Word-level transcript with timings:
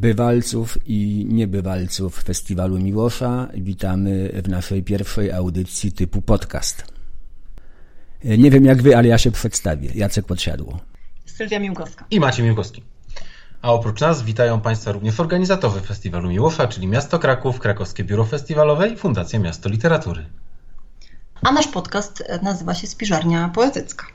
bywalców 0.00 0.78
i 0.86 1.26
niebywalców 1.28 2.22
Festiwalu 2.22 2.78
Miłosza. 2.78 3.48
Witamy 3.54 4.32
w 4.44 4.48
naszej 4.48 4.82
pierwszej 4.82 5.32
audycji 5.32 5.92
typu 5.92 6.22
podcast. 6.22 6.84
Nie 8.24 8.50
wiem 8.50 8.64
jak 8.64 8.82
wy, 8.82 8.96
ale 8.96 9.08
ja 9.08 9.18
się 9.18 9.30
przedstawię. 9.30 9.90
Jacek 9.94 10.26
Podsiadło. 10.26 10.80
Sylwia 11.26 11.58
Miłkowska. 11.58 12.04
I 12.10 12.20
Maciej 12.20 12.46
Miłkowski. 12.46 12.82
A 13.62 13.72
oprócz 13.72 14.00
nas 14.00 14.22
witają 14.22 14.60
Państwa 14.60 14.92
również 14.92 15.20
organizatorzy 15.20 15.80
Festiwalu 15.80 16.28
Miłosza, 16.28 16.68
czyli 16.68 16.86
Miasto 16.86 17.18
Kraków, 17.18 17.58
Krakowskie 17.58 18.04
Biuro 18.04 18.24
Festiwalowe 18.24 18.88
i 18.88 18.96
Fundacja 18.96 19.38
Miasto 19.38 19.68
Literatury. 19.68 20.26
A 21.42 21.52
nasz 21.52 21.68
podcast 21.68 22.24
nazywa 22.42 22.74
się 22.74 22.86
Spiżarnia 22.86 23.48
Poetycka. 23.54 24.06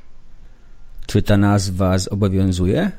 Czy 1.07 1.21
ta 1.21 1.38
nazwa 1.38 1.97
zobowiązuje? 1.97 2.91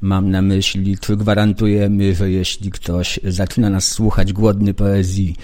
Mam 0.00 0.30
na 0.30 0.42
myśli, 0.42 0.98
czy 0.98 1.16
gwarantujemy, 1.16 2.14
że 2.14 2.30
jeśli 2.30 2.70
ktoś 2.70 3.20
zaczyna 3.24 3.70
nas 3.70 3.88
słuchać 3.88 4.32
głodny 4.32 4.74
poezji, 4.74 5.36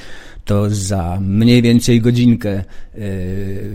to 0.45 0.70
za 0.70 1.18
mniej 1.20 1.62
więcej 1.62 2.00
godzinkę 2.00 2.50
e, 2.50 2.64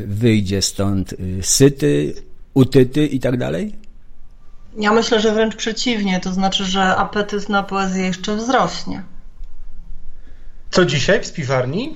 wyjdzie 0.06 0.62
stąd 0.62 1.14
e, 1.14 1.16
syty, 1.42 2.14
utyty 2.54 3.06
i 3.06 3.20
tak 3.20 3.38
dalej? 3.38 3.76
Ja 4.78 4.94
myślę, 4.94 5.20
że 5.20 5.34
wręcz 5.34 5.56
przeciwnie, 5.56 6.20
to 6.20 6.34
znaczy, 6.34 6.66
że 6.66 6.96
apetyt 6.96 7.50
na 7.50 7.64
poezję 7.64 8.06
jeszcze 8.06 8.36
wzrośnie. 8.36 9.04
Co 10.72 10.86
dzisiaj 10.86 11.22
w 11.22 11.26
spiżarni? 11.26 11.96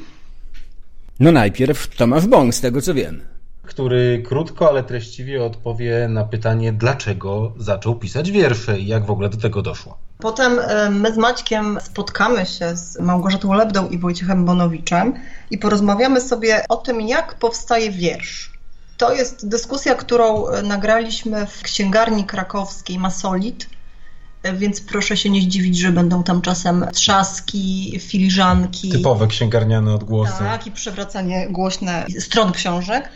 No 1.19 1.31
najpierw 1.31 1.95
Tomasz 1.95 2.27
Bąk, 2.27 2.55
z 2.55 2.61
tego 2.61 2.81
co 2.81 2.93
wiem 2.93 3.32
który 3.67 4.23
krótko, 4.26 4.70
ale 4.70 4.84
treściwie 4.84 5.44
odpowie 5.44 6.08
na 6.09 6.23
pytanie, 6.23 6.73
dlaczego 6.73 7.53
zaczął 7.58 7.95
pisać 7.95 8.31
wiersze 8.31 8.80
i 8.80 8.88
jak 8.88 9.05
w 9.05 9.12
ogóle 9.12 9.30
do 9.30 9.38
tego 9.38 9.62
doszło. 9.62 9.98
Potem 10.17 10.59
e, 10.59 10.89
my 10.89 11.13
z 11.13 11.17
Maćkiem 11.17 11.77
spotkamy 11.84 12.45
się 12.45 12.76
z 12.77 12.99
Małgorzatą 12.99 13.53
Lebdą 13.53 13.89
i 13.89 13.97
Wojciechem 13.97 14.45
Bonowiczem 14.45 15.14
i 15.52 15.58
porozmawiamy 15.58 16.22
sobie 16.22 16.66
o 16.70 16.78
tym, 16.78 17.02
jak 17.02 17.33
powstaje 17.33 17.92
wiersz. 17.92 18.53
To 18.97 19.14
jest 19.14 19.47
dyskusja, 19.47 19.95
którą 19.95 20.48
e, 20.48 20.61
nagraliśmy 20.61 21.48
w 21.48 21.61
księgarni 21.61 22.23
krakowskiej 22.23 23.00
Masolit, 23.00 23.70
e, 24.44 24.53
więc 24.53 24.81
proszę 24.81 25.17
się 25.17 25.30
nie 25.30 25.42
zdziwić, 25.42 25.77
że 25.77 25.92
będą 25.92 26.23
tam 26.23 26.42
czasem 26.42 26.86
trzaski, 26.94 28.00
filiżanki. 28.00 28.89
Typowe 28.89 29.27
księgarniane 29.27 29.94
odgłosy. 29.94 30.39
Tak, 30.39 30.67
i 30.67 30.72
przewracanie 30.72 31.48
głośne 31.50 32.05
stron 32.20 32.52
książek. 32.52 33.09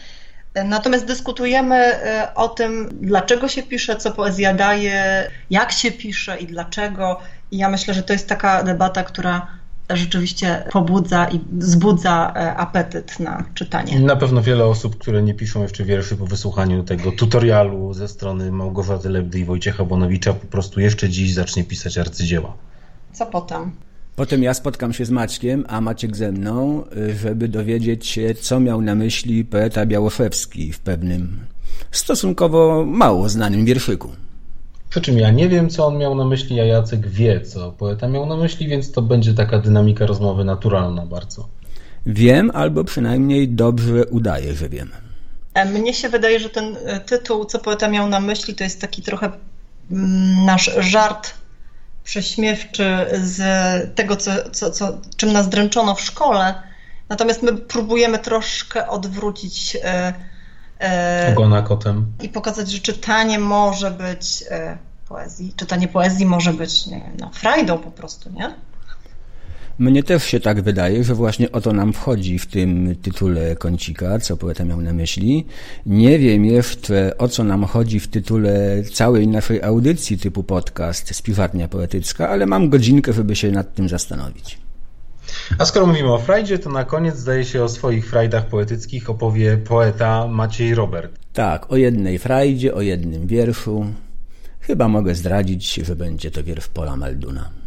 Natomiast 0.66 1.06
dyskutujemy 1.06 1.76
e, 1.76 2.32
o 2.36 2.48
tym, 2.48 2.90
dlaczego 3.02 3.48
się 3.48 3.64
pisze, 3.64 3.96
co 3.96 4.12
poezja 4.12 4.54
daje, 4.54 5.32
jak 5.50 5.72
się 5.72 5.92
pisze 5.92 6.38
i 6.38 6.48
dlaczego. 6.48 7.20
I 7.52 7.58
ja 7.58 7.70
myślę, 7.70 7.94
że 7.94 8.04
to 8.04 8.14
jest 8.14 8.30
taka 8.30 8.64
debata, 8.64 9.04
która 9.04 9.48
rzeczywiście 9.90 10.64
pobudza 10.72 11.28
i 11.28 11.40
wzbudza 11.52 12.34
e, 12.36 12.56
apetyt 12.56 13.20
na 13.20 13.44
czytanie. 13.54 14.00
Na 14.00 14.16
pewno 14.16 14.42
wiele 14.42 14.66
osób, 14.66 14.98
które 14.98 15.24
nie 15.24 15.34
piszą 15.34 15.62
jeszcze 15.62 15.84
wierszy 15.84 16.16
po 16.16 16.26
wysłuchaniu 16.26 16.84
tego 16.84 17.12
tutorialu 17.12 17.94
ze 17.94 18.08
strony 18.08 18.52
Małgorzaty 18.52 19.10
Lebdy 19.10 19.40
i 19.40 19.46
Wojciecha 19.46 19.86
Bonowicza 19.86 20.34
po 20.34 20.48
prostu 20.48 20.80
jeszcze 20.80 21.10
dziś 21.10 21.34
zacznie 21.34 21.64
pisać 21.64 21.98
arcydzieła. 21.98 22.54
Co 23.14 23.26
potem? 23.26 23.72
Potem 24.18 24.44
ja 24.44 24.54
spotkam 24.54 24.94
się 24.94 25.06
z 25.06 25.10
Maćkiem, 25.10 25.66
a 25.68 25.82
Maciek 25.82 26.16
ze 26.16 26.32
mną, 26.32 26.84
żeby 27.22 27.48
dowiedzieć 27.48 28.08
się, 28.08 28.34
co 28.34 28.60
miał 28.60 28.82
na 28.82 28.96
myśli 28.96 29.46
poeta 29.46 29.86
Białoszewski 29.86 30.74
w 30.74 30.80
pewnym 30.80 31.40
stosunkowo 31.92 32.86
mało 32.86 33.30
znanym 33.30 33.66
wierszyku. 33.66 34.10
Przy 34.90 35.02
czym 35.02 35.18
ja 35.18 35.32
nie 35.32 35.50
wiem, 35.50 35.70
co 35.70 35.88
on 35.88 35.98
miał 35.98 36.16
na 36.16 36.26
myśli, 36.26 36.60
a 36.60 36.64
Jacek 36.64 37.08
wie, 37.08 37.42
co 37.42 37.72
poeta 37.72 38.08
miał 38.08 38.26
na 38.26 38.38
myśli, 38.38 38.68
więc 38.68 38.92
to 38.92 39.02
będzie 39.02 39.34
taka 39.34 39.60
dynamika 39.60 40.06
rozmowy 40.06 40.44
naturalna 40.44 41.06
bardzo. 41.06 41.48
Wiem, 42.06 42.52
albo 42.54 42.84
przynajmniej 42.84 43.50
dobrze 43.50 44.06
udaję, 44.06 44.54
że 44.54 44.70
wiem. 44.70 44.90
E, 45.54 45.66
mnie 45.66 45.94
się 45.94 46.10
wydaje, 46.10 46.40
że 46.40 46.50
ten 46.50 46.78
e, 46.86 47.00
tytuł, 47.00 47.46
co 47.46 47.60
poeta 47.60 47.88
miał 47.90 48.10
na 48.10 48.20
myśli, 48.20 48.56
to 48.56 48.64
jest 48.64 48.82
taki 48.82 49.02
trochę 49.02 49.32
mm, 49.92 50.46
nasz 50.46 50.72
żart 50.80 51.34
prześmiewczy 52.08 53.06
z 53.22 53.96
tego, 53.96 54.16
co, 54.16 54.50
co, 54.50 54.72
co, 54.72 54.98
czym 55.18 55.34
nas 55.34 55.50
dręczono 55.50 55.96
w 55.96 56.02
szkole. 56.02 56.62
Natomiast 57.10 57.44
my 57.44 57.54
próbujemy 57.54 58.20
troszkę 58.20 58.88
odwrócić 58.88 59.78
e, 59.84 60.14
e, 60.82 61.32
ogona 61.32 61.62
kotem 61.62 62.14
i 62.22 62.30
pokazać, 62.30 62.72
że 62.72 62.80
czytanie 62.80 63.40
może 63.40 63.92
być 63.92 64.44
e, 64.50 64.78
poezji. 65.08 65.54
Czytanie 65.56 65.88
poezji 65.88 66.26
może 66.26 66.54
być 66.54 66.86
nie 66.86 66.98
wiem, 66.98 67.18
no, 67.20 67.30
frajdą 67.34 67.78
po 67.78 67.92
prostu, 67.92 68.30
nie? 68.30 68.54
Mnie 69.80 70.04
też 70.04 70.24
się 70.24 70.40
tak 70.40 70.62
wydaje, 70.62 71.04
że 71.04 71.16
właśnie 71.16 71.52
o 71.52 71.62
to 71.62 71.74
nam 71.74 71.94
wchodzi 71.94 72.40
w 72.40 72.46
tym 72.46 72.96
tytule 72.96 73.56
kącika, 73.56 74.20
co 74.20 74.38
poeta 74.38 74.66
miał 74.66 74.82
na 74.82 74.94
myśli. 74.94 75.46
Nie 75.86 76.20
wiem 76.20 76.46
jeszcze, 76.46 77.18
o 77.18 77.28
co 77.28 77.44
nam 77.44 77.64
chodzi 77.64 78.00
w 78.00 78.08
tytule 78.08 78.84
całej 78.94 79.28
naszej 79.28 79.64
audycji 79.64 80.18
typu 80.18 80.44
podcast 80.44 81.16
Spiwarnia 81.16 81.68
Poetycka, 81.68 82.30
ale 82.30 82.46
mam 82.46 82.70
godzinkę, 82.70 83.14
żeby 83.14 83.36
się 83.36 83.52
nad 83.52 83.74
tym 83.74 83.90
zastanowić. 83.90 84.58
A 85.58 85.66
skoro 85.66 85.88
mówimy 85.88 86.14
o 86.14 86.20
frajdzie, 86.20 86.60
to 86.60 86.70
na 86.70 86.84
koniec 86.84 87.18
zdaje 87.18 87.46
się 87.46 87.64
o 87.64 87.70
swoich 87.70 88.10
frajdach 88.10 88.46
poetyckich 88.46 89.10
opowie 89.10 89.58
poeta 89.58 90.28
Maciej 90.28 90.76
Robert. 90.76 91.20
Tak, 91.34 91.72
o 91.72 91.78
jednej 91.78 92.20
frajdzie, 92.20 92.74
o 92.74 92.82
jednym 92.82 93.28
wierszu. 93.28 93.86
Chyba 94.60 94.88
mogę 94.88 95.16
zdradzić, 95.16 95.74
że 95.76 95.96
będzie 95.96 96.32
to 96.32 96.44
wiersz 96.44 96.68
Pola 96.68 96.96
Malduna. 96.96 97.67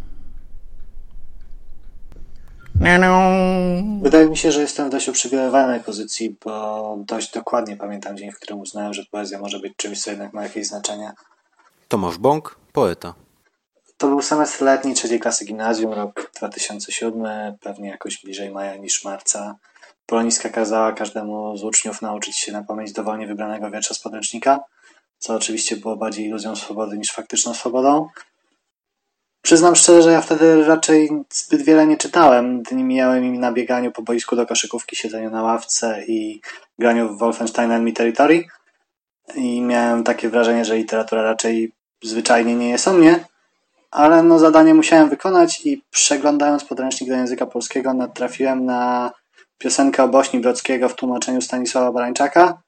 Wydaje 4.01 4.29
mi 4.29 4.37
się, 4.37 4.51
że 4.51 4.61
jestem 4.61 4.87
w 4.87 4.91
dość 4.91 5.09
uprzywilejowanej 5.09 5.79
pozycji, 5.79 6.35
bo 6.45 6.95
dość 6.99 7.31
dokładnie 7.31 7.77
pamiętam 7.77 8.17
dzień, 8.17 8.31
w 8.31 8.35
którym 8.35 8.59
uznałem, 8.59 8.93
że 8.93 9.03
poezja 9.11 9.39
może 9.39 9.59
być 9.59 9.73
czymś, 9.75 10.01
co 10.01 10.09
jednak 10.09 10.33
ma 10.33 10.43
jakieś 10.43 10.67
znaczenie. 10.67 11.11
Tomasz 11.87 12.17
Bąk, 12.17 12.55
poeta. 12.71 13.13
To 13.97 14.07
był 14.07 14.21
semestr 14.21 14.61
letni 14.61 14.93
trzeciej 14.93 15.19
klasy 15.19 15.45
gimnazjum, 15.45 15.93
rok 15.93 16.31
2007, 16.37 17.57
pewnie 17.61 17.89
jakoś 17.89 18.21
bliżej 18.23 18.51
maja 18.51 18.75
niż 18.75 19.03
marca. 19.03 19.55
Poloniska 20.05 20.49
kazała 20.49 20.91
każdemu 20.91 21.57
z 21.57 21.63
uczniów 21.63 22.01
nauczyć 22.01 22.37
się 22.37 22.51
na 22.51 22.63
pamięć 22.63 22.91
dowolnie 22.91 23.27
wybranego 23.27 23.71
wiersza 23.71 23.93
z 23.93 23.99
podręcznika, 23.99 24.59
co 25.17 25.35
oczywiście 25.35 25.77
było 25.77 25.97
bardziej 25.97 26.25
iluzją 26.25 26.55
swobody 26.55 26.97
niż 26.97 27.11
faktyczną 27.11 27.53
swobodą. 27.53 28.07
Przyznam 29.41 29.75
szczerze, 29.75 30.01
że 30.01 30.11
ja 30.11 30.21
wtedy 30.21 30.63
raczej 30.65 31.09
zbyt 31.29 31.61
wiele 31.61 31.87
nie 31.87 31.97
czytałem. 31.97 32.63
Dni 32.63 32.83
mijały 32.83 33.21
mi 33.21 33.39
na 33.39 33.51
bieganiu 33.51 33.91
po 33.91 34.01
boisku 34.01 34.35
do 34.35 34.45
koszykówki, 34.45 34.95
siedzeniu 34.95 35.29
na 35.29 35.43
ławce 35.43 36.03
i 36.07 36.41
graniu 36.79 37.09
w 37.09 37.19
Wolfenstein 37.19 37.71
Enemy 37.71 37.93
Territory. 37.93 38.43
I 39.35 39.61
miałem 39.61 40.03
takie 40.03 40.29
wrażenie, 40.29 40.65
że 40.65 40.77
literatura 40.77 41.21
raczej 41.21 41.73
zwyczajnie 42.03 42.55
nie 42.55 42.69
jest 42.69 42.87
o 42.87 42.93
mnie. 42.93 43.25
Ale 43.91 44.23
no 44.23 44.39
zadanie 44.39 44.73
musiałem 44.73 45.09
wykonać 45.09 45.65
i 45.65 45.83
przeglądając 45.91 46.63
podręcznik 46.63 47.09
do 47.09 47.15
języka 47.15 47.45
polskiego 47.45 47.93
natrafiłem 47.93 48.65
na 48.65 49.11
piosenkę 49.57 50.03
o 50.03 50.07
Bośni 50.07 50.39
Brodzkiego 50.39 50.89
w 50.89 50.95
tłumaczeniu 50.95 51.41
Stanisława 51.41 51.91
Barańczaka. 51.91 52.61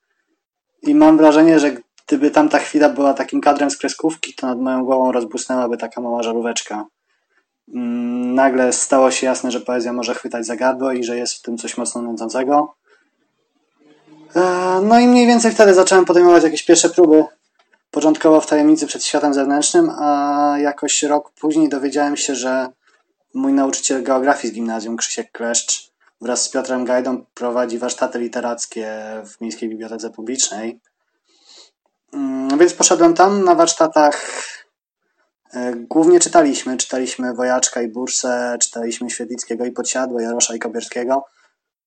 I 0.82 0.96
mam 0.96 1.18
wrażenie, 1.18 1.60
że 1.60 1.72
Gdyby 2.14 2.32
tamta 2.32 2.60
chwila 2.60 2.90
była 2.90 3.14
takim 3.14 3.42
kadrem 3.42 3.72
z 3.72 3.78
kreskówki, 3.78 4.34
to 4.34 4.48
nad 4.48 4.60
moją 4.60 4.86
głową 4.86 5.12
rozbłysnęłaby 5.12 5.78
taka 5.78 6.02
mała 6.02 6.24
żaróweczka. 6.24 6.86
Mm, 7.74 8.36
nagle 8.36 8.74
stało 8.74 9.12
się 9.12 9.26
jasne, 9.26 9.52
że 9.52 9.60
poezja 9.60 9.94
może 9.94 10.14
chwytać 10.14 10.46
za 10.46 10.56
gardło 10.56 10.92
i 10.92 11.04
że 11.04 11.18
jest 11.18 11.34
w 11.34 11.42
tym 11.42 11.58
coś 11.58 11.78
mocno 11.78 12.02
nęcącego. 12.02 12.76
E, 14.36 14.42
no 14.84 15.00
i 15.00 15.08
mniej 15.08 15.28
więcej 15.28 15.52
wtedy 15.52 15.74
zacząłem 15.74 16.06
podejmować 16.06 16.44
jakieś 16.44 16.64
pierwsze 16.64 16.90
próby. 16.90 17.26
Początkowo 17.92 18.42
w 18.42 18.48
tajemnicy 18.48 18.88
przed 18.88 19.06
światem 19.06 19.34
zewnętrznym, 19.34 19.90
a 20.00 20.56
jakoś 20.60 21.04
rok 21.04 21.32
później 21.32 21.70
dowiedziałem 21.70 22.18
się, 22.18 22.36
że 22.36 22.68
mój 23.34 23.54
nauczyciel 23.54 24.04
geografii 24.04 24.54
z 24.54 24.56
gimnazjum, 24.56 24.98
Krzysiek 24.98 25.32
Kleszcz, 25.32 25.92
wraz 26.22 26.44
z 26.44 26.50
Piotrem 26.50 26.86
Gajdą 26.86 27.26
prowadzi 27.34 27.78
warsztaty 27.78 28.20
literackie 28.20 29.02
w 29.26 29.42
Miejskiej 29.42 29.70
Bibliotece 29.70 30.10
Publicznej. 30.10 30.80
Mm, 32.14 32.58
więc 32.58 32.74
poszedłem 32.74 33.14
tam 33.14 33.44
na 33.44 33.56
warsztatach. 33.56 34.22
E, 35.54 35.74
głównie 35.76 36.20
czytaliśmy. 36.20 36.78
Czytaliśmy 36.78 37.34
Wojaczka 37.34 37.82
i 37.82 37.88
Bursę, 37.88 38.58
czytaliśmy 38.62 39.10
Świetlickiego 39.10 39.66
i 39.66 39.72
Podsiadło, 39.72 40.20
Jarosza 40.20 40.56
i 40.56 40.60
Kobierskiego. 40.60 41.26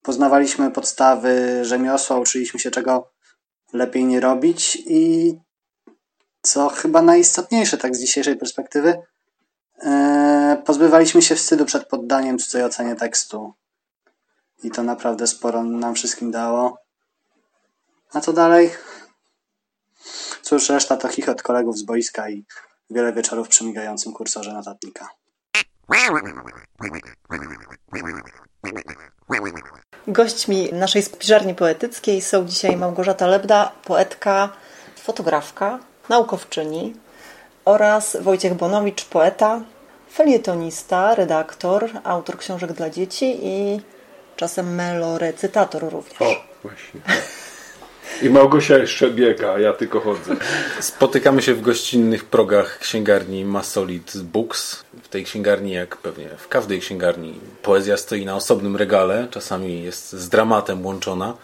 Poznawaliśmy 0.02 0.70
podstawy 0.70 1.64
rzemiosła, 1.64 2.19
uczyliśmy 2.19 2.61
się 2.61 2.70
czego 2.70 3.11
lepiej 3.73 4.05
nie 4.05 4.20
robić 4.20 4.82
i 4.87 5.34
co 6.43 6.69
chyba 6.69 7.02
najistotniejsze 7.02 7.79
tak 7.79 7.96
z 7.96 8.00
dzisiejszej 8.00 8.37
perspektywy, 8.37 8.99
e, 9.82 10.62
pozbywaliśmy 10.64 11.22
się 11.22 11.34
wstydu 11.34 11.64
przed 11.64 11.88
poddaniem 11.88 12.38
cudzej 12.38 12.64
ocenie 12.64 12.94
tekstu. 12.94 13.52
I 14.62 14.70
to 14.70 14.82
naprawdę 14.82 15.26
sporo 15.26 15.64
nam 15.64 15.94
wszystkim 15.94 16.31
dało. 16.31 16.79
A 18.12 18.20
co 18.20 18.32
dalej? 18.32 18.70
Cóż, 20.48 20.69
reszta 20.69 20.96
to 20.96 21.08
chichot 21.08 21.43
kolegów 21.43 21.78
z 21.78 21.82
boiska 21.82 22.31
i 22.31 22.44
wiele 22.90 23.12
wieczorów 23.12 23.48
przy 23.48 23.64
migającym 23.64 24.12
kursorze 24.12 24.52
notatnika. 24.52 25.08
Gośćmi 30.06 30.72
naszej 30.72 31.02
spiżarni 31.02 31.54
poetyckiej 31.54 32.22
są 32.22 32.46
dzisiaj 32.46 32.76
Małgorzata 32.76 33.26
Lebda, 33.26 33.72
poetka, 33.84 34.48
fotografka, 34.96 35.78
naukowczyni 36.08 36.94
oraz 37.64 38.16
Wojciech 38.20 38.54
Bonowicz, 38.54 39.04
poeta, 39.04 39.60
felietonista, 40.12 41.14
redaktor, 41.14 41.90
autor 42.04 42.38
książek 42.38 42.72
dla 42.72 42.90
dzieci 42.90 43.38
i 43.43 43.81
czasem 44.37 44.75
melorecytator 44.75 45.93
również. 45.93 46.22
O, 46.22 46.34
właśnie. 46.62 47.00
I 48.23 48.31
Małgosia 48.31 48.79
jeszcze 48.79 49.11
biega, 49.11 49.53
a 49.53 49.58
ja 49.58 49.73
tylko 49.73 50.00
chodzę. 50.00 50.37
Spotykamy 50.81 51.43
się 51.43 51.55
w 51.55 51.61
gościnnych 51.61 52.25
progach 52.25 52.79
księgarni 52.79 53.44
Masolid 53.44 54.17
Books. 54.17 54.85
W 55.03 55.08
tej 55.08 55.25
księgarni, 55.25 55.73
jak 55.73 55.97
pewnie 55.97 56.29
w 56.38 56.49
każdej 56.49 56.81
księgarni, 56.81 57.41
poezja 57.62 57.97
stoi 57.97 58.25
na 58.25 58.37
osobnym 58.37 58.76
regale, 58.76 59.26
czasami 59.31 59.82
jest 59.82 60.12
z 60.12 60.29
dramatem 60.29 60.87
łączona. 60.87 61.37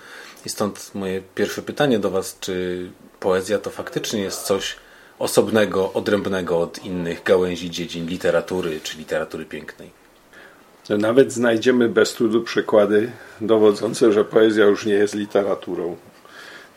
I 0.46 0.48
stąd 0.48 0.90
moje 0.94 1.22
pierwsze 1.34 1.62
pytanie 1.62 1.98
do 1.98 2.10
Was, 2.10 2.36
czy 2.40 2.86
poezja 3.20 3.58
to 3.58 3.70
faktycznie 3.70 4.20
jest 4.20 4.42
coś 4.42 4.76
osobnego, 5.18 5.92
odrębnego 5.92 6.60
od 6.60 6.84
innych 6.84 7.22
gałęzi 7.22 7.70
dziedzin 7.70 8.06
literatury 8.06 8.80
czy 8.82 8.98
literatury 8.98 9.44
pięknej? 9.44 9.90
Nawet 10.88 11.32
znajdziemy 11.32 11.88
bez 11.88 12.14
trudu 12.14 12.42
przykłady 12.42 13.12
dowodzące, 13.40 14.12
że 14.12 14.24
poezja 14.24 14.64
już 14.64 14.86
nie 14.86 14.94
jest 14.94 15.14
literaturą 15.14 15.96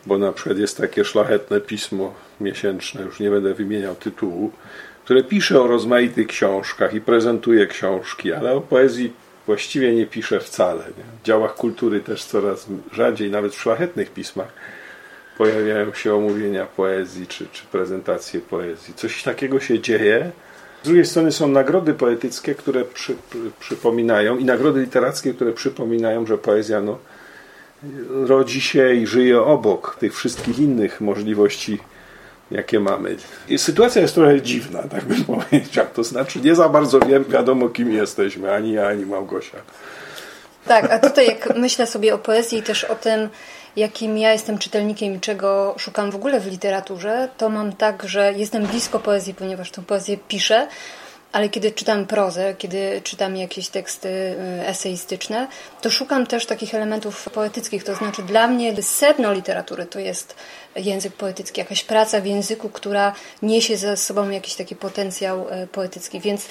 bo 0.05 0.17
na 0.17 0.31
przykład 0.31 0.57
jest 0.57 0.77
takie 0.77 1.05
szlachetne 1.05 1.61
pismo 1.61 2.13
miesięczne, 2.41 3.01
już 3.01 3.19
nie 3.19 3.29
będę 3.29 3.53
wymieniał 3.53 3.95
tytułu, 3.95 4.51
które 5.03 5.23
pisze 5.23 5.61
o 5.61 5.67
rozmaitych 5.67 6.27
książkach 6.27 6.93
i 6.93 7.01
prezentuje 7.01 7.67
książki, 7.67 8.33
ale 8.33 8.51
o 8.51 8.61
poezji 8.61 9.13
właściwie 9.45 9.95
nie 9.95 10.05
pisze 10.05 10.39
wcale. 10.39 10.83
Nie? 10.83 11.03
W 11.21 11.25
działach 11.25 11.55
kultury 11.55 11.99
też 11.99 12.25
coraz 12.25 12.67
rzadziej, 12.91 13.31
nawet 13.31 13.55
w 13.55 13.61
szlachetnych 13.61 14.13
pismach, 14.13 14.53
pojawiają 15.37 15.93
się 15.93 16.15
omówienia 16.15 16.65
poezji 16.65 17.27
czy, 17.27 17.47
czy 17.51 17.65
prezentacje 17.65 18.39
poezji. 18.39 18.93
Coś 18.93 19.23
takiego 19.23 19.59
się 19.59 19.79
dzieje. 19.79 20.31
Z 20.83 20.85
drugiej 20.87 21.05
strony 21.05 21.31
są 21.31 21.47
nagrody 21.47 21.93
poetyckie, 21.93 22.55
które 22.55 22.85
przy, 22.85 23.15
przy, 23.29 23.51
przypominają 23.59 24.37
i 24.37 24.45
nagrody 24.45 24.81
literackie, 24.81 25.33
które 25.33 25.53
przypominają, 25.53 26.25
że 26.25 26.37
poezja 26.37 26.81
no, 26.81 26.97
rodzi 28.09 28.61
się 28.61 28.93
i 28.93 29.07
żyje 29.07 29.41
obok 29.41 29.97
tych 29.99 30.15
wszystkich 30.15 30.59
innych 30.59 31.01
możliwości, 31.01 31.79
jakie 32.51 32.79
mamy. 32.79 33.15
I 33.49 33.57
sytuacja 33.57 34.01
jest 34.01 34.15
trochę 34.15 34.41
dziwna, 34.41 34.83
tak 34.83 35.05
bym 35.05 35.23
powiedział. 35.35 35.85
To 35.93 36.03
znaczy, 36.03 36.39
nie 36.39 36.55
za 36.55 36.69
bardzo 36.69 36.99
wiem, 36.99 37.23
wiadomo, 37.23 37.69
kim 37.69 37.91
jesteśmy, 37.91 38.53
ani 38.53 38.71
ja, 38.71 38.87
ani 38.87 39.05
Małgosia. 39.05 39.57
Tak, 40.67 40.91
a 40.91 40.99
tutaj 40.99 41.27
jak 41.27 41.55
myślę 41.55 41.87
sobie 41.87 42.13
o 42.13 42.17
poezji 42.17 42.57
i 42.59 42.63
też 42.63 42.83
o 42.83 42.95
tym, 42.95 43.29
jakim 43.75 44.17
ja 44.17 44.31
jestem 44.31 44.57
czytelnikiem 44.57 45.13
i 45.13 45.19
czego 45.19 45.75
szukam 45.77 46.11
w 46.11 46.15
ogóle 46.15 46.39
w 46.39 46.51
literaturze, 46.51 47.29
to 47.37 47.49
mam 47.49 47.73
tak, 47.73 48.03
że 48.03 48.33
jestem 48.33 48.65
blisko 48.65 48.99
poezji, 48.99 49.33
ponieważ 49.33 49.71
tę 49.71 49.81
poezję 49.81 50.17
piszę, 50.27 50.67
ale 51.35 51.49
kiedy 51.49 51.71
czytam 51.71 52.05
prozę, 52.05 52.55
kiedy 52.57 53.01
czytam 53.03 53.37
jakieś 53.37 53.69
teksty 53.69 54.09
y, 54.09 54.67
eseistyczne, 54.67 55.47
to 55.81 55.89
szukam 55.89 56.27
też 56.27 56.45
takich 56.45 56.75
elementów 56.75 57.29
poetyckich. 57.29 57.83
To 57.83 57.95
znaczy, 57.95 58.23
dla 58.23 58.47
mnie 58.47 58.83
sedno 58.83 59.33
literatury 59.33 59.85
to 59.85 59.99
jest 59.99 60.35
język 60.75 61.13
poetycki, 61.13 61.59
jakaś 61.59 61.83
praca 61.83 62.21
w 62.21 62.25
języku, 62.25 62.69
która 62.69 63.13
niesie 63.41 63.77
ze 63.77 63.97
sobą 63.97 64.29
jakiś 64.29 64.55
taki 64.55 64.75
potencjał 64.75 65.47
y, 65.63 65.67
poetycki. 65.67 66.19
Więc 66.19 66.47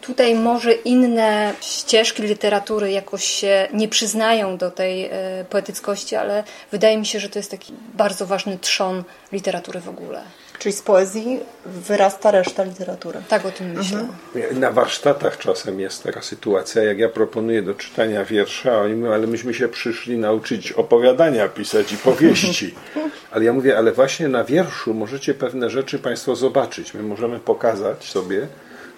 tutaj 0.00 0.34
może 0.34 0.72
inne 0.72 1.54
ścieżki 1.60 2.22
literatury 2.22 2.90
jakoś 2.90 3.24
się 3.24 3.68
nie 3.72 3.88
przyznają 3.88 4.56
do 4.56 4.70
tej 4.70 5.06
y, 5.06 5.10
poetyckości, 5.50 6.16
ale 6.16 6.44
wydaje 6.72 6.98
mi 6.98 7.06
się, 7.06 7.20
że 7.20 7.28
to 7.28 7.38
jest 7.38 7.50
taki 7.50 7.72
bardzo 7.94 8.26
ważny 8.26 8.58
trzon 8.58 9.04
literatury 9.32 9.80
w 9.80 9.88
ogóle. 9.88 10.22
Czyli 10.58 10.72
z 10.72 10.82
poezji 10.82 11.40
wyrasta 11.66 12.30
reszta 12.30 12.64
literatury. 12.64 13.20
Tak 13.28 13.46
o 13.46 13.50
tym 13.50 13.72
myślę. 13.72 13.98
Mhm. 14.34 14.60
Na 14.60 14.70
warsztatach 14.70 15.38
czasem 15.38 15.80
jest 15.80 16.02
taka 16.02 16.22
sytuacja, 16.22 16.82
jak 16.82 16.98
ja 16.98 17.08
proponuję 17.08 17.62
do 17.62 17.74
czytania 17.74 18.24
wiersza, 18.24 18.80
oni 18.80 18.94
mówią, 18.94 19.12
ale 19.12 19.26
myśmy 19.26 19.54
się 19.54 19.68
przyszli 19.68 20.18
nauczyć 20.18 20.72
opowiadania 20.72 21.48
pisać 21.48 21.92
i 21.92 21.96
powieści. 21.96 22.74
Ale 23.30 23.44
ja 23.44 23.52
mówię, 23.52 23.78
ale 23.78 23.92
właśnie 23.92 24.28
na 24.28 24.44
wierszu 24.44 24.94
możecie 24.94 25.34
pewne 25.34 25.70
rzeczy 25.70 25.98
Państwo 25.98 26.36
zobaczyć. 26.36 26.94
My 26.94 27.02
możemy 27.02 27.40
pokazać 27.40 28.04
sobie, 28.04 28.46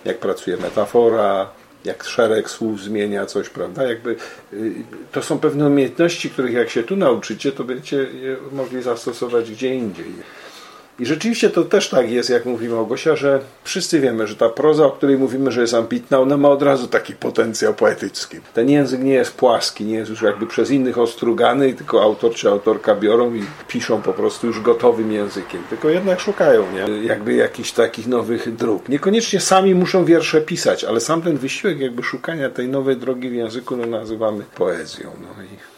jak 0.04 0.18
pracuje 0.18 0.56
metafora, 0.56 1.50
jak 1.84 2.04
szereg 2.04 2.50
słów 2.50 2.82
zmienia 2.82 3.26
coś, 3.26 3.48
prawda? 3.48 3.84
Jakby, 3.84 4.16
y, 4.52 4.74
to 5.12 5.22
są 5.22 5.38
pewne 5.38 5.66
umiejętności, 5.66 6.30
których 6.30 6.52
jak 6.52 6.70
się 6.70 6.82
tu 6.82 6.96
nauczycie, 6.96 7.52
to 7.52 7.64
będziecie 7.64 7.96
je 7.96 8.36
mogli 8.52 8.82
zastosować 8.82 9.50
gdzie 9.50 9.74
indziej. 9.74 10.12
I 11.00 11.06
rzeczywiście 11.06 11.50
to 11.50 11.64
też 11.64 11.88
tak 11.88 12.10
jest, 12.10 12.30
jak 12.30 12.46
mówi 12.46 12.68
Małgosia, 12.68 13.16
że 13.16 13.40
wszyscy 13.64 14.00
wiemy, 14.00 14.26
że 14.26 14.36
ta 14.36 14.48
proza, 14.48 14.86
o 14.86 14.90
której 14.90 15.18
mówimy, 15.18 15.52
że 15.52 15.60
jest 15.60 15.74
ambitna, 15.74 16.18
ona 16.18 16.36
ma 16.36 16.48
od 16.48 16.62
razu 16.62 16.86
taki 16.86 17.14
potencjał 17.14 17.74
poetycki. 17.74 18.36
Ten 18.54 18.70
język 18.70 19.00
nie 19.00 19.12
jest 19.12 19.34
płaski, 19.34 19.84
nie 19.84 19.94
jest 19.94 20.10
już 20.10 20.22
jakby 20.22 20.46
przez 20.46 20.70
innych 20.70 20.98
ostrugany, 20.98 21.72
tylko 21.72 22.02
autor 22.02 22.34
czy 22.34 22.48
autorka 22.48 22.94
biorą 22.94 23.34
i 23.34 23.42
piszą 23.68 24.02
po 24.02 24.12
prostu 24.12 24.46
już 24.46 24.60
gotowym 24.60 25.12
językiem. 25.12 25.62
Tylko 25.70 25.88
jednak 25.88 26.20
szukają 26.20 26.64
nie? 26.72 27.06
jakby 27.06 27.34
jakichś 27.34 27.72
takich 27.72 28.06
nowych 28.06 28.56
dróg. 28.56 28.88
Niekoniecznie 28.88 29.40
sami 29.40 29.74
muszą 29.74 30.04
wiersze 30.04 30.40
pisać, 30.40 30.84
ale 30.84 31.00
sam 31.00 31.22
ten 31.22 31.36
wysiłek 31.36 31.80
jakby 31.80 32.02
szukania 32.02 32.50
tej 32.50 32.68
nowej 32.68 32.96
drogi 32.96 33.30
w 33.30 33.34
języku 33.34 33.76
no, 33.76 33.86
nazywamy 33.86 34.44
poezją. 34.54 35.10
No 35.20 35.42
i 35.42 35.69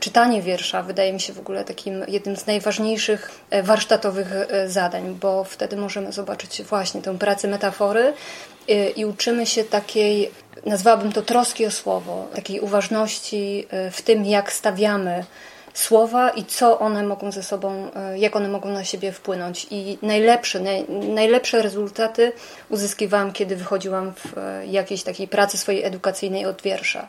czytanie 0.00 0.42
wiersza 0.42 0.82
wydaje 0.82 1.12
mi 1.12 1.20
się 1.20 1.32
w 1.32 1.38
ogóle 1.38 1.64
takim 1.64 2.04
jednym 2.08 2.36
z 2.36 2.46
najważniejszych 2.46 3.30
e, 3.50 3.62
warsztatowych 3.62 4.32
e, 4.32 4.68
zadań, 4.68 5.16
bo 5.20 5.44
wtedy 5.44 5.76
możemy 5.76 6.12
zobaczyć 6.12 6.62
właśnie 6.62 7.02
tę 7.02 7.18
pracę 7.18 7.48
metafory 7.48 8.12
i 8.96 9.04
uczymy 9.04 9.46
się 9.46 9.64
takiej, 9.64 10.30
nazwałabym 10.66 11.12
to 11.12 11.22
troski 11.22 11.66
o 11.66 11.70
słowo, 11.70 12.28
takiej 12.34 12.60
uważności 12.60 13.66
w 13.90 14.02
tym, 14.02 14.24
jak 14.24 14.52
stawiamy 14.52 15.24
słowa 15.74 16.30
i 16.30 16.44
co 16.44 16.78
one 16.78 17.02
mogą 17.02 17.32
ze 17.32 17.42
sobą, 17.42 17.90
jak 18.16 18.36
one 18.36 18.48
mogą 18.48 18.68
na 18.68 18.84
siebie 18.84 19.12
wpłynąć. 19.12 19.66
I 19.70 19.98
najlepsze, 20.02 20.60
naj, 20.60 20.84
najlepsze 20.88 21.62
rezultaty 21.62 22.32
uzyskiwałam, 22.68 23.32
kiedy 23.32 23.56
wychodziłam 23.56 24.12
w 24.12 24.34
jakiejś 24.66 25.02
takiej 25.02 25.28
pracy 25.28 25.58
swojej 25.58 25.84
edukacyjnej 25.84 26.46
od 26.46 26.62
wiersza. 26.62 27.08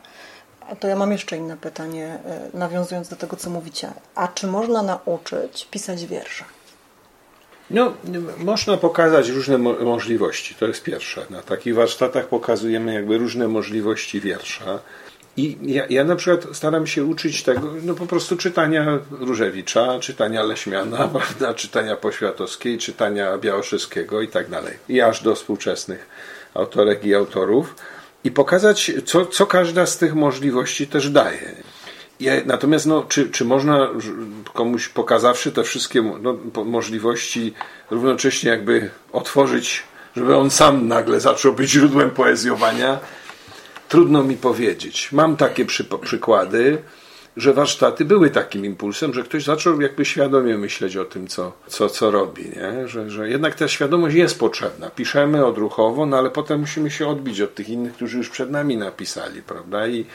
To 0.80 0.88
ja 0.88 0.96
mam 0.96 1.12
jeszcze 1.12 1.36
inne 1.36 1.56
pytanie, 1.56 2.18
e, 2.54 2.58
nawiązując 2.58 3.08
do 3.08 3.16
tego, 3.16 3.36
co 3.36 3.50
mówicie. 3.50 3.90
A 4.14 4.28
czy 4.28 4.46
można 4.46 4.82
nauczyć 4.82 5.68
pisać 5.70 6.06
wiersze? 6.06 6.44
No, 7.70 7.92
można 8.38 8.76
pokazać 8.76 9.28
różne 9.28 9.58
mo 9.58 9.72
możliwości, 9.72 10.54
to 10.54 10.66
jest 10.66 10.82
pierwsze. 10.82 11.26
Na 11.30 11.42
takich 11.42 11.74
warsztatach 11.74 12.26
pokazujemy 12.26 12.94
jakby 12.94 13.18
różne 13.18 13.48
możliwości 13.48 14.20
wiersza. 14.20 14.78
I 15.36 15.58
ja, 15.62 15.86
ja 15.90 16.04
na 16.04 16.16
przykład 16.16 16.56
staram 16.56 16.86
się 16.86 17.04
uczyć 17.04 17.42
tego, 17.42 17.72
no 17.82 17.94
po 17.94 18.06
prostu 18.06 18.36
czytania 18.36 18.98
Różewicza, 19.10 19.98
czytania 20.00 20.42
Leśmiana, 20.42 21.08
prawda, 21.14 21.54
czytania 21.54 21.96
Poświatowskiej, 21.96 22.78
czytania 22.78 23.38
Białoszyskiego 23.38 24.22
i 24.22 24.28
tak 24.28 24.50
dalej. 24.50 24.78
I 24.88 25.00
aż 25.00 25.22
do 25.22 25.34
współczesnych 25.34 26.08
autorek 26.54 27.04
i 27.04 27.14
autorów 27.14 27.74
i 28.24 28.30
pokazać, 28.30 28.92
co, 29.04 29.26
co 29.26 29.46
każda 29.46 29.86
z 29.86 29.98
tych 29.98 30.14
możliwości 30.14 30.86
też 30.86 31.10
daje. 31.10 31.54
natomiast, 32.46 32.86
no, 32.86 33.02
czy, 33.08 33.30
czy 33.30 33.44
można 33.44 33.88
komuś 34.52 34.88
pokazawszy 34.88 35.52
te 35.52 35.64
wszystkie 35.64 36.02
no, 36.02 36.64
możliwości, 36.64 37.54
równocześnie 37.90 38.50
jakby 38.50 38.90
otworzyć, 39.12 39.82
żeby 40.16 40.36
on 40.36 40.50
sam 40.50 40.88
nagle 40.88 41.20
zaczął 41.20 41.52
być 41.52 41.70
źródłem 41.70 42.10
poezjowania? 42.10 42.98
Trudno 43.88 44.22
mi 44.22 44.36
powiedzieć. 44.36 45.12
Mam 45.12 45.36
takie 45.36 45.64
przy, 45.64 45.84
przykłady 45.84 46.82
że 47.36 47.52
warsztaty 47.52 48.04
były 48.04 48.30
takim 48.30 48.64
impulsem, 48.64 49.14
że 49.14 49.22
ktoś 49.22 49.44
zaczął 49.44 49.80
jakby 49.80 50.04
świadomie 50.04 50.58
myśleć 50.58 50.96
o 50.96 51.04
tym, 51.04 51.26
co, 51.26 51.52
co, 51.66 51.88
co 51.88 52.10
robi, 52.10 52.44
nie? 52.48 52.88
Że, 52.88 53.10
że 53.10 53.28
jednak 53.28 53.54
ta 53.54 53.68
świadomość 53.68 54.16
jest 54.16 54.38
potrzebna. 54.38 54.90
Piszemy 54.90 55.46
odruchowo, 55.46 56.06
no 56.06 56.18
ale 56.18 56.30
potem 56.30 56.60
musimy 56.60 56.90
się 56.90 57.08
odbić 57.08 57.40
od 57.40 57.54
tych 57.54 57.68
innych, 57.68 57.92
którzy 57.92 58.18
już 58.18 58.30
przed 58.30 58.50
nami 58.50 58.76
napisali, 58.76 59.42
prawda? 59.42 59.86
I 59.86 60.06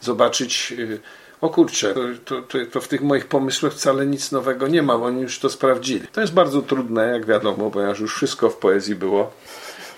zobaczyć, 0.00 0.74
y, 0.78 1.00
o 1.40 1.48
kurczę, 1.48 1.94
to, 2.24 2.42
to, 2.42 2.58
to, 2.72 2.80
w 2.80 2.88
tych 2.88 3.00
moich 3.00 3.26
pomysłach 3.26 3.72
wcale 3.72 4.06
nic 4.06 4.32
nowego 4.32 4.68
nie 4.68 4.82
ma, 4.82 4.94
oni 4.94 5.22
już 5.22 5.38
to 5.38 5.50
sprawdzili. 5.50 6.08
To 6.12 6.20
jest 6.20 6.32
bardzo 6.32 6.62
trudne, 6.62 7.06
jak 7.06 7.26
wiadomo, 7.26 7.70
ponieważ 7.70 8.00
już 8.00 8.14
wszystko 8.14 8.50
w 8.50 8.56
poezji 8.56 8.94
było 8.94 9.32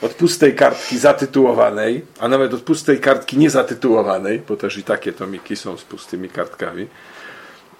od 0.02 0.14
pustej 0.14 0.54
kartki 0.54 0.98
zatytułowanej, 0.98 2.04
a 2.20 2.28
nawet 2.28 2.54
od 2.54 2.62
pustej 2.62 3.00
kartki 3.00 3.38
niezatytułowanej, 3.38 4.42
bo 4.48 4.56
też 4.56 4.78
i 4.78 4.82
takie 4.82 5.12
tomiki 5.12 5.56
są 5.56 5.76
z 5.76 5.82
pustymi 5.82 6.28
kartkami, 6.28 6.86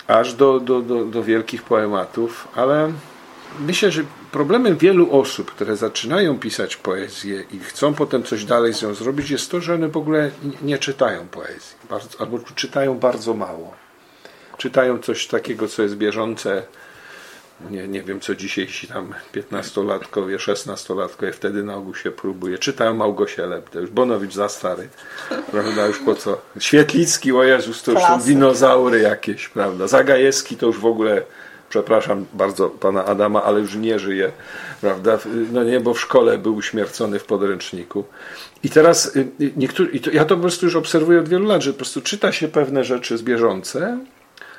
aż 0.07 0.35
do, 0.35 0.61
do, 0.61 0.81
do, 0.81 1.05
do 1.05 1.23
wielkich 1.23 1.63
poematów, 1.63 2.49
ale 2.55 2.93
myślę, 3.61 3.91
że 3.91 4.03
problemem 4.33 4.77
wielu 4.77 5.21
osób, 5.21 5.51
które 5.51 5.77
zaczynają 5.77 6.39
pisać 6.39 6.77
poezję 6.77 7.45
i 7.53 7.59
chcą 7.59 7.95
potem 7.95 8.23
coś 8.23 8.45
dalej 8.45 8.75
z 8.75 8.83
nią 8.83 8.95
zrobić, 8.95 9.31
jest 9.31 9.51
to, 9.51 9.61
że 9.61 9.75
one 9.75 9.89
w 9.89 9.97
ogóle 9.97 10.31
nie 10.63 10.79
czytają 10.79 11.29
poezji, 11.29 11.77
albo 12.19 12.39
czytają 12.55 12.99
bardzo 12.99 13.35
mało. 13.35 13.75
Czytają 14.59 14.99
coś 14.99 15.27
takiego, 15.27 15.69
co 15.69 15.83
jest 15.83 15.97
bieżące. 15.97 16.63
Nie, 17.71 17.89
nie 17.89 18.03
wiem, 18.03 18.21
co 18.21 18.35
dzisiejsi 18.35 18.87
tam 18.87 19.15
15-latkowie, 19.35 20.37
16-latkowie 20.37 21.33
wtedy 21.33 21.63
na 21.63 21.75
ogół 21.75 21.95
się 21.95 22.11
próbuje. 22.11 22.59
Czytają 22.59 22.95
Małgosię 22.95 23.47
Leptę, 23.47 23.81
już 23.81 23.91
Bonowicz 23.91 24.35
za 24.35 24.49
stary, 24.49 24.89
prawda, 25.51 25.87
już 25.87 25.99
po 25.99 26.15
co. 26.15 26.39
Świetlicki, 26.59 27.33
o 27.33 27.45
Jezus, 27.45 27.83
to 27.83 27.93
już 27.93 28.01
są 28.01 28.21
dinozaury 28.21 29.01
jakieś, 29.01 29.49
prawda. 29.49 29.89
Zagajewski 29.89 30.57
to 30.57 30.67
już 30.67 30.79
w 30.79 30.87
ogóle 30.87 31.23
przepraszam 31.71 32.27
bardzo 32.33 32.71
pana 32.71 33.05
Adama, 33.05 33.43
ale 33.43 33.61
już 33.61 33.75
nie 33.75 33.99
żyje, 33.99 34.33
prawda? 34.81 35.19
No 35.53 35.65
nie, 35.65 35.81
bo 35.81 35.95
w 35.95 36.01
szkole 36.01 36.39
był 36.39 36.57
uśmiercony 36.57 37.19
w 37.19 37.25
podręczniku. 37.25 38.05
I 38.63 38.71
teraz 38.71 39.17
y, 39.17 39.29
y, 39.41 39.53
niektórzy, 39.57 39.91
i 39.91 40.01
to, 40.01 40.11
ja 40.11 40.25
to 40.25 40.35
po 40.35 40.41
prostu 40.41 40.67
już 40.67 40.77
obserwuję 40.77 41.21
od 41.21 41.29
wielu 41.29 41.47
lat, 41.47 41.63
że 41.63 41.73
po 41.73 41.77
prostu 41.77 42.01
czyta 42.01 42.33
się 42.33 42.49
pewne 42.49 42.85
rzeczy 42.85 43.19
z 43.19 43.23
bieżące, 43.23 43.99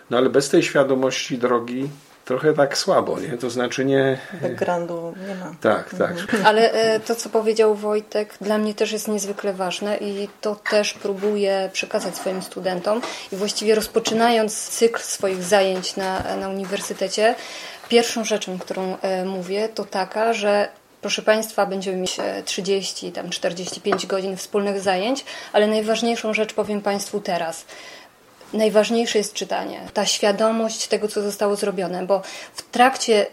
no 0.09 0.17
ale 0.17 0.29
bez 0.29 0.49
tej 0.49 0.63
świadomości 0.63 1.37
drogi 1.37 1.89
trochę 2.31 2.53
tak 2.53 2.77
słabo, 2.77 3.19
nie? 3.19 3.37
To 3.37 3.49
znaczy 3.49 3.85
nie... 3.85 4.17
Backgroundu 4.41 5.13
nie 5.27 5.35
ma. 5.35 5.55
Tak, 5.61 5.89
tak. 5.89 6.11
Mhm. 6.11 6.45
Ale 6.47 6.71
e, 6.71 6.99
to, 6.99 7.15
co 7.15 7.29
powiedział 7.29 7.75
Wojtek, 7.75 8.37
dla 8.41 8.57
mnie 8.57 8.73
też 8.73 8.91
jest 8.91 9.07
niezwykle 9.07 9.53
ważne 9.53 9.97
i 9.97 10.29
to 10.41 10.55
też 10.55 10.93
próbuję 10.93 11.69
przekazać 11.73 12.15
swoim 12.15 12.41
studentom. 12.41 13.01
I 13.31 13.35
właściwie 13.35 13.75
rozpoczynając 13.75 14.69
cykl 14.69 15.01
swoich 15.01 15.43
zajęć 15.43 15.95
na, 15.95 16.35
na 16.35 16.49
uniwersytecie, 16.49 17.35
pierwszą 17.89 18.23
rzeczą, 18.23 18.59
którą 18.59 18.97
e, 19.01 19.25
mówię, 19.25 19.69
to 19.69 19.85
taka, 19.85 20.33
że 20.33 20.69
Proszę 21.01 21.21
Państwa, 21.21 21.65
będziemy 21.65 21.97
mieć 21.97 22.17
30, 22.45 23.07
e, 23.07 23.11
tam 23.11 23.29
45 23.29 24.07
godzin 24.07 24.37
wspólnych 24.37 24.81
zajęć, 24.81 25.25
ale 25.53 25.67
najważniejszą 25.67 26.33
rzecz 26.33 26.53
powiem 26.53 26.81
Państwu 26.81 27.19
teraz 27.19 27.65
najważniejsze 28.53 29.17
jest 29.17 29.33
czytanie, 29.33 29.81
ta 29.93 30.05
świadomość 30.05 30.87
tego, 30.87 31.07
co 31.07 31.21
zostało 31.21 31.55
zrobione, 31.55 32.05
bo 32.05 32.21
w 32.53 32.61
trakcie 32.71 33.25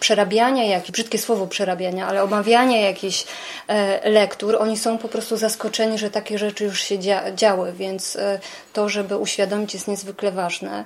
przerabiania, 0.00 0.64
jak 0.64 0.90
brzydkie 0.90 1.18
słowo 1.18 1.46
przerabiania, 1.46 2.06
ale 2.06 2.22
omawiania 2.22 2.80
jakichś 2.80 3.24
e, 3.68 4.10
lektur, 4.10 4.56
oni 4.60 4.78
są 4.78 4.98
po 4.98 5.08
prostu 5.08 5.36
zaskoczeni, 5.36 5.98
że 5.98 6.10
takie 6.10 6.38
rzeczy 6.38 6.64
już 6.64 6.82
się 6.82 6.98
dzia 6.98 7.32
działy, 7.32 7.72
więc 7.72 8.16
e, 8.16 8.40
to, 8.72 8.88
żeby 8.88 9.16
uświadomić 9.16 9.74
jest 9.74 9.88
niezwykle 9.88 10.32
ważne. 10.32 10.84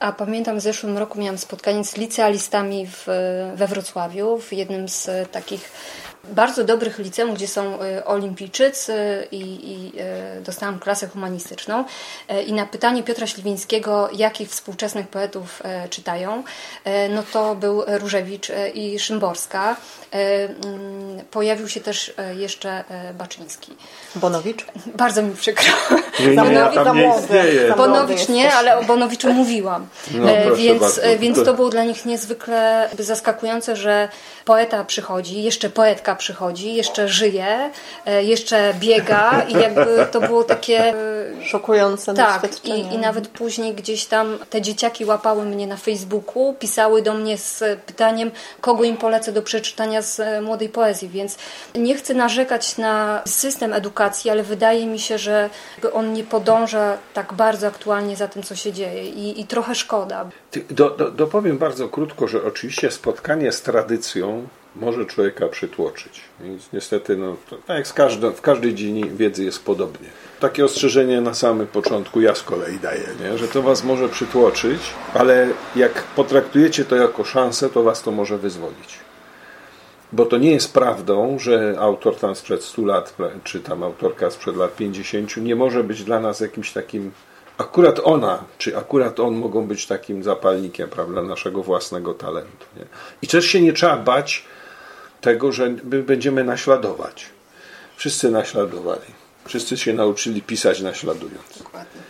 A 0.00 0.12
pamiętam 0.12 0.58
w 0.58 0.60
zeszłym 0.60 0.98
roku 0.98 1.18
miałam 1.18 1.38
spotkanie 1.38 1.84
z 1.84 1.96
licealistami 1.96 2.86
w, 2.86 3.06
we 3.54 3.66
Wrocławiu, 3.66 4.38
w 4.38 4.52
jednym 4.52 4.88
z 4.88 5.30
takich 5.32 5.72
bardzo 6.30 6.64
dobrych 6.64 6.98
liceum, 6.98 7.34
gdzie 7.34 7.48
są 7.48 7.82
e, 7.82 8.04
olimpijczycy 8.04 9.26
i, 9.32 9.42
i 9.72 9.92
e, 10.00 10.40
dostałam 10.40 10.78
klasę 10.78 11.06
humanistyczną. 11.06 11.84
E, 12.28 12.42
I 12.42 12.52
na 12.52 12.66
pytanie 12.66 13.02
Piotra 13.02 13.26
Śliwińskiego, 13.26 14.08
jakich 14.12 14.48
współczesnych 14.48 15.08
poetów 15.08 15.62
czytają, 15.90 16.42
no 17.10 17.22
to 17.32 17.54
był 17.54 17.82
Różewicz 17.86 18.48
i 18.74 18.98
Szymborska. 18.98 19.76
Mm, 20.10 21.24
pojawił 21.30 21.68
się 21.68 21.80
też 21.80 22.14
jeszcze 22.36 22.84
Baczyński. 23.14 23.72
Bonowicz? 24.14 24.66
Bardzo 24.94 25.22
mi 25.22 25.36
przykro. 25.36 25.72
Nie, 26.20 26.26
nie, 26.26 26.34
Bonowicz, 26.36 26.76
ja 26.76 26.92
nie 26.92 27.74
Bonowicz 27.76 28.28
nie, 28.28 28.54
ale 28.54 28.78
o 28.78 28.84
Bonowiczu 28.84 29.32
mówiłam. 29.32 29.86
No, 30.14 30.56
więc, 30.56 31.00
więc 31.18 31.44
to 31.44 31.54
było 31.54 31.68
dla 31.68 31.84
nich 31.84 32.04
niezwykle 32.06 32.88
zaskakujące, 32.98 33.76
że 33.76 34.08
poeta 34.44 34.84
przychodzi, 34.84 35.42
jeszcze 35.42 35.70
poetka 35.70 36.14
przychodzi, 36.20 36.74
jeszcze 36.74 37.08
żyje, 37.08 37.70
e, 38.06 38.24
jeszcze 38.24 38.74
biega 38.80 39.42
i 39.48 39.52
jakby 39.52 40.06
to 40.12 40.20
było 40.20 40.44
takie... 40.44 40.78
E, 40.78 41.44
Szokujące 41.44 42.14
Tak, 42.14 42.64
i, 42.64 42.94
i 42.94 42.98
nawet 42.98 43.28
później 43.28 43.74
gdzieś 43.74 44.06
tam 44.06 44.38
te 44.50 44.62
dzieciaki 44.62 45.04
łapały 45.04 45.44
mnie 45.44 45.66
na 45.66 45.76
Facebooku, 45.76 46.54
pisały 46.58 47.02
do 47.02 47.14
mnie 47.14 47.38
z 47.38 47.80
pytaniem, 47.86 48.30
kogo 48.60 48.84
im 48.84 48.96
polecę 48.96 49.32
do 49.32 49.42
przeczytania 49.42 50.02
z 50.02 50.20
e, 50.20 50.40
młodej 50.40 50.68
poezji, 50.68 51.08
więc 51.08 51.38
nie 51.74 51.94
chcę 51.94 52.14
narzekać 52.14 52.78
na 52.78 53.22
system 53.26 53.72
edukacji, 53.72 54.30
ale 54.30 54.42
wydaje 54.42 54.86
mi 54.86 54.98
się, 54.98 55.18
że 55.18 55.50
on 55.92 56.12
nie 56.12 56.24
podąża 56.24 56.96
tak 57.14 57.32
bardzo 57.32 57.66
aktualnie 57.66 58.16
za 58.16 58.28
tym, 58.28 58.42
co 58.42 58.56
się 58.56 58.72
dzieje 58.72 59.04
i, 59.04 59.40
i 59.40 59.46
trochę 59.46 59.74
szkoda. 59.74 60.28
Do, 60.70 60.90
do, 60.90 61.10
dopowiem 61.10 61.58
bardzo 61.58 61.88
krótko, 61.88 62.28
że 62.28 62.44
oczywiście 62.44 62.90
spotkanie 62.90 63.52
z 63.52 63.62
tradycją 63.62 64.48
może 64.76 65.06
człowieka 65.06 65.48
przytłoczyć. 65.48 66.20
Więc 66.40 66.72
niestety, 66.72 67.16
no, 67.16 67.36
tak 67.66 67.76
jak 67.76 67.86
z 67.86 67.92
każdą, 67.92 68.30
w 68.30 68.40
każdej 68.40 68.74
dziedzinie 68.74 69.04
wiedzy 69.04 69.44
jest 69.44 69.64
podobnie. 69.64 70.08
Takie 70.40 70.64
ostrzeżenie 70.64 71.20
na 71.20 71.34
samym 71.34 71.66
początku 71.66 72.20
ja 72.20 72.34
z 72.34 72.42
kolei 72.42 72.78
daję, 72.78 73.08
nie? 73.20 73.38
że 73.38 73.48
to 73.48 73.62
was 73.62 73.84
może 73.84 74.08
przytłoczyć, 74.08 74.80
ale 75.14 75.48
jak 75.76 76.02
potraktujecie 76.02 76.84
to 76.84 76.96
jako 76.96 77.24
szansę, 77.24 77.70
to 77.70 77.82
was 77.82 78.02
to 78.02 78.10
może 78.10 78.38
wyzwolić. 78.38 78.98
Bo 80.12 80.26
to 80.26 80.38
nie 80.38 80.50
jest 80.50 80.72
prawdą, 80.72 81.38
że 81.38 81.76
autor 81.78 82.16
tam 82.16 82.34
sprzed 82.34 82.64
100 82.64 82.82
lat, 82.82 83.16
czy 83.44 83.60
tam 83.60 83.82
autorka 83.82 84.30
sprzed 84.30 84.56
lat 84.56 84.76
50 84.76 85.36
nie 85.36 85.56
może 85.56 85.84
być 85.84 86.04
dla 86.04 86.20
nas 86.20 86.40
jakimś 86.40 86.72
takim 86.72 87.10
akurat 87.58 88.00
ona, 88.04 88.44
czy 88.58 88.76
akurat 88.76 89.20
on 89.20 89.34
mogą 89.34 89.66
być 89.66 89.86
takim 89.86 90.22
zapalnikiem 90.22 90.88
prawda, 90.88 91.22
naszego 91.22 91.62
własnego 91.62 92.14
talentu. 92.14 92.66
Nie? 92.76 92.84
I 93.22 93.26
też 93.26 93.46
się 93.46 93.60
nie 93.60 93.72
trzeba 93.72 93.96
bać 93.96 94.44
tego, 95.20 95.52
że 95.52 95.74
my 95.84 96.02
będziemy 96.02 96.44
naśladować. 96.44 97.26
Wszyscy 97.96 98.30
naśladowali. 98.30 99.20
Wszyscy 99.44 99.76
się 99.76 99.92
nauczyli 99.92 100.42
pisać 100.42 100.80
naśladując. 100.80 101.58
Dokładnie. 101.58 102.00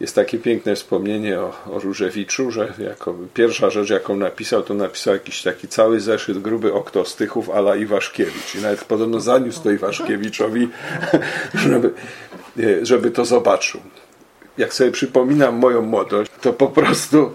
Jest 0.00 0.14
takie 0.14 0.38
piękne 0.38 0.76
wspomnienie 0.76 1.40
o, 1.40 1.52
o 1.70 1.78
Różewiczu, 1.78 2.50
że 2.50 2.72
jako 2.78 3.14
pierwsza 3.34 3.70
rzecz, 3.70 3.90
jaką 3.90 4.16
napisał, 4.16 4.62
to 4.62 4.74
napisał 4.74 5.14
jakiś 5.14 5.42
taki 5.42 5.68
cały 5.68 6.00
zeszyt 6.00 6.38
gruby 6.38 6.74
oktostychów 6.74 7.50
ala 7.50 7.76
Iwaszkiewicz. 7.76 8.54
I 8.54 8.62
nawet 8.62 8.84
podobno 8.84 9.20
zaniósł 9.20 9.62
to 9.62 9.70
Iwaszkiewiczowi, 9.70 10.68
żeby, 11.54 11.92
żeby 12.82 13.10
to 13.10 13.24
zobaczył. 13.24 13.80
Jak 14.58 14.74
sobie 14.74 14.90
przypominam 14.90 15.54
moją 15.54 15.82
młodość, 15.82 16.30
to 16.40 16.52
po 16.52 16.66
prostu 16.66 17.32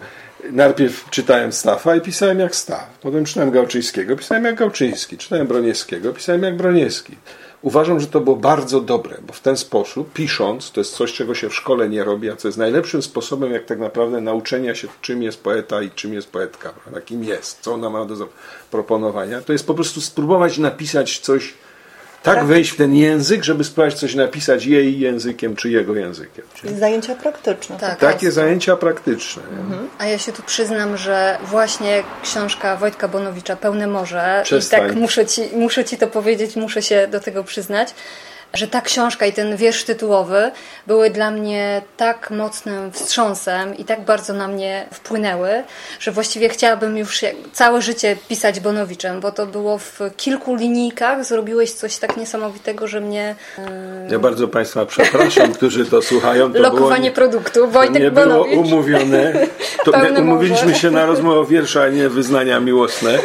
najpierw 0.52 1.10
czytałem 1.10 1.52
Stafa 1.52 1.96
i 1.96 2.02
pisałem 2.02 2.40
jak 2.40 2.56
Staf. 2.56 2.98
Potem 3.02 3.26
czytałem 3.26 3.52
Gałczyńskiego, 3.52 4.16
pisałem 4.16 4.44
jak 4.44 4.56
Gałczyński. 4.56 5.18
Czytałem 5.18 5.48
Broniewskiego, 5.48 6.14
pisałem 6.14 6.44
jak 6.44 6.58
Broniewski. 6.58 7.16
Uważam, 7.62 8.00
że 8.00 8.08
to 8.08 8.20
było 8.20 8.36
bardzo 8.36 8.82
dobre, 8.82 9.18
bo 9.28 9.34
w 9.34 9.40
ten 9.40 9.58
sposób, 9.58 10.14
pisząc, 10.14 10.72
to 10.72 10.82
jest 10.82 10.96
coś, 10.96 11.14
czego 11.14 11.36
się 11.36 11.50
w 11.50 11.56
szkole 11.56 11.90
nie 11.90 12.04
robi, 12.04 12.30
a 12.30 12.36
co 12.36 12.48
jest 12.48 12.58
najlepszym 12.58 13.02
sposobem, 13.02 13.54
jak 13.54 13.66
tak 13.66 13.80
naprawdę 13.80 14.22
nauczenia 14.22 14.76
się, 14.76 14.88
czym 15.02 15.24
jest 15.24 15.44
poeta 15.44 15.82
i 15.82 15.92
czym 15.92 16.14
jest 16.14 16.30
poetka, 16.30 16.70
prawda? 16.70 17.02
kim 17.02 17.24
jest, 17.24 17.60
co 17.62 17.74
ona 17.74 17.90
ma 17.90 18.06
do 18.06 18.16
zaproponowania, 18.16 19.42
to 19.42 19.54
jest 19.54 19.68
po 19.68 19.74
prostu 19.74 20.02
spróbować 20.02 20.58
napisać 20.58 21.20
coś 21.20 21.54
tak 22.36 22.46
wejść 22.46 22.72
w 22.72 22.78
ten 22.78 22.96
język, 22.96 23.44
żeby 23.44 23.64
spróbować 23.64 23.94
coś 23.94 24.16
napisać 24.16 24.66
jej 24.66 25.00
językiem 25.00 25.56
czy 25.56 25.70
jego 25.70 25.96
językiem. 25.96 26.46
Czyli 26.54 26.80
zajęcia 26.80 27.16
praktyczne. 27.16 27.78
Tak, 27.78 28.00
Takie 28.00 28.32
zajęcia 28.32 28.76
praktyczne. 28.76 29.44
Mhm. 29.44 29.90
A 29.98 30.06
ja 30.06 30.18
się 30.18 30.32
tu 30.34 30.44
przyznam, 30.44 30.98
że 30.98 31.38
właśnie 31.44 32.04
książka 32.24 32.78
Wojtka 32.78 33.08
Bonowicza 33.08 33.56
Pełne 33.56 33.88
Morze 33.88 34.42
Przestań. 34.44 34.86
i 34.86 34.88
tak 34.88 34.96
muszę 34.96 35.26
ci, 35.26 35.42
muszę 35.56 35.86
ci 35.86 35.98
to 35.98 36.08
powiedzieć, 36.08 36.56
muszę 36.56 36.82
się 36.82 37.08
do 37.12 37.20
tego 37.20 37.44
przyznać, 37.44 37.94
że 38.54 38.68
ta 38.68 38.82
książka 38.82 39.26
i 39.26 39.34
ten 39.34 39.58
wiersz 39.58 39.84
tytułowy 39.84 40.52
były 40.88 41.10
dla 41.10 41.32
mnie 41.32 41.82
tak 41.98 42.32
mocnym 42.32 42.92
wstrząsem 42.92 43.78
i 43.78 43.86
tak 43.86 44.02
bardzo 44.06 44.34
na 44.34 44.48
mnie 44.48 44.86
wpłynęły, 44.94 45.50
że 46.00 46.12
właściwie 46.12 46.50
chciałabym 46.50 46.98
już 46.98 47.22
całe 47.54 47.82
życie 47.82 48.18
pisać 48.30 48.60
Bonowiczem, 48.60 49.20
bo 49.20 49.32
to 49.32 49.46
było 49.46 49.78
w 49.78 50.00
kilku 50.18 50.56
linijkach, 50.56 51.26
zrobiłeś 51.26 51.72
coś 51.72 51.98
tak 51.98 52.18
niesamowitego, 52.18 52.88
że 52.88 53.02
mnie... 53.02 53.36
Yy... 53.58 53.64
Ja 54.12 54.20
bardzo 54.20 54.48
Państwa 54.48 54.86
przepraszam, 54.86 55.54
którzy 55.54 55.86
to 55.86 56.02
słuchają. 56.02 56.54
To 56.54 56.60
Lokowanie 56.60 57.12
było, 57.12 57.16
produktu, 57.16 57.68
Wojtek 57.68 58.04
nie 58.04 58.12
Bonowicz. 58.12 58.54
było 58.54 58.66
umówione. 58.66 59.34
To 59.86 59.92
umówiliśmy 60.20 60.76
się 60.76 60.92
na 60.92 61.06
rozmowę 61.06 61.40
o 61.40 61.46
wiersza, 61.46 61.82
a 61.82 61.90
nie 61.90 62.10
wyznania 62.10 62.60
miłosne. 62.60 63.20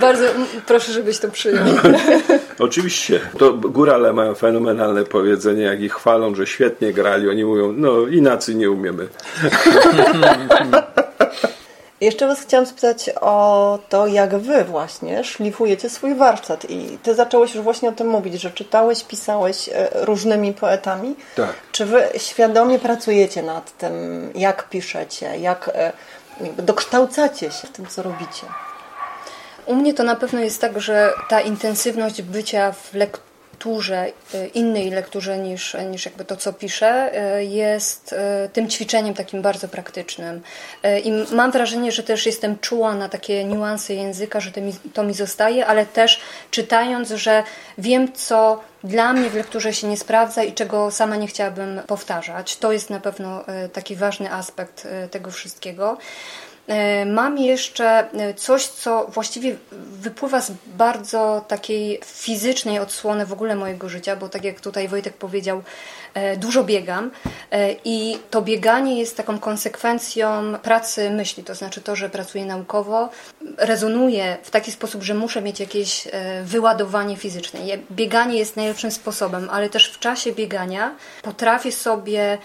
bardzo 0.00 0.24
proszę, 0.66 0.92
żebyś 0.92 1.18
to 1.18 1.30
przyjął. 1.30 1.64
Oczywiście. 2.58 3.20
To 3.38 3.52
górale 3.96 4.12
mają 4.12 4.34
fenomenalne 4.34 5.04
powiedzenie, 5.04 5.62
jak 5.62 5.80
ich 5.80 5.94
chwalą, 5.94 6.34
że 6.34 6.46
świetnie 6.46 6.92
grali, 6.92 7.30
oni 7.30 7.44
mówią, 7.44 7.72
no 7.76 8.06
inacy 8.06 8.54
nie 8.54 8.70
umiemy. 8.70 9.08
Jeszcze 12.00 12.26
Was 12.26 12.40
chciałam 12.40 12.66
spytać 12.66 13.10
o 13.20 13.78
to, 13.88 14.06
jak 14.06 14.36
Wy 14.36 14.64
właśnie 14.64 15.24
szlifujecie 15.24 15.90
swój 15.90 16.14
warsztat. 16.14 16.70
I 16.70 16.98
Ty 17.02 17.14
zacząłeś 17.14 17.54
już 17.54 17.64
właśnie 17.64 17.88
o 17.88 17.92
tym 17.92 18.08
mówić, 18.08 18.40
że 18.40 18.50
czytałeś, 18.50 19.04
pisałeś 19.04 19.68
e, 19.68 19.88
różnymi 19.92 20.52
poetami. 20.52 21.14
Tak. 21.36 21.54
Czy 21.72 21.84
Wy 21.84 22.08
świadomie 22.16 22.78
pracujecie 22.78 23.42
nad 23.42 23.76
tym, 23.78 23.92
jak 24.34 24.68
piszecie, 24.68 25.36
jak 25.38 25.70
e, 25.74 25.92
dokształcacie 26.58 27.50
się 27.50 27.66
w 27.66 27.70
tym, 27.70 27.86
co 27.86 28.02
robicie? 28.02 28.46
U 29.66 29.74
mnie 29.74 29.94
to 29.94 30.02
na 30.02 30.16
pewno 30.16 30.40
jest 30.40 30.60
tak, 30.60 30.80
że 30.80 31.12
ta 31.28 31.40
intensywność 31.40 32.22
bycia 32.22 32.72
w 32.72 32.94
lekturze, 32.94 33.25
lekturze, 33.56 34.12
e, 34.34 34.46
innej 34.46 34.90
lekturze 34.90 35.38
niż, 35.38 35.76
niż 35.90 36.04
jakby 36.04 36.24
to, 36.24 36.36
co 36.36 36.52
piszę, 36.52 37.10
e, 37.12 37.44
jest 37.44 38.12
e, 38.12 38.48
tym 38.52 38.68
ćwiczeniem 38.68 39.14
takim 39.14 39.42
bardzo 39.42 39.68
praktycznym. 39.68 40.42
I 41.04 41.12
mam 41.34 41.50
wrażenie, 41.50 41.92
że 41.92 42.02
też 42.02 42.26
jestem 42.26 42.58
czuła 42.58 42.94
na 42.94 43.08
takie 43.08 43.44
niuanse 43.44 43.94
języka, 43.94 44.40
że 44.40 44.52
to 44.52 44.60
mi, 44.60 44.72
to 44.92 45.02
mi 45.02 45.14
zostaje, 45.14 45.66
ale 45.66 45.86
też 45.86 46.20
czytając, 46.50 47.10
że 47.10 47.42
wiem, 47.78 48.12
co 48.12 48.60
dla 48.84 49.12
mnie 49.12 49.30
w 49.30 49.34
lekturze 49.34 49.74
się 49.74 49.86
nie 49.86 49.96
sprawdza 49.96 50.42
i 50.44 50.52
czego 50.52 50.90
sama 50.90 51.16
nie 51.16 51.26
chciałabym 51.26 51.80
powtarzać. 51.86 52.56
To 52.56 52.72
jest 52.72 52.90
na 52.90 53.00
pewno 53.00 53.44
taki 53.72 53.96
ważny 53.96 54.32
aspekt 54.32 54.88
tego 55.10 55.30
wszystkiego. 55.30 55.98
E, 56.66 57.04
mam 57.04 57.38
jeszcze 57.38 58.10
e, 58.12 58.34
coś, 58.34 58.66
co 58.66 59.06
właściwie 59.08 59.56
wypływa 59.72 60.40
z 60.40 60.52
bardzo 60.66 61.44
takiej 61.48 62.00
fizycznej 62.04 62.78
odsłony 62.78 63.26
w 63.26 63.32
ogóle 63.32 63.56
mojego 63.56 63.88
życia, 63.88 64.16
bo 64.16 64.28
tak 64.28 64.44
jak 64.44 64.60
tutaj 64.60 64.88
Wojtek 64.88 65.14
powiedział, 65.14 65.62
e, 66.14 66.36
dużo 66.36 66.64
biegam 66.64 67.10
i 67.84 68.18
to 68.30 68.42
bieganie 68.42 68.98
jest 68.98 69.16
taką 69.16 69.38
konsekwencją 69.38 70.58
pracy 70.62 71.10
myśli, 71.10 71.44
to 71.44 71.54
znaczy 71.54 71.80
to, 71.80 71.96
że 71.96 72.10
pracuję 72.10 72.44
naukowo, 72.44 73.08
rezonuje 73.58 74.36
w 74.42 74.50
taki 74.50 74.72
sposób, 74.72 75.02
że 75.02 75.14
muszę 75.14 75.42
mieć 75.42 75.60
jakieś 75.60 76.08
wyładowanie 76.44 77.16
fizyczne. 77.16 77.60
Bieganie 77.90 78.38
jest 78.38 78.56
najlepszym 78.56 78.90
sposobem, 78.90 79.48
ale 79.50 79.70
też 79.70 79.92
w 79.92 79.98
czasie 79.98 80.32
biegania 80.32 80.94
potrafię 81.22 81.72
sobie 81.72 82.38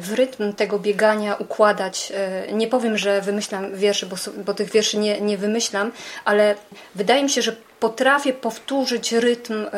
w 0.00 0.12
rytm 0.12 0.52
tego 0.52 0.78
biegania 0.78 1.34
układać. 1.34 2.12
E, 2.14 2.52
nie 2.52 2.66
powiem, 2.66 2.98
że 2.98 3.20
wymyślam 3.20 3.76
wiersze, 3.76 4.06
bo, 4.06 4.16
bo 4.44 4.54
tych 4.54 4.70
wierszy 4.70 4.98
nie, 4.98 5.20
nie 5.20 5.38
wymyślam, 5.38 5.92
ale 6.24 6.54
wydaje 6.94 7.22
mi 7.22 7.30
się, 7.30 7.42
że 7.42 7.56
potrafię 7.80 8.32
powtórzyć 8.32 9.12
rytm 9.12 9.66
e, 9.66 9.70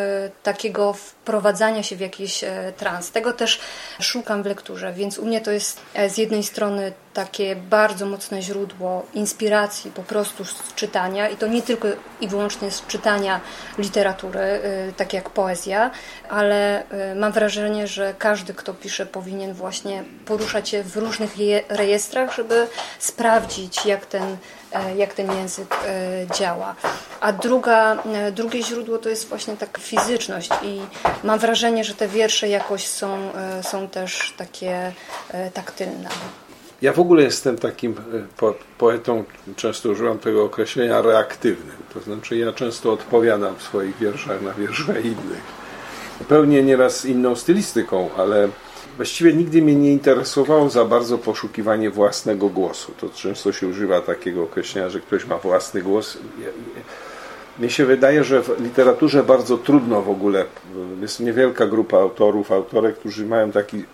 takiego 0.42 0.92
wprowadzania 0.92 1.83
się 1.83 1.97
w 1.97 2.00
jakiś 2.00 2.45
trans. 2.76 3.11
Tego 3.11 3.33
też 3.33 3.61
szukam 4.00 4.42
w 4.42 4.47
lekturze, 4.47 4.92
więc 4.92 5.19
u 5.19 5.26
mnie 5.26 5.40
to 5.40 5.50
jest 5.50 5.80
z 6.09 6.19
jednej 6.19 6.42
strony 6.42 6.92
takie 7.14 7.57
bardzo 7.57 8.07
mocne 8.07 8.43
źródło 8.43 9.07
inspiracji 9.14 9.90
po 9.90 10.02
prostu 10.02 10.45
z 10.45 10.75
czytania 10.75 11.29
i 11.29 11.37
to 11.37 11.47
nie 11.47 11.62
tylko 11.62 11.88
i 12.21 12.29
wyłącznie 12.29 12.71
z 12.71 12.87
czytania 12.87 13.40
literatury, 13.79 14.40
y, 14.40 14.93
tak 14.97 15.12
jak 15.12 15.31
poezja, 15.31 15.90
ale 16.29 16.83
y, 17.12 17.14
mam 17.14 17.33
wrażenie, 17.33 17.87
że 17.87 18.14
każdy, 18.19 18.55
kto 18.55 18.75
pisze, 18.75 19.07
powinien 19.07 19.55
właśnie 19.55 20.05
poruszać 20.26 20.69
się 20.69 20.83
w 20.83 20.97
różnych 20.97 21.35
rejestrach, 21.69 22.35
żeby 22.35 22.67
sprawdzić, 22.99 23.87
jak 23.87 24.07
ten, 24.07 24.37
e, 24.73 24.97
jak 24.97 25.14
ten 25.14 25.33
język 25.33 25.75
e, 25.75 26.37
działa. 26.38 26.75
A 27.21 27.33
druga, 27.33 28.02
e, 28.14 28.33
drugie 28.33 28.62
źródło 28.62 28.99
to 28.99 29.09
jest 29.09 29.29
właśnie 29.29 29.57
tak 29.57 29.79
fizyczność 29.79 30.50
i 30.62 30.81
mam 31.25 31.38
wrażenie, 31.38 31.85
że 31.85 31.95
te 31.95 32.09
wiersze 32.09 32.49
jakoś 32.49 32.87
są, 32.87 33.31
są 33.62 33.88
też 33.88 34.35
takie 34.37 34.93
taktylne. 35.55 36.09
Ja 36.82 36.92
w 36.92 37.00
ogóle 37.00 37.22
jestem 37.22 37.58
takim 37.58 37.94
e, 38.42 38.52
poetą, 38.78 39.25
często 39.56 39.88
używam 39.88 40.18
tego 40.18 40.44
określenia 40.44 41.02
reaktywnym. 41.02 41.76
To 41.94 42.00
znaczy 42.00 42.37
ja 42.37 42.52
często 42.52 42.92
odpowiadam 42.92 43.56
w 43.56 43.62
swoich 43.62 43.99
wierszach 43.99 44.42
na 44.42 44.52
wiersze 44.52 45.00
innych. 45.00 45.60
Pełnie 46.28 46.62
nieraz 46.62 47.04
inną 47.04 47.37
stylistyką, 47.37 48.10
ale 48.16 48.49
właściwie 48.96 49.32
nigdy 49.32 49.62
mnie 49.62 49.75
nie 49.75 49.92
interesowało 49.92 50.70
za 50.70 50.84
bardzo 50.84 51.18
poszukiwanie 51.18 51.90
własnego 51.90 52.49
głosu. 52.49 52.92
To 53.00 53.08
często 53.08 53.52
się 53.52 53.68
używa 53.68 54.00
takiego 54.00 54.42
określenia, 54.42 54.90
że 54.90 55.00
ktoś 55.00 55.26
ma 55.26 55.38
własny 55.38 55.82
głos. 55.82 56.18
Mnie 57.61 57.71
się 57.71 57.87
wydaje, 57.87 58.25
że 58.25 58.43
w 58.43 58.61
literaturze 58.61 59.23
bardzo 59.23 59.59
trudno 59.59 60.02
w 60.02 60.11
ogóle, 60.11 60.45
jest 61.00 61.21
niewielka 61.21 61.67
grupa 61.67 61.97
autorów, 61.97 62.52
autorek, 62.52 62.99
którzy 62.99 63.26
mają 63.26 63.52
taki 63.52 63.85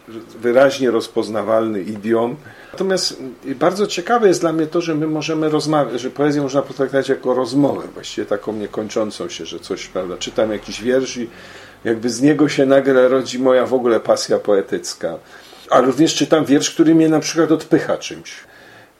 wyraźnie 0.40 0.90
rozpoznawalny 0.90 1.82
idiom. 1.82 2.36
Natomiast 2.72 3.22
bardzo 3.44 3.86
ciekawe 3.86 4.28
jest 4.28 4.40
dla 4.40 4.52
mnie 4.52 4.66
to, 4.66 4.80
że 4.80 4.94
my 4.94 5.06
możemy 5.06 5.48
rozmawiać, 5.48 6.00
że 6.00 6.10
poezję 6.10 6.42
można 6.42 6.62
potraktować 6.62 7.08
jako 7.08 7.34
rozmowę, 7.34 7.82
właściwie 7.94 8.26
taką 8.26 8.52
niekończącą 8.52 9.28
się, 9.28 9.46
że 9.46 9.60
coś, 9.60 9.86
prawda, 9.86 10.16
czytam 10.16 10.52
jakiś 10.52 10.82
wiersz 10.82 11.16
i 11.16 11.30
jakby 11.84 12.10
z 12.10 12.22
niego 12.22 12.48
się 12.48 12.66
nagle 12.66 13.08
rodzi 13.08 13.38
moja 13.38 13.66
w 13.66 13.74
ogóle 13.74 14.00
pasja 14.00 14.38
poetycka. 14.38 15.18
A 15.70 15.80
również 15.80 16.14
czytam 16.14 16.44
wiersz, 16.44 16.70
który 16.70 16.94
mnie 16.94 17.08
na 17.08 17.20
przykład 17.20 17.52
odpycha 17.52 17.96
czymś 17.96 18.44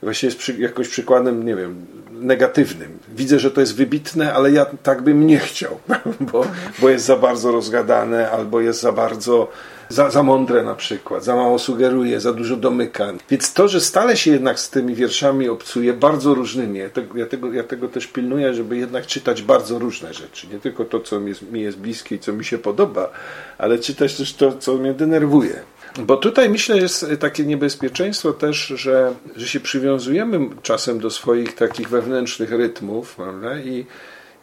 właśnie 0.01 0.27
jest 0.27 0.39
przy, 0.39 0.57
jakoś 0.57 0.87
przykładem, 0.87 1.45
nie 1.45 1.55
wiem, 1.55 1.85
negatywnym. 2.11 2.99
Widzę, 3.15 3.39
że 3.39 3.51
to 3.51 3.61
jest 3.61 3.75
wybitne, 3.75 4.33
ale 4.33 4.51
ja 4.51 4.65
tak 4.83 5.01
bym 5.01 5.27
nie 5.27 5.39
chciał, 5.39 5.79
bo, 6.31 6.45
bo 6.79 6.89
jest 6.89 7.05
za 7.05 7.15
bardzo 7.15 7.51
rozgadane, 7.51 8.31
albo 8.31 8.61
jest 8.61 8.81
za 8.81 8.91
bardzo, 8.91 9.47
za, 9.89 10.09
za 10.09 10.23
mądre 10.23 10.63
na 10.63 10.75
przykład, 10.75 11.23
za 11.23 11.35
mało 11.35 11.59
sugeruje, 11.59 12.19
za 12.19 12.33
dużo 12.33 12.57
domyka. 12.57 13.13
Więc 13.29 13.53
to, 13.53 13.67
że 13.67 13.81
stale 13.81 14.17
się 14.17 14.31
jednak 14.31 14.59
z 14.59 14.69
tymi 14.69 14.95
wierszami 14.95 15.49
obcuje 15.49 15.93
bardzo 15.93 16.33
różnymi, 16.33 16.79
ja 16.79 16.89
tego, 16.89 17.17
ja 17.17 17.25
tego, 17.25 17.53
ja 17.53 17.63
tego 17.63 17.87
też 17.87 18.07
pilnuję, 18.07 18.53
żeby 18.53 18.77
jednak 18.77 19.05
czytać 19.05 19.41
bardzo 19.41 19.79
różne 19.79 20.13
rzeczy. 20.13 20.47
Nie 20.47 20.59
tylko 20.59 20.85
to, 20.85 20.99
co 20.99 21.19
mi 21.19 21.29
jest, 21.29 21.51
mi 21.51 21.61
jest 21.61 21.77
bliskie 21.77 22.15
i 22.15 22.19
co 22.19 22.33
mi 22.33 22.45
się 22.45 22.57
podoba, 22.57 23.09
ale 23.57 23.79
czytać 23.79 24.15
też 24.15 24.33
to, 24.33 24.53
co 24.53 24.73
mnie 24.73 24.93
denerwuje. 24.93 25.59
Bo 25.97 26.17
tutaj 26.17 26.49
myślę 26.49 26.77
jest 26.77 27.05
takie 27.19 27.45
niebezpieczeństwo 27.45 28.33
też, 28.33 28.57
że, 28.67 29.13
że 29.35 29.47
się 29.47 29.59
przywiązujemy 29.59 30.49
czasem 30.61 30.99
do 30.99 31.09
swoich 31.09 31.55
takich 31.55 31.89
wewnętrznych 31.89 32.51
rytmów, 32.51 33.15
prawda? 33.15 33.59
I, 33.59 33.85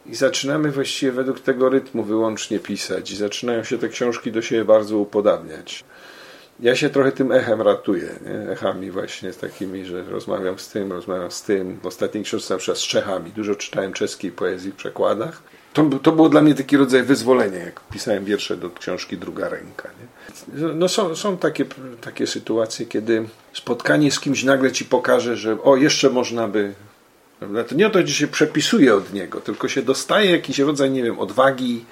i 0.07 0.14
zaczynamy 0.14 0.71
właściwie 0.71 1.12
według 1.12 1.40
tego 1.40 1.69
rytmu 1.69 2.03
wyłącznie 2.03 2.59
pisać 2.59 3.11
i 3.11 3.17
zaczynają 3.17 3.64
się 3.64 3.79
te 3.79 3.88
książki 3.88 4.33
do 4.33 4.43
siebie 4.43 4.64
bardzo 4.64 4.99
upodabniać. 4.99 5.85
Ja 6.61 6.77
się 6.77 6.90
trochę 6.90 7.12
tym 7.12 7.33
echem 7.33 7.62
ratuję, 7.62 8.09
nie? 8.27 8.51
echami 8.51 8.90
właśnie 8.90 9.33
takimi, 9.33 9.85
że 9.85 10.05
rozmawiam 10.05 10.59
z 10.59 10.69
tym, 10.69 10.93
rozmawiam 10.93 11.31
z 11.31 11.43
tym. 11.43 11.79
W 11.83 11.87
ostatniej 11.87 12.25
książce 12.25 12.55
na 12.55 12.59
przykład 12.59 12.79
z 12.79 12.83
Czechami. 12.83 13.31
Dużo 13.31 13.55
czytałem 13.55 13.93
czeskiej 13.93 14.33
poezji 14.33 14.73
w 14.73 14.77
przekładach. 14.77 15.43
To, 15.73 15.85
to 16.03 16.12
było 16.12 16.29
dla 16.29 16.40
mnie 16.40 16.55
taki 16.55 16.77
rodzaj 16.77 17.03
wyzwolenia, 17.03 17.59
jak 17.59 17.81
pisałem 17.81 18.25
wiersze 18.25 18.57
do 18.57 18.71
książki 18.71 19.19
Druga 19.19 19.49
Ręka. 19.49 19.88
Nie? 19.88 20.24
No 20.75 20.89
są, 20.89 21.17
są 21.17 21.37
takie, 21.37 21.65
takie 22.01 22.27
sytuacje, 22.27 22.87
kiedy 22.87 23.29
spotkanie 23.53 24.11
z 24.11 24.21
kimś 24.21 24.45
nagle 24.45 24.73
ci 24.73 24.85
pokaże, 24.85 25.37
że 25.37 25.63
o, 25.63 25.77
jeszcze 25.77 26.11
można 26.11 26.49
by. 26.49 26.73
Prawda? 27.39 27.65
To 27.65 27.75
nie 27.75 27.87
o 27.87 27.91
to, 27.91 28.07
że 28.07 28.15
się 28.15 28.27
przepisuje 28.27 28.95
od 28.95 29.13
niego, 29.13 29.41
tylko 29.41 29.69
się 29.69 29.83
dostaje 29.83 30.31
jakiś 30.31 30.59
rodzaj, 30.59 30.91
nie 30.91 31.03
wiem, 31.03 31.19
odwagi 31.19 31.85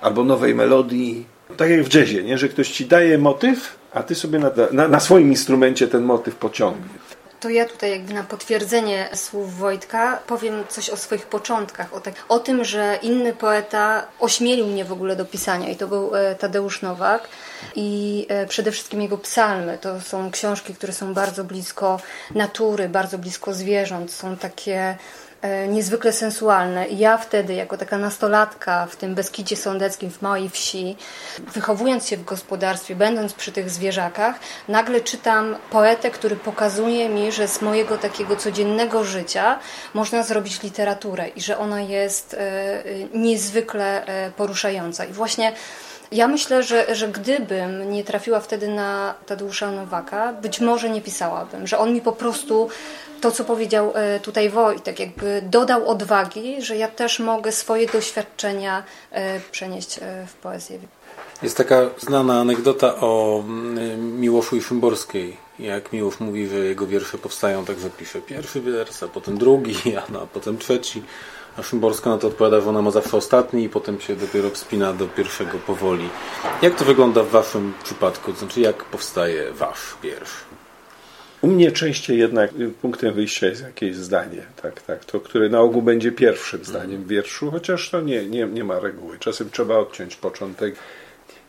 albo 0.00 0.24
nowej 0.24 0.54
melodii. 0.54 1.26
Tak 1.56 1.70
jak 1.70 1.82
w 1.82 1.94
jazzie, 1.94 2.22
nie? 2.22 2.38
że 2.38 2.48
ktoś 2.48 2.70
ci 2.70 2.86
daje 2.86 3.18
motyw, 3.18 3.78
a 3.92 4.02
ty 4.02 4.14
sobie 4.14 4.38
na, 4.38 4.50
na, 4.72 4.88
na 4.88 5.00
swoim 5.00 5.28
instrumencie 5.28 5.88
ten 5.88 6.02
motyw 6.02 6.36
pociągniesz. 6.36 7.07
To 7.40 7.48
ja 7.48 7.64
tutaj 7.64 7.90
jakby 7.90 8.14
na 8.14 8.24
potwierdzenie 8.24 9.08
słów 9.14 9.58
Wojtka 9.58 10.18
powiem 10.26 10.64
coś 10.68 10.90
o 10.90 10.96
swoich 10.96 11.26
początkach, 11.26 11.94
o, 11.94 12.00
tak, 12.00 12.14
o 12.28 12.38
tym, 12.38 12.64
że 12.64 12.98
inny 13.02 13.32
poeta 13.32 14.06
ośmielił 14.18 14.66
mnie 14.66 14.84
w 14.84 14.92
ogóle 14.92 15.16
do 15.16 15.24
pisania 15.24 15.68
i 15.68 15.76
to 15.76 15.88
był 15.88 16.16
e, 16.16 16.34
Tadeusz 16.34 16.82
Nowak 16.82 17.28
i 17.76 18.26
e, 18.28 18.46
przede 18.46 18.72
wszystkim 18.72 19.02
jego 19.02 19.18
psalmy. 19.18 19.78
To 19.78 20.00
są 20.00 20.30
książki, 20.30 20.74
które 20.74 20.92
są 20.92 21.14
bardzo 21.14 21.44
blisko 21.44 22.00
natury, 22.34 22.88
bardzo 22.88 23.18
blisko 23.18 23.54
zwierząt, 23.54 24.12
są 24.12 24.36
takie 24.36 24.96
niezwykle 25.68 26.12
sensualne. 26.12 26.88
I 26.88 26.98
ja 26.98 27.18
wtedy, 27.18 27.54
jako 27.54 27.76
taka 27.76 27.98
nastolatka 27.98 28.86
w 28.86 28.96
tym 28.96 29.14
Beskidzie 29.14 29.56
Sądeckim, 29.56 30.10
w 30.10 30.22
małej 30.22 30.50
wsi, 30.50 30.96
wychowując 31.54 32.06
się 32.06 32.16
w 32.16 32.24
gospodarstwie, 32.24 32.96
będąc 32.96 33.34
przy 33.34 33.52
tych 33.52 33.70
zwierzakach, 33.70 34.38
nagle 34.68 35.00
czytam 35.00 35.56
poetę, 35.70 36.10
który 36.10 36.36
pokazuje 36.36 37.08
mi, 37.08 37.32
że 37.32 37.48
z 37.48 37.62
mojego 37.62 37.98
takiego 37.98 38.36
codziennego 38.36 39.04
życia 39.04 39.58
można 39.94 40.22
zrobić 40.22 40.62
literaturę 40.62 41.28
i 41.28 41.40
że 41.40 41.58
ona 41.58 41.80
jest 41.80 42.34
e, 42.34 42.82
niezwykle 43.14 44.06
e, 44.06 44.30
poruszająca. 44.30 45.04
I 45.04 45.12
właśnie 45.12 45.52
ja 46.12 46.28
myślę, 46.28 46.62
że, 46.62 46.94
że 46.94 47.08
gdybym 47.08 47.92
nie 47.92 48.04
trafiła 48.04 48.40
wtedy 48.40 48.68
na 48.68 49.14
Tadeusza 49.26 49.70
Nowaka, 49.70 50.32
być 50.32 50.60
może 50.60 50.90
nie 50.90 51.00
pisałabym, 51.00 51.66
że 51.66 51.78
on 51.78 51.92
mi 51.92 52.00
po 52.00 52.12
prostu 52.12 52.68
to, 53.20 53.30
co 53.30 53.44
powiedział 53.44 53.92
e, 53.94 54.20
tutaj 54.20 54.50
Wojtek, 54.50 55.00
jakby 55.00 55.42
dodał 55.42 55.88
odwagi, 55.88 56.62
że 56.62 56.76
ja 56.76 56.88
też 56.88 57.18
mogę 57.18 57.52
swoje 57.52 57.86
doświadczenia 57.86 58.82
e, 59.10 59.40
przenieść 59.40 59.98
e, 60.02 60.26
w 60.26 60.34
poezję. 60.34 60.78
Jest 61.42 61.56
taka 61.56 61.90
znana 61.98 62.40
anegdota 62.40 62.94
o 63.00 63.42
mm, 63.46 64.20
Miłoszu 64.20 64.56
i 64.56 64.62
Szymborskiej. 64.62 65.36
Jak 65.58 65.92
Miłosz 65.92 66.20
mówi, 66.20 66.46
że 66.46 66.56
jego 66.56 66.86
wiersze 66.86 67.18
powstają 67.18 67.64
tak, 67.64 67.78
że 67.78 67.90
pisze 67.90 68.20
pierwszy 68.20 68.60
wiersz, 68.60 69.02
a 69.02 69.08
potem 69.08 69.38
drugi, 69.38 69.74
a, 69.98 70.02
no, 70.12 70.22
a 70.22 70.26
potem 70.26 70.58
trzeci. 70.58 71.02
A 71.58 71.62
Szymborska 71.62 72.10
na 72.10 72.18
to 72.18 72.26
odpowiada, 72.26 72.60
że 72.60 72.68
ona 72.68 72.82
ma 72.82 72.90
zawsze 72.90 73.16
ostatni 73.16 73.64
i 73.64 73.68
potem 73.68 74.00
się 74.00 74.16
dopiero 74.16 74.50
wspina 74.50 74.92
do 74.92 75.06
pierwszego 75.06 75.58
powoli. 75.58 76.08
Jak 76.62 76.74
to 76.74 76.84
wygląda 76.84 77.22
w 77.22 77.28
Waszym 77.28 77.74
przypadku? 77.84 78.32
To 78.32 78.38
znaczy, 78.38 78.60
jak 78.60 78.84
powstaje 78.84 79.52
Wasz 79.52 79.96
wiersz? 80.02 80.47
U 81.42 81.46
mnie 81.46 81.72
częściej 81.72 82.18
jednak 82.18 82.50
punktem 82.82 83.14
wyjścia 83.14 83.46
jest 83.46 83.62
jakieś 83.62 83.96
zdanie, 83.96 84.42
tak, 84.62 84.82
tak, 84.82 85.04
to, 85.04 85.20
które 85.20 85.48
na 85.48 85.60
ogół 85.60 85.82
będzie 85.82 86.12
pierwszym 86.12 86.64
zdaniem 86.64 87.04
w 87.04 87.08
wierszu, 87.08 87.50
chociaż 87.50 87.90
to 87.90 88.00
nie, 88.00 88.26
nie, 88.26 88.46
nie 88.46 88.64
ma 88.64 88.80
reguły. 88.80 89.18
Czasem 89.18 89.50
trzeba 89.50 89.76
odciąć 89.76 90.16
początek. 90.16 90.74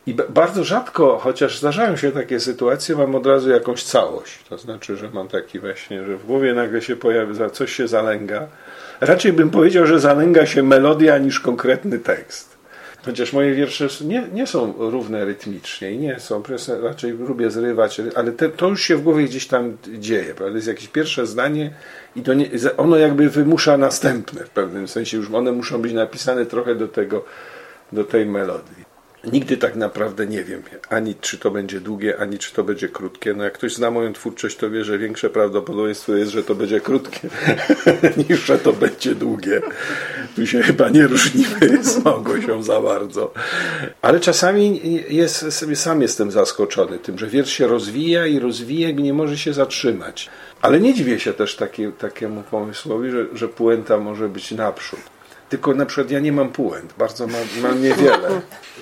I 0.06 0.14
bardzo 0.14 0.64
rzadko, 0.64 1.18
chociaż 1.18 1.58
zdarzają 1.58 1.96
się 1.96 2.12
takie 2.12 2.40
sytuacje, 2.40 2.96
mam 2.96 3.14
od 3.14 3.26
razu 3.26 3.50
jakąś 3.50 3.84
całość. 3.84 4.44
To 4.48 4.58
znaczy, 4.58 4.96
że 4.96 5.10
mam 5.10 5.28
taki 5.28 5.58
właśnie, 5.58 6.04
że 6.04 6.16
w 6.16 6.26
głowie 6.26 6.54
nagle 6.54 6.82
się 6.82 6.96
pojawia, 6.96 7.50
coś 7.50 7.72
się 7.72 7.88
zalęga. 7.88 8.48
Raczej 9.00 9.32
bym 9.32 9.50
powiedział, 9.50 9.86
że 9.86 10.00
zalęga 10.00 10.46
się 10.46 10.62
melodia 10.62 11.18
niż 11.18 11.40
konkretny 11.40 11.98
tekst. 11.98 12.59
Chociaż 13.04 13.32
moje 13.32 13.54
wiersze 13.54 13.88
nie, 14.04 14.28
nie 14.32 14.46
są 14.46 14.74
równe 14.78 15.24
rytmicznie 15.24 15.92
i 15.92 15.98
nie 15.98 16.20
są, 16.20 16.42
raczej 16.82 17.12
lubię 17.12 17.50
zrywać, 17.50 18.00
ale 18.14 18.32
te, 18.32 18.48
to 18.48 18.68
już 18.68 18.82
się 18.82 18.96
w 18.96 19.02
głowie 19.02 19.24
gdzieś 19.24 19.46
tam 19.46 19.76
dzieje. 19.98 20.34
Prawda? 20.34 20.56
Jest 20.56 20.68
jakieś 20.68 20.88
pierwsze 20.88 21.26
zdanie 21.26 21.70
i 22.16 22.22
nie, 22.34 22.46
ono 22.76 22.96
jakby 22.96 23.30
wymusza 23.30 23.76
następne 23.76 24.44
w 24.44 24.50
pewnym 24.50 24.88
sensie. 24.88 25.16
Już 25.16 25.30
one 25.30 25.52
muszą 25.52 25.82
być 25.82 25.92
napisane 25.92 26.46
trochę 26.46 26.74
do 26.74 26.88
tego, 26.88 27.24
do 27.92 28.04
tej 28.04 28.26
melodii. 28.26 28.79
Nigdy 29.24 29.56
tak 29.56 29.76
naprawdę 29.76 30.26
nie 30.26 30.44
wiem, 30.44 30.62
ani 30.88 31.14
czy 31.14 31.38
to 31.38 31.50
będzie 31.50 31.80
długie, 31.80 32.20
ani 32.20 32.38
czy 32.38 32.54
to 32.54 32.64
będzie 32.64 32.88
krótkie. 32.88 33.34
No 33.34 33.44
jak 33.44 33.52
ktoś 33.52 33.74
zna 33.74 33.90
moją 33.90 34.12
twórczość, 34.12 34.56
to 34.56 34.70
wie, 34.70 34.84
że 34.84 34.98
większe 34.98 35.30
prawdopodobieństwo 35.30 36.14
jest, 36.14 36.32
że 36.32 36.42
to 36.44 36.54
będzie 36.54 36.80
krótkie, 36.80 37.28
niż 38.28 38.46
że 38.46 38.58
to 38.58 38.72
będzie 38.72 39.14
długie. 39.14 39.60
Tu 40.36 40.46
się 40.46 40.62
chyba 40.62 40.88
nie 40.88 41.06
różnimy 41.06 41.78
z 41.84 42.04
Małgosią 42.04 42.62
za 42.62 42.80
bardzo. 42.80 43.32
Ale 44.02 44.20
czasami 44.20 44.80
jest, 45.08 45.46
sam 45.74 46.02
jestem 46.02 46.30
zaskoczony 46.30 46.98
tym, 46.98 47.18
że 47.18 47.26
wiersz 47.26 47.52
się 47.52 47.66
rozwija 47.66 48.26
i 48.26 48.38
rozwija 48.38 48.88
i 48.88 48.94
nie 48.94 49.14
może 49.14 49.38
się 49.38 49.52
zatrzymać. 49.52 50.30
Ale 50.62 50.80
nie 50.80 50.94
dziwię 50.94 51.20
się 51.20 51.32
też 51.32 51.56
taki, 51.56 51.92
takiemu 51.92 52.42
pomysłowi, 52.42 53.10
że, 53.10 53.26
że 53.32 53.48
puenta 53.48 53.98
może 53.98 54.28
być 54.28 54.50
naprzód. 54.50 55.00
Tylko 55.50 55.74
na 55.74 55.86
przykład 55.86 56.10
ja 56.10 56.20
nie 56.20 56.32
mam 56.32 56.48
puent, 56.48 56.94
bardzo 56.98 57.26
mam, 57.26 57.42
mam 57.62 57.82
niewiele. 57.82 58.28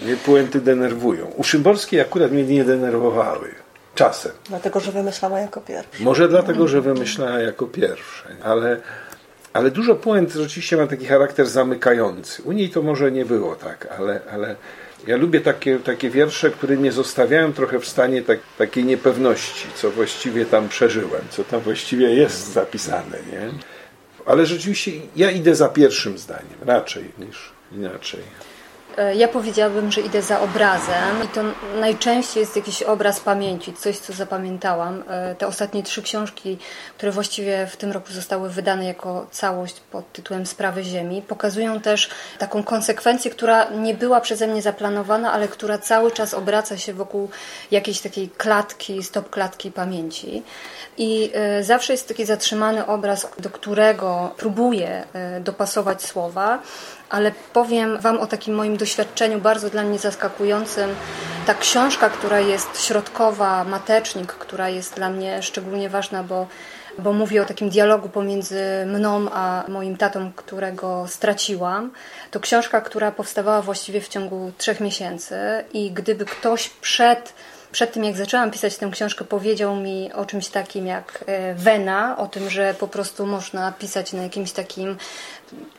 Mnie 0.02 0.16
puenty 0.16 0.60
denerwują. 0.60 1.26
U 1.26 1.44
Szymborskiej 1.44 2.00
akurat 2.00 2.32
mnie 2.32 2.44
nie 2.44 2.64
denerwowały. 2.64 3.48
Czasem. 3.94 4.32
Dlatego, 4.48 4.80
że 4.80 4.92
wymyślała 4.92 5.40
jako 5.40 5.60
pierwsza. 5.60 6.04
Może 6.04 6.28
dlatego, 6.28 6.68
że 6.68 6.80
wymyślała 6.80 7.38
jako 7.38 7.66
pierwsze, 7.66 8.28
ale, 8.42 8.80
ale 9.52 9.70
dużo 9.70 9.94
puent 9.94 10.32
rzeczywiście 10.32 10.76
ma 10.76 10.86
taki 10.86 11.06
charakter 11.06 11.46
zamykający. 11.46 12.42
U 12.42 12.52
niej 12.52 12.70
to 12.70 12.82
może 12.82 13.12
nie 13.12 13.24
było 13.24 13.56
tak, 13.56 13.88
ale, 13.98 14.20
ale 14.30 14.56
ja 15.06 15.16
lubię 15.16 15.40
takie, 15.40 15.78
takie 15.78 16.10
wiersze, 16.10 16.50
które 16.50 16.76
mnie 16.76 16.92
zostawiają 16.92 17.52
trochę 17.52 17.78
w 17.78 17.88
stanie 17.88 18.22
tak, 18.22 18.38
takiej 18.58 18.84
niepewności, 18.84 19.66
co 19.74 19.90
właściwie 19.90 20.46
tam 20.46 20.68
przeżyłem, 20.68 21.22
co 21.30 21.44
tam 21.44 21.60
właściwie 21.60 22.14
jest 22.14 22.52
zapisane. 22.52 23.18
Nie? 23.32 23.50
Ale 24.28 24.46
rzeczywiście 24.46 24.90
ja 25.16 25.30
idę 25.30 25.54
za 25.54 25.68
pierwszym 25.68 26.18
zdaniem, 26.18 26.58
raczej 26.66 27.04
niż 27.18 27.52
inaczej. 27.72 28.20
E, 28.98 29.14
ja 29.14 29.28
powiedziałabym, 29.28 29.92
że 29.92 30.00
idę 30.00 30.22
za 30.22 30.40
obrazem 30.40 31.24
i 31.24 31.28
to 31.28 31.42
najczęściej 31.80 32.40
jest 32.40 32.56
jakiś 32.56 32.82
obraz 32.82 33.20
pamięci, 33.20 33.72
coś 33.72 33.98
co 33.98 34.12
zapamiętałam. 34.12 35.04
E, 35.08 35.34
te 35.34 35.46
ostatnie 35.46 35.82
trzy 35.82 36.02
książki, 36.02 36.58
które 36.96 37.12
właściwie 37.12 37.66
w 37.66 37.76
tym 37.76 37.92
roku 37.92 38.12
zostały 38.12 38.50
wydane 38.50 38.84
jako 38.84 39.26
całość 39.30 39.80
pod 39.80 40.12
tytułem 40.12 40.46
Sprawy 40.46 40.84
Ziemi, 40.84 41.22
pokazują 41.22 41.80
też 41.80 42.10
taką 42.38 42.62
konsekwencję, 42.62 43.30
która 43.30 43.70
nie 43.70 43.94
była 43.94 44.20
przeze 44.20 44.46
mnie 44.46 44.62
zaplanowana, 44.62 45.32
ale 45.32 45.48
która 45.48 45.78
cały 45.78 46.10
czas 46.10 46.34
obraca 46.34 46.78
się 46.78 46.94
wokół 46.94 47.30
jakiejś 47.70 48.00
takiej 48.00 48.28
klatki, 48.28 49.02
stop 49.02 49.30
klatki 49.30 49.72
pamięci. 49.72 50.42
I 50.96 51.30
e, 51.34 51.64
zawsze 51.64 51.92
jest 51.92 52.08
taki 52.08 52.24
zatrzymany 52.24 52.86
obraz, 52.86 53.28
do 53.38 53.50
którego 53.50 54.34
próbuję 54.36 55.04
dopasować 55.40 56.02
słowa 56.02 56.58
ale 57.10 57.32
powiem 57.52 57.98
Wam 58.00 58.18
o 58.18 58.26
takim 58.26 58.54
moim 58.54 58.76
doświadczeniu 58.76 59.40
bardzo 59.40 59.70
dla 59.70 59.82
mnie 59.82 59.98
zaskakującym. 59.98 60.94
Ta 61.46 61.54
książka, 61.54 62.10
która 62.10 62.40
jest 62.40 62.84
środkowa, 62.84 63.64
Matecznik, 63.64 64.32
która 64.32 64.68
jest 64.68 64.94
dla 64.94 65.10
mnie 65.10 65.42
szczególnie 65.42 65.88
ważna, 65.88 66.22
bo, 66.22 66.46
bo 66.98 67.12
mówi 67.12 67.38
o 67.38 67.44
takim 67.44 67.68
dialogu 67.68 68.08
pomiędzy 68.08 68.62
mną 68.86 69.30
a 69.32 69.64
moim 69.68 69.96
tatą, 69.96 70.32
którego 70.36 71.04
straciłam. 71.08 71.90
To 72.30 72.40
książka, 72.40 72.80
która 72.80 73.12
powstawała 73.12 73.62
właściwie 73.62 74.00
w 74.00 74.08
ciągu 74.08 74.52
trzech 74.58 74.80
miesięcy 74.80 75.36
i 75.72 75.90
gdyby 75.90 76.24
ktoś 76.24 76.68
przed 76.68 77.34
przed 77.72 77.92
tym, 77.92 78.04
jak 78.04 78.16
zaczęłam 78.16 78.50
pisać 78.50 78.76
tę 78.76 78.90
książkę, 78.92 79.24
powiedział 79.24 79.76
mi 79.76 80.12
o 80.12 80.26
czymś 80.26 80.48
takim 80.48 80.86
jak 80.86 81.24
e, 81.26 81.54
wena, 81.54 82.18
o 82.18 82.26
tym, 82.26 82.50
że 82.50 82.74
po 82.74 82.88
prostu 82.88 83.26
można 83.26 83.72
pisać 83.72 84.12
na 84.12 84.22
jakimś 84.22 84.52
takim, 84.52 84.96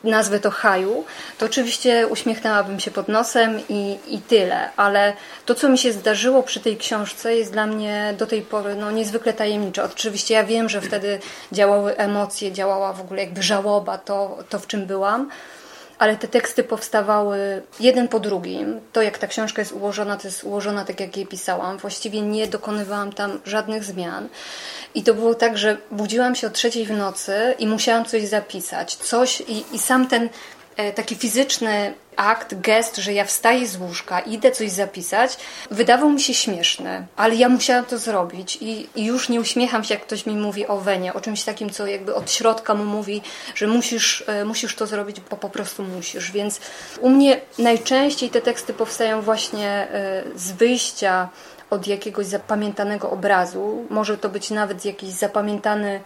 nazwę 0.04 0.40
to 0.40 0.50
haju, 0.50 1.04
to 1.38 1.46
oczywiście 1.46 2.06
uśmiechnęłabym 2.06 2.80
się 2.80 2.90
pod 2.90 3.08
nosem 3.08 3.60
i, 3.68 3.98
i 4.08 4.18
tyle. 4.18 4.70
Ale 4.76 5.12
to, 5.46 5.54
co 5.54 5.68
mi 5.68 5.78
się 5.78 5.92
zdarzyło 5.92 6.42
przy 6.42 6.60
tej 6.60 6.76
książce, 6.76 7.36
jest 7.36 7.52
dla 7.52 7.66
mnie 7.66 8.14
do 8.18 8.26
tej 8.26 8.42
pory 8.42 8.74
no, 8.74 8.90
niezwykle 8.90 9.32
tajemnicze. 9.32 9.84
Oczywiście 9.84 10.34
ja 10.34 10.44
wiem, 10.44 10.68
że 10.68 10.80
wtedy 10.80 11.18
działały 11.52 11.96
emocje, 11.96 12.52
działała 12.52 12.92
w 12.92 13.00
ogóle 13.00 13.20
jakby 13.20 13.42
żałoba, 13.42 13.98
to, 13.98 14.38
to 14.48 14.58
w 14.58 14.66
czym 14.66 14.86
byłam 14.86 15.30
ale 16.00 16.16
te 16.16 16.28
teksty 16.28 16.64
powstawały 16.64 17.62
jeden 17.80 18.08
po 18.08 18.20
drugim. 18.20 18.80
To, 18.92 19.02
jak 19.02 19.18
ta 19.18 19.26
książka 19.26 19.62
jest 19.62 19.72
ułożona, 19.72 20.16
to 20.16 20.28
jest 20.28 20.44
ułożona 20.44 20.84
tak, 20.84 21.00
jak 21.00 21.16
jej 21.16 21.26
pisałam. 21.26 21.78
Właściwie 21.78 22.20
nie 22.20 22.46
dokonywałam 22.46 23.12
tam 23.12 23.40
żadnych 23.44 23.84
zmian. 23.84 24.28
I 24.94 25.02
to 25.02 25.14
było 25.14 25.34
tak, 25.34 25.58
że 25.58 25.76
budziłam 25.90 26.34
się 26.34 26.46
o 26.46 26.50
trzeciej 26.50 26.86
w 26.86 26.90
nocy 26.90 27.54
i 27.58 27.66
musiałam 27.66 28.04
coś 28.04 28.24
zapisać. 28.28 28.96
Coś 28.96 29.40
i, 29.40 29.64
i 29.72 29.78
sam 29.78 30.08
ten 30.08 30.28
taki 30.94 31.14
fizyczny 31.14 31.94
akt, 32.16 32.60
gest, 32.60 32.96
że 32.96 33.12
ja 33.12 33.24
wstaję 33.24 33.66
z 33.66 33.76
łóżka, 33.76 34.20
idę 34.20 34.50
coś 34.50 34.70
zapisać, 34.70 35.36
wydawał 35.70 36.10
mi 36.10 36.20
się 36.20 36.34
śmieszny, 36.34 37.06
ale 37.16 37.34
ja 37.34 37.48
musiałam 37.48 37.84
to 37.84 37.98
zrobić 37.98 38.58
i, 38.60 38.88
i, 38.94 39.04
już 39.04 39.28
nie 39.28 39.40
uśmiecham 39.40 39.84
się, 39.84 39.94
jak 39.94 40.02
ktoś 40.02 40.26
mi 40.26 40.36
mówi 40.36 40.66
o 40.66 40.76
wenie, 40.76 41.14
o 41.14 41.20
czymś 41.20 41.44
takim, 41.44 41.70
co 41.70 41.86
jakby 41.86 42.14
od 42.14 42.30
środka 42.30 42.74
mu 42.74 42.84
mówi, 42.84 43.22
że 43.54 43.66
musisz, 43.66 44.24
e, 44.26 44.44
musisz 44.44 44.76
to 44.76 44.86
zrobić, 44.86 45.20
bo 45.30 45.36
po 45.36 45.50
prostu 45.50 45.82
musisz. 45.82 46.32
Więc 46.32 46.60
u 47.00 47.10
mnie 47.10 47.40
najczęściej 47.58 48.30
te 48.30 48.40
teksty 48.40 48.72
powstają 48.72 49.22
właśnie 49.22 49.68
e, 49.68 50.22
z 50.34 50.52
wyjścia 50.52 51.28
od 51.70 51.86
jakiegoś 51.86 52.26
zapamiętanego 52.26 53.10
obrazu. 53.10 53.86
Może 53.90 54.18
to 54.18 54.28
być 54.28 54.50
nawet 54.50 54.84
jakiś 54.84 55.10
zapamiętany 55.10 56.00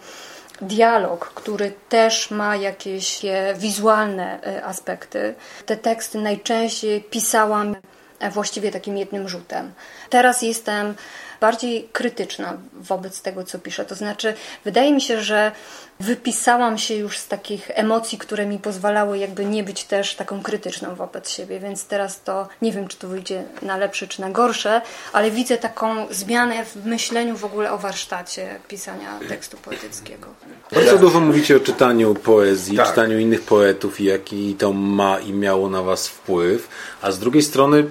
dialog, 0.61 1.33
który 1.33 1.73
też 1.89 2.31
ma 2.31 2.55
jakieś 2.55 3.21
wizualne 3.55 4.43
e, 4.43 4.65
aspekty. 4.65 5.35
Te 5.65 5.77
teksty 5.77 6.17
najczęściej 6.17 7.01
pisałam 7.01 7.75
e, 8.19 8.31
właściwie 8.31 8.71
takim 8.71 8.97
jednym 8.97 9.29
rzutem. 9.29 9.73
Teraz 10.09 10.41
jestem 10.41 10.95
bardziej 11.41 11.89
krytyczna 11.93 12.57
wobec 12.73 13.21
tego, 13.21 13.43
co 13.43 13.59
piszę. 13.59 13.85
To 13.85 13.95
znaczy, 13.95 14.33
wydaje 14.65 14.93
mi 14.93 15.01
się, 15.01 15.21
że 15.21 15.51
wypisałam 15.99 16.77
się 16.77 16.95
już 16.95 17.17
z 17.17 17.27
takich 17.27 17.71
emocji, 17.73 18.17
które 18.17 18.45
mi 18.45 18.59
pozwalały 18.59 19.17
jakby 19.17 19.45
nie 19.45 19.63
być 19.63 19.83
też 19.83 20.15
taką 20.15 20.41
krytyczną 20.41 20.95
wobec 20.95 21.29
siebie, 21.29 21.59
więc 21.59 21.85
teraz 21.85 22.21
to 22.21 22.47
nie 22.61 22.71
wiem, 22.71 22.87
czy 22.87 22.97
to 22.97 23.07
wyjdzie 23.07 23.43
na 23.61 23.77
lepsze, 23.77 24.07
czy 24.07 24.21
na 24.21 24.29
gorsze, 24.29 24.81
ale 25.13 25.31
widzę 25.31 25.57
taką 25.57 26.07
zmianę 26.11 26.65
w 26.65 26.85
myśleniu 26.85 27.37
w 27.37 27.45
ogóle 27.45 27.71
o 27.71 27.77
warsztacie 27.77 28.59
pisania 28.67 29.19
tekstu 29.29 29.57
poetyckiego. 29.57 30.27
Bardzo 30.71 30.97
dużo 30.97 31.19
mówicie 31.19 31.57
o 31.57 31.59
czytaniu 31.59 32.15
poezji, 32.15 32.77
tak. 32.77 32.87
czytaniu 32.87 33.19
innych 33.19 33.41
poetów 33.41 34.01
i 34.01 34.03
jaki 34.03 34.55
to 34.55 34.73
ma 34.73 35.19
i 35.19 35.33
miało 35.33 35.69
na 35.69 35.81
was 35.81 36.07
wpływ, 36.07 36.67
a 37.01 37.11
z 37.11 37.19
drugiej 37.19 37.43
strony 37.43 37.83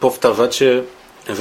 powtarzacie 0.00 0.82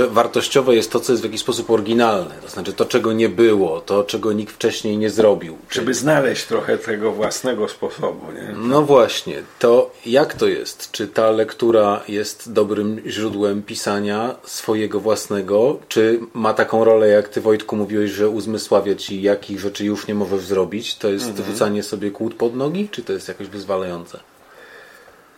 wartościowe 0.09 0.75
jest 0.75 0.91
to, 0.91 0.99
co 0.99 1.13
jest 1.13 1.21
w 1.21 1.25
jakiś 1.25 1.41
sposób 1.41 1.69
oryginalne. 1.69 2.35
To 2.41 2.49
znaczy 2.49 2.73
to, 2.73 2.85
czego 2.85 3.13
nie 3.13 3.29
było, 3.29 3.81
to, 3.81 4.03
czego 4.03 4.33
nikt 4.33 4.55
wcześniej 4.55 4.97
nie 4.97 5.09
zrobił. 5.09 5.57
Żeby 5.69 5.93
znaleźć 5.93 6.45
trochę 6.45 6.77
tego 6.77 7.11
własnego 7.11 7.67
sposobu. 7.67 8.31
Nie? 8.31 8.55
No 8.57 8.81
właśnie. 8.81 9.43
To 9.59 9.91
jak 10.05 10.33
to 10.33 10.47
jest? 10.47 10.91
Czy 10.91 11.07
ta 11.07 11.31
lektura 11.31 12.03
jest 12.07 12.53
dobrym 12.53 13.01
źródłem 13.05 13.63
pisania 13.63 14.35
swojego 14.43 14.99
własnego? 14.99 15.79
Czy 15.87 16.19
ma 16.33 16.53
taką 16.53 16.83
rolę, 16.83 17.07
jak 17.07 17.29
ty 17.29 17.41
Wojtku 17.41 17.75
mówiłeś, 17.75 18.11
że 18.11 18.29
uzmysławia 18.29 18.95
ci, 18.95 19.21
jakich 19.21 19.59
rzeczy 19.59 19.85
już 19.85 20.07
nie 20.07 20.15
możesz 20.15 20.41
zrobić? 20.41 20.95
To 20.95 21.09
jest 21.09 21.27
mhm. 21.27 21.45
wrzucanie 21.45 21.83
sobie 21.83 22.11
kłód 22.11 22.33
pod 22.33 22.55
nogi? 22.55 22.89
Czy 22.91 23.03
to 23.03 23.13
jest 23.13 23.27
jakoś 23.27 23.47
wyzwalające? 23.47 24.19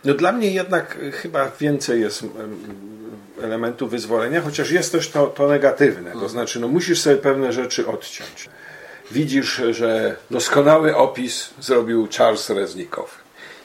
No 0.04 0.14
dla 0.14 0.32
mnie 0.32 0.52
jednak 0.52 0.98
chyba 1.14 1.52
więcej 1.60 2.02
jest 2.02 2.24
elementu 3.42 3.88
wyzwolenia, 3.88 4.42
chociaż 4.42 4.72
jest 4.72 4.92
też 4.92 5.10
to, 5.10 5.28
to 5.28 5.48
negatywne. 5.48 6.12
To 6.12 6.30
znaczy, 6.30 6.60
no 6.60 6.68
musisz 6.68 7.02
sobie 7.02 7.18
pewne 7.18 7.54
rzeczy 7.54 7.88
odciąć. 7.88 8.50
Widzisz, 9.12 9.62
że 9.72 10.16
doskonały 10.32 10.96
opis 10.96 11.50
zrobił 11.60 12.08
Charles 12.18 12.50
Reznikow. 12.50 13.18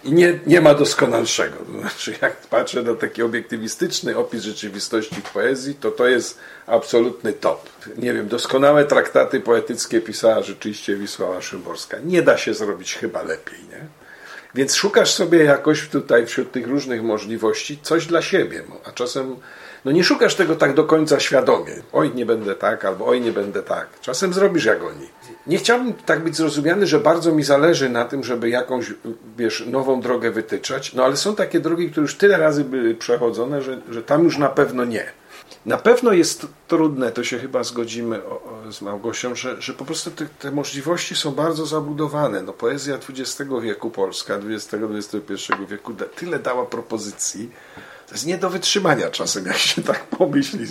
i 0.05 0.13
nie, 0.13 0.39
nie 0.47 0.61
ma 0.61 0.75
doskonalszego. 0.75 1.57
To 1.57 1.81
znaczy, 1.81 2.15
jak 2.23 2.37
patrzę 2.37 2.83
na 2.83 2.95
taki 2.95 3.23
obiektywistyczny 3.23 4.17
opis 4.17 4.43
rzeczywistości 4.43 5.15
w 5.15 5.33
poezji, 5.33 5.75
to 5.75 5.91
to 5.91 6.09
jest 6.09 6.39
absolutny 6.67 7.33
top. 7.33 7.69
Nie 7.97 8.13
wiem, 8.13 8.29
doskonałe 8.29 8.85
traktaty 8.85 9.41
poetyckie 9.41 10.01
pisała 10.01 10.43
rzeczywiście 10.43 10.97
Wisława 10.97 11.43
Szymborska. 11.43 11.97
Nie 12.05 12.23
da 12.23 12.39
się 12.39 12.55
zrobić 12.55 12.95
chyba 12.95 13.23
lepiej, 13.23 13.59
nie? 13.71 14.04
Więc 14.55 14.75
szukasz 14.75 15.13
sobie 15.13 15.45
jakoś 15.45 15.89
tutaj 15.89 16.27
wśród 16.27 16.53
tych 16.53 16.67
różnych 16.67 17.03
możliwości 17.03 17.79
coś 17.83 18.07
dla 18.07 18.23
siebie, 18.23 18.63
a 18.85 18.93
czasem 18.93 19.37
no 19.85 19.93
nie 19.93 20.05
szukasz 20.05 20.35
tego 20.35 20.57
tak 20.57 20.75
do 20.75 20.85
końca 20.85 21.21
świadomie. 21.21 21.73
Oj, 21.93 22.11
nie 22.15 22.27
będę 22.27 22.55
tak, 22.55 22.85
albo 22.85 23.07
oj, 23.07 23.21
nie 23.21 23.33
będę 23.33 23.63
tak. 23.63 23.87
Czasem 24.01 24.33
zrobisz 24.33 24.65
jak 24.65 24.83
oni. 24.83 25.09
Nie 25.47 25.59
chciałbym 25.59 25.93
tak 25.93 26.25
być 26.25 26.37
zrozumiany, 26.37 26.87
że 26.87 27.01
bardzo 27.01 27.33
mi 27.33 27.43
zależy 27.43 27.89
na 27.89 28.05
tym, 28.05 28.25
żeby 28.25 28.49
jakąś, 28.49 28.95
wiesz, 29.37 29.65
nową 29.67 30.01
drogę 30.01 30.31
wytyczać, 30.31 30.95
no 30.95 31.05
ale 31.05 31.17
są 31.17 31.37
takie 31.37 31.61
drogi, 31.61 31.91
które 31.91 32.03
już 32.03 32.15
tyle 32.15 32.39
razy 32.39 32.65
były 32.65 32.95
przechodzone, 32.95 33.63
że, 33.63 33.81
że 33.91 34.03
tam 34.03 34.25
już 34.25 34.39
na 34.39 34.49
pewno 34.49 34.85
nie. 34.85 35.05
Na 35.67 35.77
pewno 35.77 36.13
jest 36.13 36.47
trudne, 36.69 37.13
to 37.13 37.25
się 37.25 37.39
chyba 37.39 37.65
zgodzimy 37.65 38.21
z 38.71 38.81
Małgosią, 38.81 39.35
że, 39.35 39.63
że 39.63 39.73
po 39.73 39.85
prostu 39.85 40.11
te, 40.11 40.27
te, 40.27 40.51
możliwości 40.51 41.17
są 41.17 41.31
bardzo 41.31 41.67
zabudowane. 41.67 42.43
No, 42.43 42.53
poezja 42.53 42.95
XX 42.95 43.51
wieku 43.63 43.91
polska, 43.91 44.35
XX-XXI 44.35 45.67
wieku 45.69 45.93
da, 45.93 46.05
tyle 46.05 46.39
dała 46.39 46.67
propozycji, 46.67 47.51
to 48.07 48.15
jest 48.15 48.27
nie 48.27 48.39
do 48.39 48.51
wytrzymania 48.51 49.11
czasem, 49.11 49.47
jak 49.47 49.57
się 49.57 49.83
tak 49.83 50.05
pomyśli, 50.05 50.67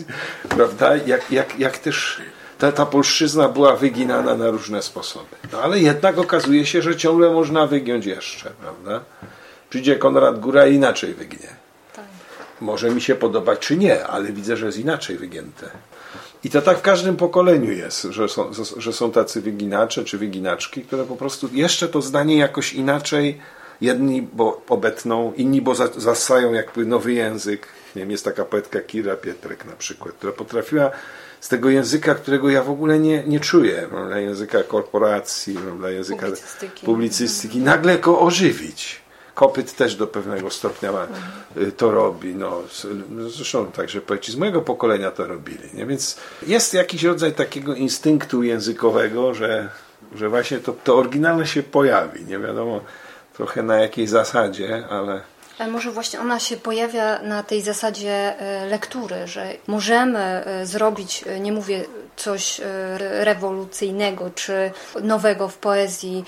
prawda? 0.50 0.96
Jak, 0.96 1.32
jak, 1.32 1.60
jak 1.60 1.78
też 1.78 2.22
ta, 2.58 2.72
ta 2.72 2.86
polszczyzna 2.86 3.50
była 3.50 3.76
wyginana 3.76 4.36
na 4.36 4.50
różne 4.50 4.82
sposoby. 4.82 5.36
No 5.52 5.62
ale 5.62 5.80
jednak 5.80 6.18
okazuje 6.18 6.66
się, 6.66 6.82
że 6.82 6.96
ciągle 6.96 7.30
można 7.30 7.68
wygiąć 7.68 8.06
jeszcze, 8.06 8.50
prawda? 8.50 9.06
Przyjdzie 9.70 9.96
Konrad 9.96 10.40
Góra 10.40 10.68
i 10.68 10.76
inaczej 10.76 11.14
wygnie. 11.14 11.63
Może 12.62 12.90
mi 12.90 13.02
się 13.02 13.16
podobać, 13.16 13.60
czy 13.60 13.78
nie, 13.78 14.08
ale 14.08 14.32
widzę, 14.32 14.58
że 14.58 14.66
jest 14.66 14.78
inaczej 14.78 15.18
wygięte. 15.18 15.70
I 16.44 16.50
to 16.50 16.62
tak 16.62 16.78
w 16.78 16.82
każdym 16.82 17.16
pokoleniu 17.16 17.72
jest, 17.72 18.02
że 18.02 18.30
są, 18.30 18.52
że 18.78 18.94
są 18.94 19.12
tacy 19.12 19.42
wyginacze 19.42 20.04
czy 20.04 20.18
wyginaczki, 20.18 20.82
które 20.82 21.04
po 21.04 21.16
prostu 21.16 21.50
jeszcze 21.54 21.88
to 21.88 22.02
zdanie 22.02 22.38
jakoś 22.38 22.74
inaczej 22.74 23.40
Jedni 23.84 24.22
bo 24.22 24.62
obetną, 24.70 25.34
inni 25.34 25.62
bo 25.62 25.76
zasają 25.98 26.54
jakby 26.54 26.86
nowy 26.86 27.14
język. 27.14 27.68
Nie 27.96 28.02
wiem, 28.02 28.12
jest 28.12 28.26
taka 28.26 28.46
poetka 28.46 28.80
Kira 28.80 29.16
Pietrek 29.16 29.66
na 29.66 29.72
przykład, 29.72 30.14
która 30.14 30.34
potrafiła 30.34 30.92
z 31.40 31.50
tego 31.50 31.70
języka, 31.70 32.16
którego 32.16 32.50
ja 32.50 32.64
w 32.64 32.70
ogóle 32.70 33.00
nie, 33.00 33.24
nie 33.24 33.40
czuję, 33.40 33.88
dla 34.08 34.20
języka 34.20 34.64
korporacji, 34.64 35.58
dla 35.78 35.90
języka 35.90 36.26
publicystyki, 36.26 36.86
publicystyki 36.86 37.60
nagle 37.60 38.00
go 38.00 38.20
ożywić. 38.20 39.03
Kopyt 39.36 39.76
też 39.76 39.96
do 39.96 40.08
pewnego 40.08 40.50
stopnia 40.50 40.90
mhm. 40.90 41.72
to 41.78 41.92
robi. 41.92 42.36
No, 42.36 42.62
zresztą 43.28 43.72
także 43.72 44.02
poeci 44.02 44.32
z 44.32 44.36
mojego 44.36 44.62
pokolenia 44.62 45.12
to 45.12 45.28
robili. 45.28 45.70
Nie? 45.74 45.86
Więc 45.86 46.18
jest 46.48 46.74
jakiś 46.74 47.04
rodzaj 47.04 47.34
takiego 47.34 47.76
instynktu 47.76 48.44
językowego, 48.44 49.34
że, 49.34 49.70
że 50.16 50.30
właśnie 50.30 50.60
to, 50.60 50.76
to 50.84 50.96
oryginalne 50.96 51.48
się 51.48 51.64
pojawi. 51.64 52.26
Nie 52.26 52.40
wiadomo, 52.40 52.82
trochę 53.34 53.64
na 53.64 53.76
jakiej 53.76 54.08
zasadzie, 54.08 54.88
ale 54.90 55.22
ale 55.60 55.72
może 55.72 55.92
właśnie 55.92 56.20
ona 56.20 56.40
się 56.40 56.58
pojawia 56.58 57.22
na 57.22 57.44
tej 57.44 57.62
zasadzie 57.62 58.40
e, 58.40 58.66
lektury, 58.66 59.28
że 59.28 59.54
możemy 59.68 60.20
e, 60.20 60.66
zrobić, 60.66 61.24
e, 61.28 61.40
nie 61.40 61.52
mówię 61.52 61.86
coś 62.16 62.62
rewolucyjnego 63.00 64.30
czy 64.36 64.72
nowego 65.02 65.48
w 65.48 65.58
poezji 65.58 66.26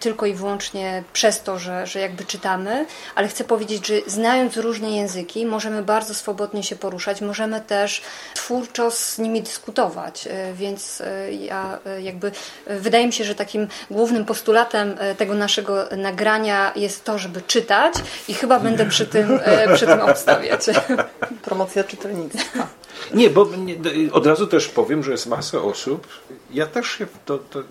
tylko 0.00 0.26
i 0.26 0.34
wyłącznie 0.34 1.02
przez 1.12 1.42
to, 1.42 1.58
że, 1.58 1.86
że 1.86 2.00
jakby 2.00 2.24
czytamy, 2.24 2.86
ale 3.14 3.28
chcę 3.28 3.44
powiedzieć, 3.44 3.86
że 3.86 3.94
znając 4.06 4.56
różne 4.56 4.90
języki 4.90 5.46
możemy 5.46 5.82
bardzo 5.82 6.14
swobodnie 6.14 6.62
się 6.62 6.76
poruszać, 6.76 7.20
możemy 7.20 7.60
też 7.60 8.02
twórczo 8.34 8.90
z 8.90 9.18
nimi 9.18 9.42
dyskutować, 9.42 10.28
więc 10.54 11.02
ja 11.30 11.78
jakby 12.02 12.32
wydaje 12.66 13.06
mi 13.06 13.12
się, 13.12 13.24
że 13.24 13.34
takim 13.34 13.68
głównym 13.90 14.24
postulatem 14.24 14.96
tego 15.18 15.34
naszego 15.34 15.84
nagrania 15.96 16.72
jest 16.76 17.04
to, 17.04 17.18
żeby 17.18 17.42
czytać 17.42 17.94
i 18.28 18.34
chyba 18.34 18.60
będę 18.60 18.86
przy 18.86 19.06
tym, 19.06 19.40
e, 19.44 19.74
przy 19.74 19.86
tym 19.86 20.00
obstawiać. 20.00 20.60
Promocja 21.42 21.84
czytelnictwa. 21.84 22.68
Nie, 23.14 23.30
bo 23.30 23.48
od 24.12 24.26
razu 24.26 24.46
też 24.46 24.68
powiem, 24.68 25.02
że 25.02 25.10
jest 25.10 25.26
masa 25.26 25.62
osób. 25.62 26.06
Ja 26.50 26.66
też 26.66 26.86
się 26.86 27.06
to, 27.24 27.38
to, 27.38 27.62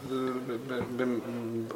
bym 0.91 1.22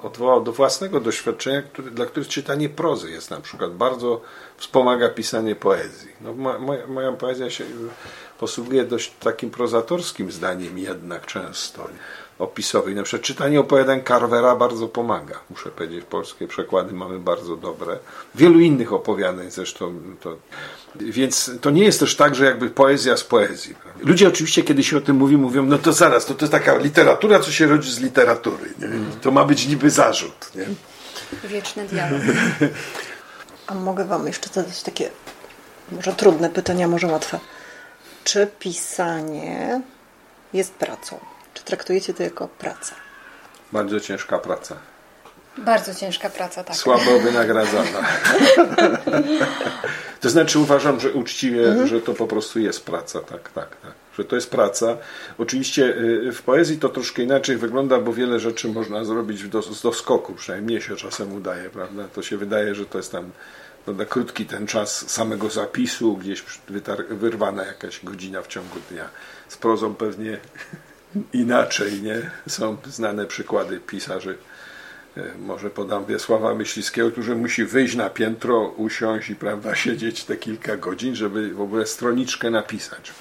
odwołał 0.03 0.43
do 0.43 0.51
własnego 0.51 0.99
doświadczenia, 0.99 1.61
który, 1.61 1.91
dla 1.91 2.05
których 2.05 2.27
czytanie 2.27 2.69
prozy 2.69 3.11
jest 3.11 3.31
na 3.31 3.41
przykład 3.41 3.73
bardzo 3.73 4.21
wspomaga 4.57 5.09
pisanie 5.09 5.55
poezji. 5.55 6.09
No, 6.21 6.33
moja, 6.59 6.87
moja 6.87 7.11
poezja 7.11 7.49
się 7.49 7.65
posługuje 8.39 8.83
dość 8.83 9.13
takim 9.19 9.49
prozatorskim 9.49 10.31
zdaniem 10.31 10.77
jednak 10.77 11.25
często 11.25 11.87
opisowej. 12.39 12.95
Na 12.95 13.03
przykład 13.03 13.25
czytanie 13.25 13.59
opowiadań 13.59 14.01
Carvera 14.07 14.55
bardzo 14.55 14.87
pomaga. 14.87 15.39
Muszę 15.49 15.69
powiedzieć, 15.69 16.05
polskie 16.05 16.47
przekłady 16.47 16.93
mamy 16.93 17.19
bardzo 17.19 17.55
dobre. 17.55 17.99
Wielu 18.35 18.59
innych 18.59 18.93
opowiadań 18.93 19.51
zresztą. 19.51 19.93
To... 20.21 20.35
Więc 20.95 21.51
to 21.61 21.69
nie 21.69 21.83
jest 21.83 21.99
też 21.99 22.15
tak, 22.15 22.35
że 22.35 22.45
jakby 22.45 22.69
poezja 22.69 23.17
z 23.17 23.23
poezji. 23.23 23.75
Ludzie 23.99 24.27
oczywiście, 24.27 24.63
kiedy 24.63 24.83
się 24.83 24.97
o 24.97 25.01
tym 25.01 25.15
mówi, 25.15 25.37
mówią, 25.37 25.65
no 25.65 25.77
to 25.77 25.93
zaraz, 25.93 26.25
to, 26.25 26.33
to 26.33 26.45
jest 26.45 26.51
taka 26.51 26.77
literatura, 26.77 27.39
co 27.39 27.51
się 27.51 27.67
rodzi 27.67 27.91
z 27.91 27.99
literatury. 27.99 28.73
Nie? 28.79 28.87
To 29.21 29.31
ma 29.31 29.45
być 29.45 29.67
niby 29.67 29.89
zarzut. 29.89 30.51
Nie? 30.55 30.65
Wieczny 31.49 31.85
dialog. 31.85 32.21
A 33.67 33.73
mogę 33.73 34.05
Wam 34.05 34.27
jeszcze 34.27 34.49
zadać 34.53 34.83
takie 34.83 35.09
może 35.91 36.13
trudne 36.13 36.49
pytania, 36.49 36.87
może 36.87 37.07
łatwe. 37.07 37.39
Czy 38.23 38.47
pisanie 38.59 39.81
jest 40.53 40.73
pracą? 40.73 41.19
Czy 41.53 41.63
traktujecie 41.63 42.13
to 42.13 42.23
jako 42.23 42.47
pracę? 42.47 42.95
Bardzo 43.71 43.99
ciężka 43.99 44.39
praca. 44.39 44.75
Bardzo 45.57 45.95
ciężka 45.95 46.29
praca, 46.29 46.63
tak. 46.63 46.75
Słabo 46.75 47.19
wynagradzana. 47.19 47.99
to 50.21 50.29
znaczy 50.29 50.59
uważam, 50.59 50.99
że 50.99 51.11
uczciwie, 51.11 51.67
mhm. 51.67 51.87
że 51.87 52.01
to 52.01 52.13
po 52.13 52.27
prostu 52.27 52.59
jest 52.59 52.85
praca, 52.85 53.19
tak, 53.19 53.49
tak, 53.51 53.75
tak. 53.81 53.91
Że 54.17 54.23
to 54.23 54.35
jest 54.35 54.49
praca. 54.49 54.97
Oczywiście 55.37 55.83
y, 55.83 56.31
w 56.31 56.41
poezji 56.41 56.79
to 56.79 56.89
troszkę 56.89 57.23
inaczej 57.23 57.57
wygląda, 57.57 57.99
bo 57.99 58.13
wiele 58.13 58.39
rzeczy 58.39 58.67
można 58.67 59.05
zrobić 59.05 59.47
do, 59.47 59.61
z 59.61 59.81
doskoku, 59.81 60.33
przynajmniej 60.33 60.77
mnie 60.77 60.87
się 60.87 60.95
czasem 60.95 61.33
udaje, 61.33 61.69
prawda? 61.69 62.03
To 62.15 62.21
się 62.21 62.37
wydaje, 62.37 62.75
że 62.75 62.85
to 62.85 62.97
jest 62.97 63.11
tam 63.11 63.31
prawda, 63.85 64.05
krótki 64.05 64.45
ten 64.45 64.67
czas 64.67 65.09
samego 65.09 65.49
zapisu, 65.49 66.17
gdzieś 66.17 66.43
wyrwana 67.09 67.65
jakaś 67.65 68.05
godzina 68.05 68.41
w 68.41 68.47
ciągu 68.47 68.79
dnia. 68.91 69.09
Z 69.47 69.57
prozą 69.57 69.95
pewnie 69.95 70.37
inaczej, 71.33 72.01
nie? 72.01 72.31
Są 72.47 72.77
znane 72.85 73.25
przykłady 73.25 73.79
pisarzy. 73.79 74.37
E, 75.17 75.37
może 75.37 75.69
podam 75.69 76.05
Wiesława 76.05 76.55
Myśliwskiego, 76.55 77.11
który 77.11 77.35
musi 77.35 77.65
wyjść 77.65 77.95
na 77.95 78.09
piętro, 78.09 78.73
usiąść 78.77 79.29
i 79.29 79.35
prawda, 79.35 79.75
siedzieć 79.85 80.23
te 80.23 80.37
kilka 80.37 80.77
godzin, 80.77 81.15
żeby 81.15 81.53
w 81.53 81.61
ogóle 81.61 81.85
stroniczkę 81.85 82.49
napisać. 82.49 83.11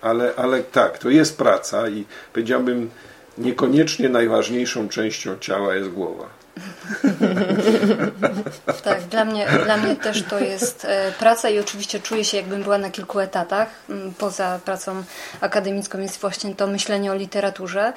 Ale, 0.00 0.34
ale 0.36 0.62
tak, 0.62 0.98
to 0.98 1.10
jest 1.10 1.38
praca 1.38 1.88
i 1.88 2.04
powiedziałbym, 2.32 2.90
niekoniecznie 3.38 4.08
najważniejszą 4.08 4.88
częścią 4.88 5.38
ciała 5.38 5.74
jest 5.74 5.88
głowa. 5.90 6.41
tak, 8.84 9.02
dla 9.02 9.24
mnie, 9.24 9.46
dla 9.64 9.76
mnie 9.76 9.96
też 9.96 10.22
to 10.22 10.38
jest 10.38 10.84
e, 10.84 11.12
praca 11.18 11.50
i 11.50 11.58
oczywiście 11.58 12.00
czuję 12.00 12.24
się, 12.24 12.36
jakbym 12.36 12.62
była 12.62 12.78
na 12.78 12.90
kilku 12.90 13.20
etatach. 13.20 13.68
Poza 14.18 14.60
pracą 14.64 15.02
akademicką 15.40 15.98
jest 15.98 16.20
właśnie 16.20 16.54
to 16.54 16.66
myślenie 16.66 17.12
o 17.12 17.14
literaturze. 17.14 17.92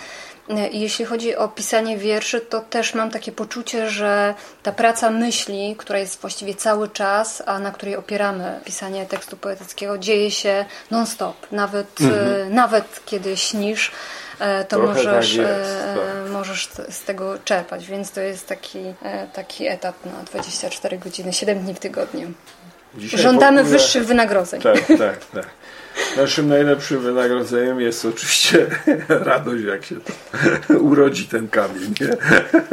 E, 0.50 0.70
jeśli 0.70 1.06
chodzi 1.06 1.36
o 1.36 1.48
pisanie 1.48 1.98
wierszy, 1.98 2.42
to 2.42 2.60
też 2.60 2.94
mam 2.94 3.12
takie 3.12 3.32
poczucie, 3.32 3.90
że 3.90 4.34
ta 4.64 4.72
praca 4.72 5.10
myśli, 5.10 5.76
która 5.78 6.00
jest 6.00 6.22
właściwie 6.22 6.56
cały 6.56 6.90
czas, 6.90 7.44
a 7.46 7.60
na 7.60 7.72
której 7.72 7.96
opieramy 7.96 8.60
pisanie 8.66 9.06
tekstu 9.06 9.38
poetyckiego, 9.38 9.98
dzieje 9.98 10.32
się 10.32 10.66
non-stop. 10.92 11.52
Nawet, 11.52 12.02
mhm. 12.02 12.54
nawet 12.54 13.06
kiedy 13.06 13.38
śnisz, 13.38 13.92
E, 14.40 14.66
to 14.66 14.80
możesz, 14.80 15.06
tak 15.06 15.16
jest, 15.16 15.40
e, 15.40 15.96
tak. 15.96 16.32
możesz 16.32 16.70
z 16.90 17.04
tego 17.04 17.38
czerpać, 17.46 17.88
więc 17.88 18.12
to 18.12 18.22
jest 18.22 18.48
taki, 18.48 18.80
e, 19.04 19.28
taki 19.34 19.68
etap 19.68 20.06
na 20.06 20.24
24 20.24 20.98
godziny, 20.98 21.34
7 21.34 21.60
dni 21.60 21.74
w 21.74 21.80
tygodniu. 21.80 22.32
Dzisiaj 22.98 23.20
Żądamy 23.20 23.62
ogóle... 23.62 23.78
wyższych 23.78 24.06
wynagrodzeń. 24.06 24.62
Tak, 24.62 24.88
tak, 24.88 25.26
tak. 25.26 25.46
Naszym 26.18 26.48
najlepszym 26.48 27.00
wynagrodzeniem 27.00 27.82
jest 27.82 28.06
oczywiście 28.06 28.68
radość, 29.10 29.64
jak 29.64 29.86
się 29.86 29.96
to 29.96 30.74
urodzi 30.90 31.28
ten 31.28 31.48
kamień. 31.48 31.94
Nie? 32.02 32.08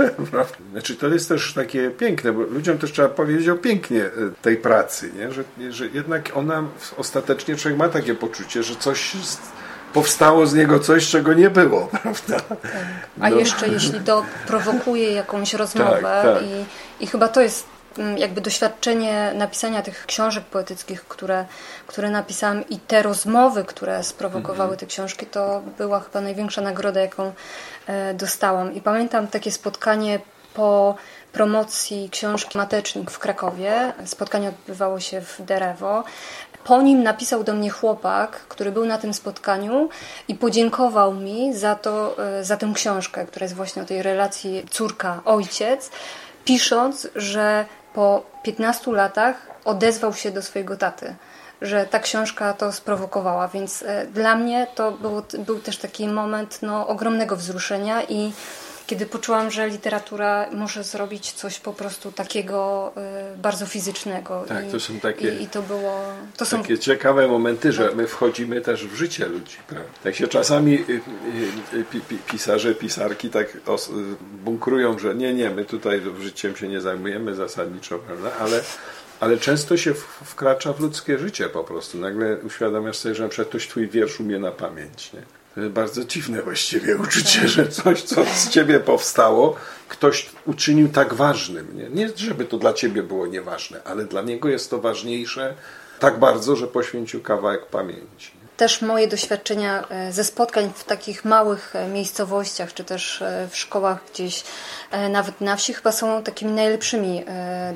Znaczy, 0.72 0.96
to 0.96 1.08
jest 1.08 1.28
też 1.28 1.54
takie 1.54 1.90
piękne, 1.90 2.32
bo 2.32 2.42
ludziom 2.42 2.78
też 2.78 2.92
trzeba 2.92 3.08
powiedzieć 3.08 3.48
o 3.48 3.56
pięknie 3.56 4.10
tej 4.42 4.56
pracy, 4.56 5.10
nie? 5.18 5.32
Że, 5.32 5.44
że 5.70 5.86
jednak 5.86 6.30
ona 6.34 6.64
ostatecznie 6.96 7.56
człowiek 7.56 7.78
ma 7.78 7.88
takie 7.88 8.14
poczucie, 8.14 8.62
że 8.62 8.76
coś 8.76 9.14
powstało 9.92 10.46
z 10.46 10.54
niego 10.54 10.80
coś, 10.80 11.08
czego 11.08 11.34
nie 11.34 11.50
było, 11.50 11.88
prawda? 12.02 12.36
A 13.20 13.30
no. 13.30 13.36
jeszcze 13.36 13.68
jeśli 13.68 14.00
to 14.00 14.24
prowokuje 14.46 15.12
jakąś 15.12 15.54
rozmowę 15.54 15.98
tak, 16.02 16.24
tak. 16.24 16.42
I, 16.42 17.04
i 17.04 17.06
chyba 17.06 17.28
to 17.28 17.40
jest 17.40 17.66
mm, 17.98 18.18
jakby 18.18 18.40
doświadczenie 18.40 19.32
napisania 19.34 19.82
tych 19.82 20.06
książek 20.06 20.44
poetyckich, 20.44 21.04
które, 21.04 21.44
które 21.86 22.10
napisałam 22.10 22.68
i 22.68 22.78
te 22.78 23.02
rozmowy, 23.02 23.64
które 23.64 24.04
sprowokowały 24.04 24.70
mhm. 24.70 24.78
te 24.78 24.86
książki, 24.86 25.26
to 25.26 25.62
była 25.78 26.00
chyba 26.00 26.20
największa 26.20 26.60
nagroda, 26.60 27.00
jaką 27.00 27.32
e, 27.86 28.14
dostałam. 28.14 28.74
I 28.74 28.80
pamiętam 28.80 29.26
takie 29.26 29.52
spotkanie 29.52 30.20
po 30.54 30.94
promocji 31.32 32.08
książki 32.10 32.58
Matecznik 32.58 33.10
w 33.10 33.18
Krakowie. 33.18 33.92
Spotkanie 34.04 34.48
odbywało 34.48 35.00
się 35.00 35.20
w 35.20 35.42
Derewo. 35.42 36.04
Po 36.64 36.82
nim 36.82 37.02
napisał 37.02 37.44
do 37.44 37.54
mnie 37.54 37.70
chłopak, 37.70 38.30
który 38.30 38.72
był 38.72 38.86
na 38.86 38.98
tym 38.98 39.14
spotkaniu 39.14 39.88
i 40.28 40.34
podziękował 40.34 41.14
mi 41.14 41.54
za, 41.54 41.74
to, 41.74 42.16
e, 42.38 42.44
za 42.44 42.56
tę 42.56 42.72
książkę, 42.74 43.26
która 43.26 43.44
jest 43.44 43.54
właśnie 43.54 43.82
o 43.82 43.84
tej 43.84 44.02
relacji 44.02 44.66
córka-ojciec, 44.70 45.90
pisząc, 46.44 47.08
że 47.14 47.64
po 47.94 48.22
15 48.42 48.92
latach 48.92 49.36
odezwał 49.64 50.14
się 50.14 50.30
do 50.30 50.42
swojego 50.42 50.76
taty 50.76 51.14
że 51.62 51.86
ta 51.86 51.98
książka 51.98 52.52
to 52.52 52.72
sprowokowała, 52.72 53.48
więc 53.48 53.82
e, 53.82 54.06
dla 54.06 54.36
mnie 54.36 54.66
to 54.74 54.92
był, 54.92 55.22
był 55.38 55.60
też 55.60 55.76
taki 55.76 56.08
moment 56.08 56.58
no, 56.62 56.86
ogromnego 56.86 57.36
wzruszenia 57.36 58.02
i 58.02 58.32
kiedy 58.86 59.06
poczułam, 59.06 59.50
że 59.50 59.68
literatura 59.68 60.46
może 60.52 60.84
zrobić 60.84 61.32
coś 61.32 61.60
po 61.60 61.72
prostu 61.72 62.12
takiego 62.12 62.92
y, 63.34 63.36
bardzo 63.38 63.66
fizycznego. 63.66 64.44
Tak, 64.48 64.68
I, 64.68 64.70
to 64.70 64.80
są 64.80 65.00
takie, 65.00 65.34
i, 65.34 65.42
i 65.42 65.46
to 65.46 65.62
było, 65.62 66.04
to 66.36 66.46
takie 66.46 66.76
są... 66.76 66.82
ciekawe 66.82 67.28
momenty, 67.28 67.72
że 67.72 67.92
my 67.94 68.06
wchodzimy 68.06 68.60
też 68.60 68.86
w 68.86 68.94
życie 68.94 69.26
ludzi. 69.26 69.56
Prawda? 69.66 69.88
Tak 70.04 70.14
się 70.14 70.28
czasami 70.28 70.74
y, 70.74 71.00
y, 71.74 71.84
pisarze, 72.30 72.74
pisarki 72.74 73.30
tak 73.30 73.56
bunkrują, 74.44 74.98
że 74.98 75.14
nie, 75.14 75.34
nie, 75.34 75.50
my 75.50 75.64
tutaj 75.64 76.02
życiem 76.20 76.56
się 76.56 76.68
nie 76.68 76.80
zajmujemy 76.80 77.34
zasadniczo, 77.34 77.98
prawda? 77.98 78.30
ale 78.40 78.60
ale 79.20 79.38
często 79.38 79.76
się 79.76 79.94
wkracza 80.24 80.72
w 80.72 80.80
ludzkie 80.80 81.18
życie 81.18 81.48
po 81.48 81.64
prostu. 81.64 81.98
Nagle 81.98 82.36
uświadamiasz 82.36 82.96
sobie, 82.96 83.14
że 83.14 83.22
na 83.22 83.28
przykład 83.28 83.48
ktoś 83.48 83.68
twój 83.68 83.88
wiersz 83.88 84.20
umie 84.20 84.38
na 84.38 84.50
pamięć. 84.50 85.12
Nie? 85.12 85.22
Bardzo 85.56 86.04
dziwne 86.04 86.42
właściwie 86.42 86.96
uczucie, 86.96 87.48
że 87.54 87.68
coś, 87.68 88.02
co 88.02 88.24
z 88.24 88.48
ciebie 88.48 88.80
powstało, 88.80 89.56
ktoś 89.88 90.30
uczynił 90.46 90.88
tak 90.88 91.14
ważnym. 91.14 91.76
Nie? 91.76 91.88
nie, 91.88 92.10
żeby 92.16 92.44
to 92.44 92.58
dla 92.58 92.72
ciebie 92.72 93.02
było 93.02 93.26
nieważne, 93.26 93.82
ale 93.84 94.04
dla 94.04 94.22
niego 94.22 94.48
jest 94.48 94.70
to 94.70 94.78
ważniejsze 94.78 95.54
tak 95.98 96.18
bardzo, 96.18 96.56
że 96.56 96.66
poświęcił 96.66 97.20
kawałek 97.20 97.66
pamięci 97.66 98.41
też 98.56 98.82
moje 98.82 99.08
doświadczenia 99.08 99.84
e, 99.90 100.12
ze 100.12 100.24
spotkań 100.24 100.72
w 100.76 100.84
takich 100.84 101.24
małych 101.24 101.76
e, 101.76 101.88
miejscowościach, 101.88 102.74
czy 102.74 102.84
też 102.84 103.22
e, 103.22 103.48
w 103.50 103.56
szkołach 103.56 103.98
gdzieś, 104.12 104.44
nawet 105.10 105.40
na 105.40 105.56
wsi, 105.56 105.74
chyba 105.74 105.92
są 105.92 106.22
takimi 106.22 106.52
najlepszymi 106.52 107.24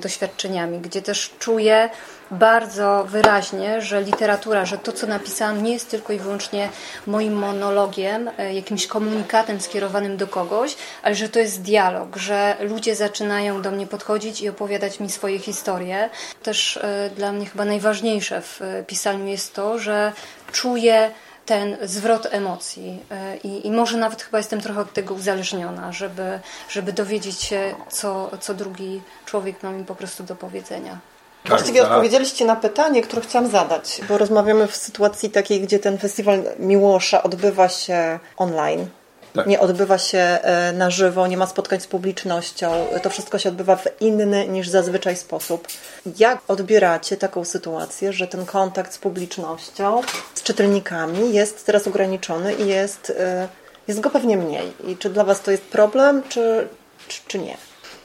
doświadczeniami, 0.01 0.79
gdzie 0.79 1.03
też 1.03 1.31
czuję 1.39 1.91
bardzo 2.31 3.05
wyraźnie, 3.09 3.81
że 3.81 4.03
literatura, 4.03 4.65
że 4.65 4.79
to, 4.79 4.93
co 4.93 5.07
napisałam, 5.07 5.63
nie 5.63 5.73
jest 5.73 5.91
tylko 5.91 6.13
i 6.13 6.19
wyłącznie 6.19 6.69
moim 7.07 7.33
monologiem, 7.33 8.31
jakimś 8.53 8.87
komunikatem 8.87 9.61
skierowanym 9.61 10.17
do 10.17 10.27
kogoś, 10.27 10.77
ale 11.03 11.15
że 11.15 11.29
to 11.29 11.39
jest 11.39 11.63
dialog, 11.63 12.17
że 12.17 12.57
ludzie 12.61 12.97
zaczynają 12.97 13.63
do 13.63 13.71
mnie 13.71 13.87
podchodzić 13.87 14.41
i 14.41 14.49
opowiadać 14.49 15.01
mi 15.01 15.11
swoje 15.11 15.39
historie. 15.39 16.11
Też 16.43 16.79
dla 17.17 17.33
mnie 17.33 17.47
chyba 17.47 17.65
najważniejsze 17.65 18.43
w 18.43 18.61
pisaniu 18.87 19.27
jest 19.27 19.55
to, 19.55 19.79
że 19.79 20.13
czuję 20.53 21.11
ten 21.47 21.77
zwrot 21.83 22.27
emocji 22.31 23.03
e, 23.11 23.37
I, 23.37 23.67
i, 23.67 23.71
może 23.71 23.99
nawet 23.99 24.23
chyba 24.23 24.39
jestem 24.39 24.61
trochę 24.61 24.81
od 24.81 24.93
tego 24.93 25.15
uzależniona, 25.15 25.93
żeby, 25.93 26.41
żeby 26.69 26.93
dowiedzieć 26.93 27.41
się, 27.41 27.75
co, 27.89 28.31
co 28.41 28.55
drugi 28.55 29.03
człowiek 29.27 29.63
ma 29.63 29.71
mi 29.71 29.85
po 29.85 29.95
prostu 29.95 30.23
do 30.23 30.37
powiedzenia. 30.37 30.99
Tak, 31.43 31.51
Właściwie 31.51 31.81
tak. 31.81 31.91
odpowiedzieliście 31.91 32.45
na 32.45 32.57
pytanie, 32.57 33.03
które 33.03 33.23
chciałam 33.23 33.51
zadać, 33.51 34.01
bo 34.09 34.19
rozmawiamy 34.19 34.67
w 34.67 34.77
sytuacji 34.77 35.31
takiej, 35.31 35.61
gdzie 35.61 35.79
ten 35.79 35.99
festiwal 35.99 36.43
Miłosza 36.59 37.23
odbywa 37.23 37.69
się 37.69 38.19
online. 38.37 38.87
Tak. 39.37 39.47
Nie 39.47 39.61
odbywa 39.61 39.99
się 39.99 40.19
e, 40.19 40.73
na 40.73 40.91
żywo, 40.91 41.27
nie 41.27 41.37
ma 41.37 41.47
spotkań 41.47 41.81
z 41.81 41.87
publicznością. 41.87 42.87
To 43.03 43.11
wszystko 43.11 43.39
się 43.39 43.49
odbywa 43.49 43.77
w 43.77 43.85
inny 44.01 44.49
niż 44.49 44.69
zazwyczaj 44.69 45.17
sposób. 45.17 45.69
Jak 46.19 46.39
odbieracie 46.49 47.17
taką 47.17 47.45
sytuację, 47.45 48.13
że 48.13 48.27
ten 48.27 48.47
kontakt 48.47 48.93
z 48.93 48.99
publicznością, 48.99 50.01
z 50.35 50.43
czytelnikami 50.43 51.35
jest 51.35 51.67
teraz 51.67 51.87
ograniczony 51.87 52.55
i 52.55 52.67
jest, 52.67 53.13
e, 53.19 53.49
jest 53.89 54.01
go 54.01 54.11
pewnie 54.11 54.37
mniej? 54.37 54.73
I 54.87 54.97
czy 54.97 55.11
dla 55.11 55.25
Was 55.25 55.41
to 55.41 55.51
jest 55.51 55.63
problem, 55.63 56.23
czy, 56.29 56.69
czy, 57.09 57.21
czy 57.27 57.39
nie? 57.39 57.57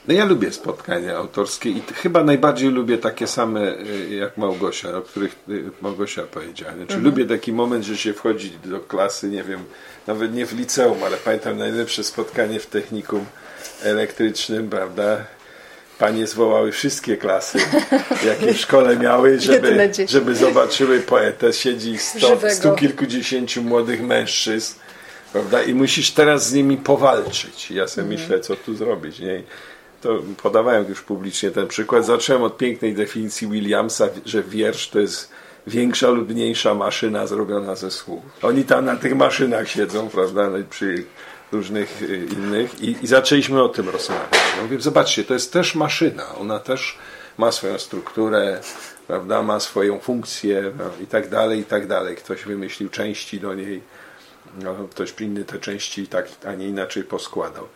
No 0.07 0.13
ja 0.13 0.25
lubię 0.25 0.51
spotkania 0.51 1.17
autorskie 1.17 1.69
i 1.69 1.81
chyba 1.93 2.23
najbardziej 2.23 2.69
lubię 2.69 2.97
takie 2.97 3.27
same 3.27 3.79
y, 3.79 4.15
jak 4.15 4.37
Małgosia, 4.37 4.97
o 4.97 5.01
których 5.01 5.35
y, 5.49 5.63
Małgosia 5.81 6.23
powiedziała. 6.23 6.71
Znaczy, 6.71 6.93
mhm. 6.93 7.03
Lubię 7.03 7.25
taki 7.25 7.53
moment, 7.53 7.85
że 7.85 7.97
się 7.97 8.13
wchodzi 8.13 8.51
do 8.65 8.79
klasy, 8.79 9.29
nie 9.29 9.43
wiem, 9.43 9.59
nawet 10.07 10.33
nie 10.33 10.45
w 10.45 10.53
liceum, 10.53 11.03
ale 11.03 11.17
pamiętam 11.17 11.57
najlepsze 11.57 12.03
spotkanie 12.03 12.59
w 12.59 12.65
technikum 12.65 13.25
elektrycznym, 13.83 14.69
prawda? 14.69 15.25
Panie 15.99 16.27
zwołały 16.27 16.71
wszystkie 16.71 17.17
klasy, 17.17 17.59
jakie 18.27 18.53
w 18.53 18.59
szkole 18.59 18.97
miały, 18.97 19.39
żeby, 19.39 19.91
żeby 20.07 20.35
zobaczyły 20.35 20.99
poetę. 20.99 21.53
Siedzi 21.53 21.97
sto, 21.97 22.49
stu 22.49 22.75
kilkudziesięciu 22.75 23.63
młodych 23.63 24.01
mężczyzn, 24.01 24.75
prawda? 25.33 25.63
I 25.63 25.73
musisz 25.73 26.11
teraz 26.11 26.47
z 26.47 26.53
nimi 26.53 26.77
powalczyć. 26.77 27.71
Ja 27.71 27.87
sobie 27.87 28.03
mhm. 28.03 28.21
myślę, 28.21 28.39
co 28.39 28.55
tu 28.55 28.75
zrobić, 28.75 29.19
nie? 29.19 29.43
To 30.01 30.21
podawałem 30.43 30.85
już 30.89 31.01
publicznie 31.01 31.51
ten 31.51 31.67
przykład. 31.67 32.05
Zacząłem 32.05 32.43
od 32.43 32.57
pięknej 32.57 32.93
definicji 32.93 33.47
Williamsa, 33.47 34.07
że 34.25 34.43
wiersz 34.43 34.89
to 34.89 34.99
jest 34.99 35.31
większa 35.67 36.09
lub 36.09 36.29
mniejsza 36.29 36.73
maszyna 36.73 37.27
zrobiona 37.27 37.75
ze 37.75 37.91
słów. 37.91 38.23
Oni 38.41 38.63
tam 38.63 38.85
na 38.85 38.95
tych 38.95 39.15
maszynach 39.15 39.69
siedzą, 39.69 40.09
prawda, 40.09 40.49
no 40.49 40.57
przy 40.69 41.05
różnych 41.51 42.01
y, 42.01 42.27
innych 42.31 42.81
i, 42.81 42.95
i 43.01 43.07
zaczęliśmy 43.07 43.63
o 43.63 43.69
tym 43.69 43.89
rozmawiać. 43.89 44.39
Mówię, 44.61 44.79
zobaczcie, 44.79 45.23
to 45.23 45.33
jest 45.33 45.53
też 45.53 45.75
maszyna, 45.75 46.35
ona 46.35 46.59
też 46.59 46.97
ma 47.37 47.51
swoją 47.51 47.79
strukturę, 47.79 48.61
prawda, 49.07 49.43
ma 49.43 49.59
swoją 49.59 49.99
funkcję 49.99 50.71
i 51.03 51.07
tak 51.07 51.29
dalej, 51.29 51.59
i 51.59 51.63
tak 51.63 51.87
dalej. 51.87 52.15
Ktoś 52.15 52.43
wymyślił 52.43 52.89
części 52.89 53.39
do 53.39 53.53
niej, 53.53 53.81
no, 54.63 54.75
ktoś 54.91 55.13
inny 55.19 55.45
te 55.45 55.59
części 55.59 56.07
tak, 56.07 56.27
a 56.45 56.53
nie 56.53 56.67
inaczej 56.67 57.03
poskładał. 57.03 57.67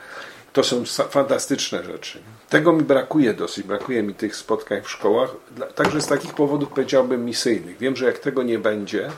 To 0.55 0.63
są 0.63 0.83
fantastyczne 1.09 1.83
rzeczy. 1.83 2.19
Tego 2.49 2.73
mi 2.73 2.83
brakuje 2.83 3.33
dosyć, 3.33 3.63
brakuje 3.63 4.03
mi 4.03 4.13
tych 4.13 4.35
spotkań 4.35 4.81
w 4.81 4.89
szkołach, 4.89 5.29
także 5.75 6.01
z 6.01 6.07
takich 6.07 6.33
powodów 6.33 6.69
powiedziałbym 6.69 7.25
misyjnych. 7.25 7.77
Wiem, 7.77 7.95
że 7.95 8.05
jak 8.05 8.19
tego 8.19 8.43
nie 8.43 8.59
będzie, 8.59 9.09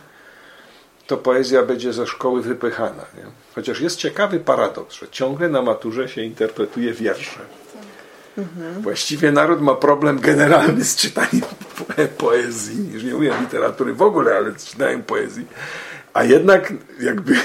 to 1.07 1.17
poezja 1.17 1.63
będzie 1.63 1.93
ze 1.93 2.07
szkoły 2.07 2.41
wypychana. 2.41 3.05
Nie? 3.17 3.23
Chociaż 3.55 3.81
jest 3.81 3.97
ciekawy 3.97 4.39
paradoks, 4.39 4.95
że 4.95 5.07
ciągle 5.07 5.49
na 5.49 5.61
maturze 5.61 6.09
się 6.09 6.21
interpretuje 6.21 6.93
wiersze. 6.93 7.39
Mhm. 8.37 8.81
Właściwie 8.81 9.31
naród 9.31 9.61
ma 9.61 9.75
problem 9.75 10.19
generalny 10.19 10.83
z 10.83 10.95
czytaniem 10.95 11.41
poezji, 12.17 12.93
już 12.93 13.03
nie 13.03 13.13
mówię 13.13 13.33
literatury 13.41 13.93
w 13.93 14.01
ogóle, 14.01 14.35
ale 14.35 14.59
z 14.59 14.65
czytaniem 14.65 15.03
poezji. 15.03 15.45
A 16.13 16.23
jednak 16.23 16.73
jakby 16.99 17.35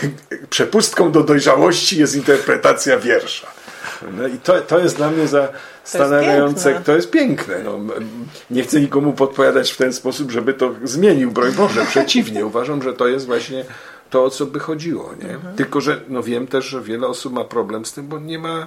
przepustką 0.50 1.12
do 1.12 1.24
dojrzałości 1.24 1.98
jest 1.98 2.16
interpretacja 2.16 2.98
wiersza. 2.98 3.61
No 4.16 4.26
i 4.26 4.38
to, 4.38 4.60
to 4.60 4.78
jest 4.78 4.96
dla 4.96 5.10
mnie 5.10 5.24
zastanawiające. 5.28 6.62
To 6.62 6.70
jest, 6.70 6.86
to 6.86 6.96
jest 6.96 7.10
piękne. 7.10 7.58
No, 7.64 7.78
nie 8.50 8.62
chcę 8.62 8.80
nikomu 8.80 9.12
podpowiadać 9.12 9.72
w 9.72 9.76
ten 9.76 9.92
sposób, 9.92 10.30
żeby 10.30 10.54
to 10.54 10.74
zmienił, 10.84 11.30
broń 11.30 11.52
Boże. 11.52 11.86
Przeciwnie, 11.90 12.46
uważam, 12.46 12.82
że 12.82 12.92
to 12.92 13.08
jest 13.08 13.26
właśnie 13.26 13.64
to, 14.10 14.24
o 14.24 14.30
co 14.30 14.46
by 14.46 14.60
chodziło. 14.60 15.14
Nie? 15.22 15.34
Mhm. 15.34 15.56
Tylko, 15.56 15.80
że 15.80 16.00
no, 16.08 16.22
wiem 16.22 16.46
też, 16.46 16.64
że 16.64 16.80
wiele 16.80 17.06
osób 17.06 17.32
ma 17.32 17.44
problem 17.44 17.84
z 17.84 17.92
tym, 17.92 18.08
bo 18.08 18.18
nie 18.18 18.38
ma 18.38 18.66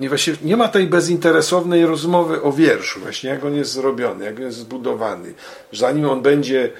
nie, 0.00 0.08
właśnie, 0.08 0.34
nie 0.42 0.56
ma 0.56 0.68
tej 0.68 0.86
bezinteresownej 0.86 1.86
rozmowy 1.86 2.42
o 2.42 2.52
wierszu, 2.52 3.00
właśnie 3.00 3.30
jak 3.30 3.44
on 3.44 3.54
jest 3.54 3.72
zrobiony, 3.72 4.24
jak 4.24 4.36
on 4.36 4.42
jest 4.42 4.58
zbudowany. 4.58 5.34
Zanim 5.72 6.08
on 6.08 6.22
będzie 6.22 6.70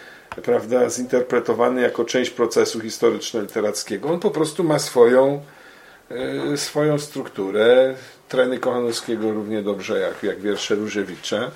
prawda, 0.43 0.91
zinterpretowany 0.91 1.81
jako 1.81 2.05
część 2.05 2.31
procesu 2.31 2.81
historyczno-literackiego, 2.81 4.11
on 4.11 4.21
po 4.21 4.31
prostu 4.31 4.65
ma 4.65 4.79
swoją 4.79 5.41
swoją 6.57 6.99
strukturę. 6.99 7.95
Treny 8.29 8.59
Kochanowskiego 8.59 9.33
równie 9.33 9.63
dobrze 9.63 10.01
jak, 10.01 10.23
jak 10.23 10.41
wiersze 10.41 10.75
Różewicza. 10.75 11.51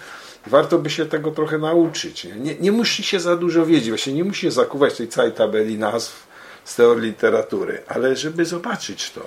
Warto 0.47 0.79
by 0.79 0.91
się 0.91 1.07
tego 1.07 1.31
trochę 1.31 1.59
nauczyć. 1.59 2.25
Nie? 2.25 2.33
Nie, 2.33 2.55
nie 2.55 2.73
musi 2.73 3.03
się 3.03 3.21
za 3.21 3.37
dużo 3.37 3.67
wiedzieć, 3.67 3.89
właśnie 3.89 4.13
nie 4.13 4.25
musi 4.25 4.41
się 4.41 4.51
zakuwać 4.51 4.97
tej 4.97 5.09
całej 5.09 5.33
tabeli 5.33 5.79
nazw 5.79 6.27
z 6.65 6.75
teorii 6.75 7.05
literatury, 7.05 7.83
ale 7.89 8.17
żeby 8.17 8.45
zobaczyć 8.45 9.11
to 9.11 9.21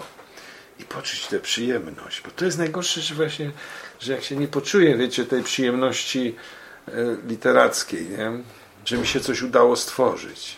i 0.80 0.84
poczuć 0.84 1.28
tę 1.28 1.40
przyjemność. 1.40 2.22
Bo 2.22 2.32
to 2.36 2.46
jest 2.46 2.58
najgorsze, 2.58 3.02
że 3.02 3.16
właśnie, 3.16 3.52
że 4.00 4.14
jak 4.14 4.24
się 4.24 4.36
nie 4.36 4.48
poczuje, 4.48 4.98
wiecie, 4.98 5.26
tej 5.26 5.44
przyjemności 5.44 6.36
e, 6.88 6.92
literackiej, 7.28 8.10
nie? 8.10 8.32
że 8.86 8.98
mi 8.98 9.08
się 9.08 9.20
coś 9.20 9.42
udało 9.42 9.76
stworzyć. 9.76 10.56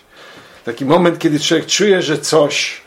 Taki 0.66 0.86
moment, 0.86 1.20
kiedy 1.20 1.40
człowiek 1.40 1.66
czuje, 1.66 2.02
że 2.02 2.18
coś 2.18 2.82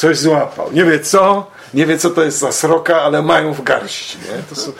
coś 0.00 0.18
złapał. 0.18 0.72
Nie 0.72 0.84
wie 0.84 1.00
co, 1.00 1.46
nie 1.74 1.86
wie 1.86 1.98
co 1.98 2.10
to 2.10 2.22
jest 2.22 2.38
za 2.38 2.52
sroka, 2.52 3.02
ale 3.02 3.22
mają 3.22 3.52
w 3.52 3.62
garści. 3.62 4.18
Nie? 4.18 4.42
To, 4.42 4.54
są, 4.54 4.72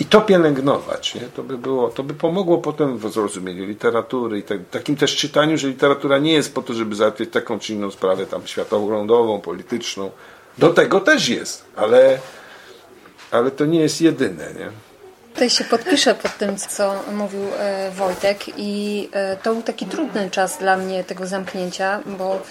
I 0.00 0.04
to 0.04 0.20
pielęgnować, 0.20 1.14
nie? 1.14 1.20
To, 1.20 1.42
by 1.42 1.58
było, 1.58 1.88
to 1.88 2.02
by 2.02 2.14
pomogło 2.14 2.58
potem 2.58 2.98
w 2.98 3.12
zrozumieniu 3.12 3.66
literatury 3.66 4.38
i 4.38 4.42
tak, 4.42 4.58
takim 4.70 4.96
też 4.96 5.16
czytaniu, 5.16 5.58
że 5.58 5.68
literatura 5.68 6.18
nie 6.18 6.32
jest 6.32 6.54
po 6.54 6.62
to, 6.62 6.74
żeby 6.74 6.94
załatwić 6.94 7.30
taką 7.30 7.58
czy 7.58 7.72
inną 7.72 7.90
sprawę 7.90 8.26
tam 8.26 8.46
światopoglądową, 8.46 9.40
polityczną. 9.40 10.10
Do 10.58 10.70
tego 10.70 11.00
też 11.00 11.28
jest, 11.28 11.64
ale, 11.76 12.18
ale 13.30 13.50
to 13.50 13.64
nie 13.66 13.80
jest 13.80 14.00
jedyne, 14.00 14.54
nie? 14.58 14.70
Tutaj 15.34 15.50
się 15.50 15.64
podpiszę 15.64 16.14
pod 16.14 16.38
tym, 16.38 16.56
co 16.56 16.94
mówił 17.12 17.40
e, 17.58 17.90
Wojtek 17.90 18.38
i 18.56 19.08
e, 19.12 19.36
to 19.36 19.52
był 19.52 19.62
taki 19.62 19.86
trudny 19.86 20.30
czas 20.30 20.58
dla 20.58 20.76
mnie 20.76 21.04
tego 21.04 21.26
zamknięcia, 21.26 22.00
bo 22.06 22.42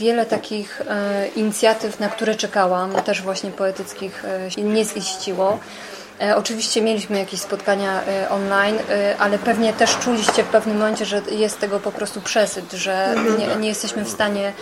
wiele 0.00 0.26
takich 0.26 0.80
e, 0.80 1.28
inicjatyw, 1.36 2.00
na 2.00 2.08
które 2.08 2.34
czekałam, 2.34 2.92
też 2.92 3.22
właśnie 3.22 3.50
poetyckich, 3.50 4.22
nie 4.58 4.84
ziściło. 4.84 5.58
Oczywiście 6.36 6.82
mieliśmy 6.82 7.18
jakieś 7.18 7.40
spotkania 7.40 8.00
online, 8.30 8.78
ale 9.18 9.38
pewnie 9.38 9.72
też 9.72 9.98
czuliście 9.98 10.44
w 10.44 10.46
pewnym 10.46 10.76
momencie, 10.76 11.04
że 11.04 11.22
jest 11.30 11.60
tego 11.60 11.80
po 11.80 11.92
prostu 11.92 12.20
przesyt, 12.20 12.72
że 12.72 13.14
nie, 13.38 13.56
nie 13.56 13.68
jesteśmy 13.68 14.04
w 14.04 14.08
stanie 14.08 14.52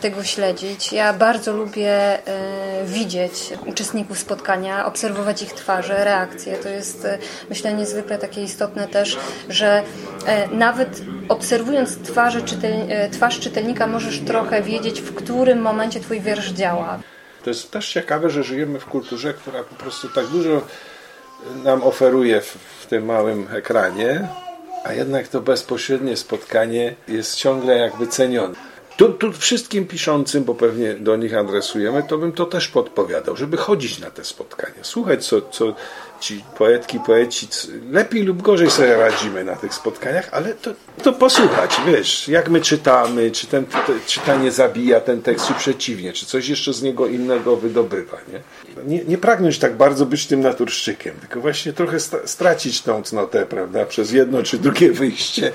tego 0.00 0.24
śledzić. 0.24 0.92
Ja 0.92 1.12
bardzo 1.12 1.52
lubię 1.52 1.92
e, 1.92 2.20
widzieć 2.84 3.32
uczestników 3.66 4.18
spotkania, 4.18 4.86
obserwować 4.86 5.42
ich 5.42 5.52
twarze, 5.52 6.04
reakcje. 6.04 6.56
To 6.56 6.68
jest, 6.68 7.04
e, 7.04 7.18
myślę, 7.50 7.74
niezwykle 7.74 8.18
takie 8.18 8.42
istotne 8.42 8.88
też, 8.88 9.18
że 9.48 9.82
nawet 10.52 11.02
obserwując 11.28 11.98
twarze 11.98 12.42
czytel, 12.42 12.72
twarz 13.12 13.40
czytelnika 13.40 13.86
możesz 13.86 14.20
trochę 14.20 14.62
wiedzieć, 14.62 15.00
w 15.00 15.14
którym 15.14 15.58
momencie 15.58 16.00
twój 16.00 16.20
wiersz 16.20 16.50
działa. 16.50 17.00
To 17.44 17.50
jest 17.50 17.70
też 17.70 17.92
ciekawe, 17.92 18.30
że 18.30 18.44
żyjemy 18.44 18.80
w 18.80 18.86
kulturze, 18.86 19.34
która 19.34 19.62
po 19.64 19.74
prostu 19.74 20.08
tak 20.08 20.26
dużo 20.26 20.62
nam 21.64 21.82
oferuje 21.82 22.40
w, 22.40 22.58
w 22.80 22.86
tym 22.86 23.04
małym 23.04 23.46
ekranie, 23.52 24.28
a 24.84 24.92
jednak 24.92 25.28
to 25.28 25.40
bezpośrednie 25.40 26.16
spotkanie 26.16 26.94
jest 27.08 27.36
ciągle 27.36 27.76
jakby 27.76 28.06
cenione. 28.06 28.54
Tu, 29.00 29.08
tu 29.08 29.32
wszystkim 29.32 29.86
piszącym, 29.86 30.44
bo 30.44 30.54
pewnie 30.54 30.94
do 30.94 31.16
nich 31.16 31.34
adresujemy, 31.34 32.02
to 32.02 32.18
bym 32.18 32.32
to 32.32 32.46
też 32.46 32.68
podpowiadał, 32.68 33.36
żeby 33.36 33.56
chodzić 33.56 33.98
na 33.98 34.10
te 34.10 34.24
spotkania, 34.24 34.84
słuchać, 34.84 35.26
co, 35.26 35.40
co 35.42 35.74
ci 36.20 36.44
poetki, 36.58 37.00
poeci 37.06 37.48
lepiej 37.90 38.22
lub 38.22 38.42
gorzej 38.42 38.70
sobie 38.70 38.96
radzimy 38.96 39.44
na 39.44 39.56
tych 39.56 39.74
spotkaniach, 39.74 40.28
ale 40.32 40.54
to, 40.54 40.70
to 41.02 41.12
posłuchać, 41.12 41.76
wiesz, 41.86 42.28
jak 42.28 42.48
my 42.48 42.60
czytamy, 42.60 43.30
czy 43.30 43.46
ten 43.46 43.66
czytanie 44.06 44.52
zabija 44.52 45.00
ten 45.00 45.22
tekst, 45.22 45.46
czy 45.46 45.54
przeciwnie, 45.54 46.12
czy 46.12 46.26
coś 46.26 46.48
jeszcze 46.48 46.72
z 46.72 46.82
niego 46.82 47.06
innego 47.06 47.56
wydobywa, 47.56 48.16
nie? 48.32 48.40
Nie, 48.84 49.04
nie 49.04 49.18
pragnąć 49.18 49.58
tak 49.58 49.76
bardzo 49.76 50.06
być 50.06 50.26
tym 50.26 50.40
naturszczykiem, 50.40 51.14
tylko 51.20 51.40
właśnie 51.40 51.72
trochę 51.72 52.00
stracić 52.24 52.82
tą 52.82 53.02
cnotę, 53.02 53.46
prawda, 53.46 53.86
przez 53.86 54.12
jedno 54.12 54.42
czy 54.42 54.58
drugie 54.58 54.92
wyjście, 54.92 55.52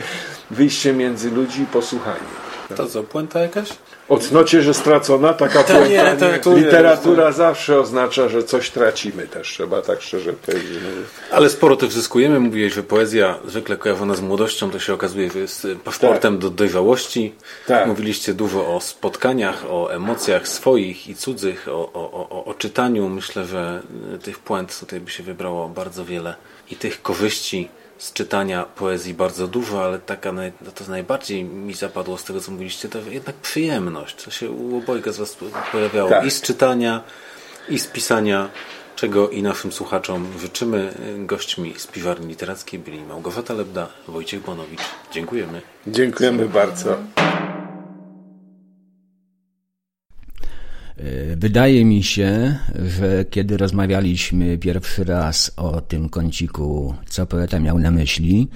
wyjście 0.51 0.93
między 0.93 1.31
ludzi 1.31 1.61
i 1.61 1.65
posłuchanie. 1.65 2.44
To 2.75 2.87
co, 2.87 3.03
puenta 3.03 3.39
jakaś? 3.39 3.69
O 4.09 4.17
cnocie, 4.17 4.61
że 4.61 4.73
stracona, 4.73 5.33
taka 5.33 5.63
puenta. 5.63 5.87
Nie, 5.87 6.15
to, 6.17 6.25
to 6.43 6.57
literatura 6.57 7.31
zawsze 7.31 7.79
oznacza, 7.79 8.29
że 8.29 8.43
coś 8.43 8.69
tracimy 8.69 9.27
też, 9.27 9.47
trzeba 9.47 9.81
tak 9.81 10.01
szczerze 10.01 10.33
powiedzieć. 10.33 10.79
Ale 11.31 11.49
sporo 11.49 11.75
tych 11.75 11.91
zyskujemy. 11.91 12.39
Mówiłeś, 12.39 12.73
że 12.73 12.83
poezja 12.83 13.39
zwykle 13.47 13.77
kojarzona 13.77 14.15
z 14.15 14.21
młodością, 14.21 14.71
to 14.71 14.79
się 14.79 14.93
okazuje, 14.93 15.31
że 15.31 15.39
jest 15.39 15.67
paszportem 15.83 16.33
tak. 16.33 16.41
do 16.41 16.49
dojrzałości. 16.49 17.35
Tak. 17.67 17.87
Mówiliście 17.87 18.33
dużo 18.33 18.75
o 18.75 18.81
spotkaniach, 18.81 19.65
o 19.69 19.93
emocjach 19.93 20.47
swoich 20.47 21.07
i 21.07 21.15
cudzych, 21.15 21.67
o, 21.67 21.93
o, 21.93 22.29
o, 22.29 22.45
o 22.45 22.53
czytaniu. 22.53 23.09
Myślę, 23.09 23.45
że 23.45 23.81
tych 24.23 24.39
puent 24.39 24.79
tutaj 24.79 24.99
by 24.99 25.11
się 25.11 25.23
wybrało 25.23 25.69
bardzo 25.69 26.05
wiele 26.05 26.35
i 26.71 26.75
tych 26.75 27.01
korzyści 27.01 27.69
z 27.97 28.13
czytania 28.13 28.63
poezji 28.63 29.13
bardzo 29.13 29.47
dużo, 29.47 29.85
ale 29.85 29.99
taka 29.99 30.31
naj, 30.31 30.51
no 30.61 30.71
to 30.71 30.83
najbardziej 30.91 31.43
mi 31.43 31.73
zapadło 31.73 32.17
z 32.17 32.23
tego, 32.23 32.41
co 32.41 32.51
mówiliście, 32.51 32.89
to 32.89 32.99
jednak 33.09 33.35
przyjemność, 33.35 34.15
co 34.15 34.31
się 34.31 34.51
u 34.51 34.77
obojga 34.77 35.11
z 35.11 35.17
Was 35.17 35.37
pojawiało. 35.71 36.09
Tak. 36.09 36.25
I 36.25 36.31
z 36.31 36.41
czytania, 36.41 37.03
i 37.69 37.79
z 37.79 37.87
pisania, 37.87 38.49
czego 38.95 39.29
i 39.29 39.43
naszym 39.43 39.71
słuchaczom 39.71 40.27
życzymy. 40.39 40.93
Gośćmi 41.17 41.73
z 41.77 41.87
piwarni 41.87 42.27
literackiej 42.27 42.79
byli 42.79 43.03
Małgorzata 43.03 43.53
Lebda, 43.53 43.87
Wojciech 44.07 44.41
Bonowicz. 44.41 44.81
Dziękujemy. 45.11 45.61
Dziękujemy 45.87 46.49
bardzo. 46.49 46.97
Wydaje 51.35 51.85
mi 51.85 52.03
się, 52.03 52.55
że 52.99 53.25
kiedy 53.29 53.57
rozmawialiśmy 53.57 54.57
pierwszy 54.57 55.03
raz 55.03 55.51
o 55.57 55.81
tym 55.81 56.09
kąciku, 56.09 56.95
co 57.07 57.25
poeta 57.25 57.59
miał 57.59 57.79
na 57.79 57.91
myśli, 57.91 58.47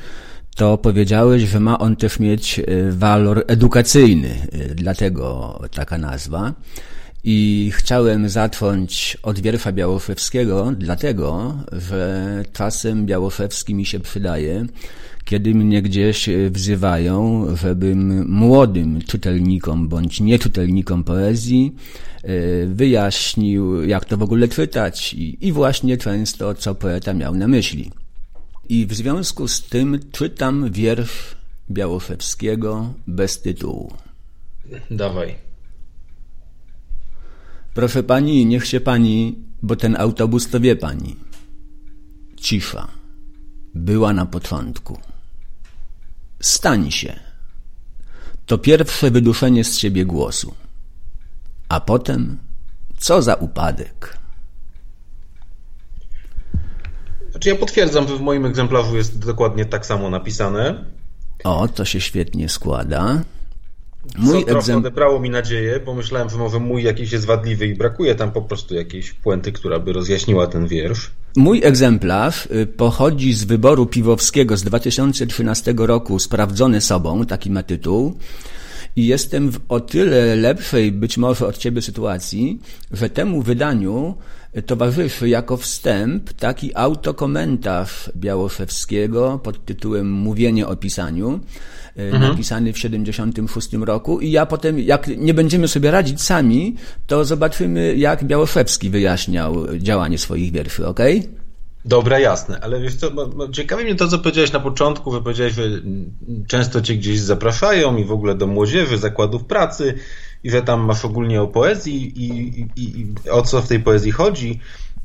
to 0.56 0.78
powiedziałeś, 0.78 1.44
że 1.44 1.60
ma 1.60 1.80
on 1.80 1.96
też 1.96 2.20
mieć 2.20 2.60
e, 2.60 2.64
walor 2.92 3.44
edukacyjny, 3.48 4.30
e, 4.52 4.76
dlatego 4.76 5.60
taka 5.72 5.98
nazwa. 5.98 6.54
I 7.24 7.72
chciałem 7.76 8.30
zacząć 8.30 9.18
od 9.24 9.40
wiersza 9.40 9.72
Białoszewskiego, 9.72 10.74
dlatego, 10.78 11.56
że 11.72 12.44
czasem 12.54 13.06
Białoszewski 13.06 13.74
mi 13.74 13.86
się 13.86 14.00
przydaje, 14.00 14.66
kiedy 15.26 15.56
mnie 15.56 15.82
gdzieś 15.82 16.30
wzywają, 16.50 17.46
żebym 17.56 18.30
młodym 18.32 19.02
czytelnikom 19.02 19.88
bądź 19.88 20.20
nieczytelnikom 20.20 21.04
poezji 21.04 21.76
E, 22.24 22.66
wyjaśnił, 22.66 23.84
jak 23.84 24.06
to 24.06 24.18
w 24.18 24.24
ogóle 24.24 24.48
czytać 24.48 25.14
i, 25.14 25.48
i 25.48 25.52
właśnie 25.52 25.98
często, 25.98 26.54
co 26.54 26.76
poeta 26.76 27.14
miał 27.14 27.36
na 27.36 27.48
myśli. 27.48 27.92
I 28.70 28.86
w 28.86 28.94
związku 28.94 29.48
z 29.48 29.62
tym 29.64 30.00
czytam 30.12 30.72
wiersz 30.72 31.36
Białoszewskiego 31.72 32.94
bez 33.08 33.42
tytułu. 33.42 33.94
Dawaj. 34.92 35.36
Proszę 37.74 38.04
pani, 38.04 38.46
niech 38.46 38.68
się 38.68 38.80
pani, 38.80 39.36
bo 39.62 39.76
ten 39.76 39.96
autobus 39.96 40.50
to 40.50 40.60
wie 40.60 40.76
pani. 40.76 41.16
Cisza. 42.36 42.99
Była 43.76 44.14
na 44.14 44.26
początku. 44.26 45.00
Stań 46.42 46.92
się. 46.92 47.20
To 48.46 48.58
pierwsze 48.58 49.12
wyduszenie 49.12 49.64
z 49.64 49.78
siebie 49.78 50.06
głosu. 50.06 50.56
A 51.70 51.82
potem, 51.82 52.38
co 52.98 53.22
za 53.22 53.36
upadek. 53.36 54.18
Znaczy 57.32 57.50
ja 57.50 57.56
potwierdzam, 57.56 58.08
że 58.08 58.18
w 58.18 58.22
moim 58.22 58.46
egzemplarzu 58.46 58.98
jest 58.98 59.26
dokładnie 59.26 59.66
tak 59.66 59.86
samo 59.86 60.10
napisane. 60.10 60.86
O, 61.44 61.68
to 61.68 61.86
się 61.86 62.02
świetnie 62.02 62.50
składa. 62.50 63.24
Mój 64.18 64.46
Co 64.46 64.52
egzem... 64.52 64.78
odebrało 64.78 65.20
mi 65.20 65.30
nadzieję, 65.30 65.80
bo 65.80 65.94
myślałem, 65.94 66.30
że 66.30 66.38
może 66.38 66.60
mój 66.60 66.84
jakiś 66.84 67.12
jest 67.12 67.26
wadliwy 67.26 67.68
i 67.68 67.76
brakuje 67.76 68.16
tam 68.16 68.32
po 68.32 68.42
prostu 68.42 68.76
jakiejś 68.76 69.14
puenty, 69.14 69.52
która 69.52 69.80
by 69.80 69.94
rozjaśniła 69.94 70.48
ten 70.48 70.68
wiersz. 70.68 71.12
Mój 71.36 71.62
egzemplarz 71.64 72.46
y, 72.46 72.68
pochodzi 72.68 73.34
z 73.34 73.44
wyboru 73.44 73.86
piwowskiego 73.86 74.58
z 74.58 74.64
2013 74.64 75.74
roku, 75.78 76.20
sprawdzony 76.20 76.82
sobą, 76.82 77.26
taki 77.26 77.52
ma 77.52 77.64
tytuł. 77.64 78.18
I 78.96 79.08
jestem 79.08 79.52
w 79.52 79.60
o 79.70 79.80
tyle 79.80 80.36
lepszej 80.36 80.92
być 80.92 81.18
może 81.18 81.48
od 81.48 81.58
ciebie 81.58 81.82
sytuacji, 81.82 82.60
że 82.92 83.10
temu 83.10 83.42
wydaniu 83.42 84.16
towarzyszy 84.66 85.30
jako 85.30 85.58
wstęp 85.58 86.34
taki 86.34 86.76
autokomentarz 86.76 88.12
Białoszewskiego 88.16 89.40
pod 89.44 89.66
tytułem 89.66 90.12
Mówienie 90.12 90.68
o 90.68 90.76
pisaniu, 90.76 91.40
mhm. 92.00 92.32
napisany 92.32 92.74
w 92.74 92.80
76 92.80 93.74
roku 93.74 94.20
i 94.20 94.32
ja 94.32 94.46
potem, 94.46 94.80
jak 94.80 95.08
nie 95.08 95.34
będziemy 95.34 95.68
sobie 95.68 95.92
radzić 95.92 96.22
sami, 96.22 96.76
to 97.08 97.26
zobaczymy, 97.26 97.96
jak 97.96 98.24
Białoszewski 98.24 98.90
wyjaśniał 98.90 99.78
działanie 99.78 100.18
swoich 100.18 100.52
wierszy, 100.52 100.88
ok? 100.88 101.00
Dobra, 101.86 102.20
jasne, 102.20 102.60
ale 102.62 102.82
wiesz 102.82 102.96
co, 102.96 103.12
ciekawi 103.52 103.84
mnie 103.84 103.96
to, 103.96 104.08
co 104.08 104.20
powiedziałeś 104.20 104.52
na 104.52 104.60
początku, 104.60 105.12
że 105.12 105.22
powiedziałeś, 105.22 105.54
że 105.54 105.64
często 106.48 106.82
cię 106.82 106.96
gdzieś 106.96 107.20
zapraszają 107.20 107.98
i 107.98 108.06
w 108.06 108.12
ogóle 108.12 108.36
do 108.36 108.48
młodzieży, 108.48 108.98
zakładów 108.98 109.46
pracy 109.46 109.94
i 110.44 110.52
że 110.52 110.62
tam 110.62 110.82
masz 110.82 111.06
ogólnie 111.06 111.42
o 111.42 111.48
poezji 111.48 112.24
i, 112.24 112.30
i, 112.60 112.68
i, 112.76 113.00
i 113.00 113.30
o 113.30 113.42
co 113.42 113.62
w 113.62 113.68
tej 113.68 113.80
poezji 113.80 114.12
chodzi. 114.12 114.60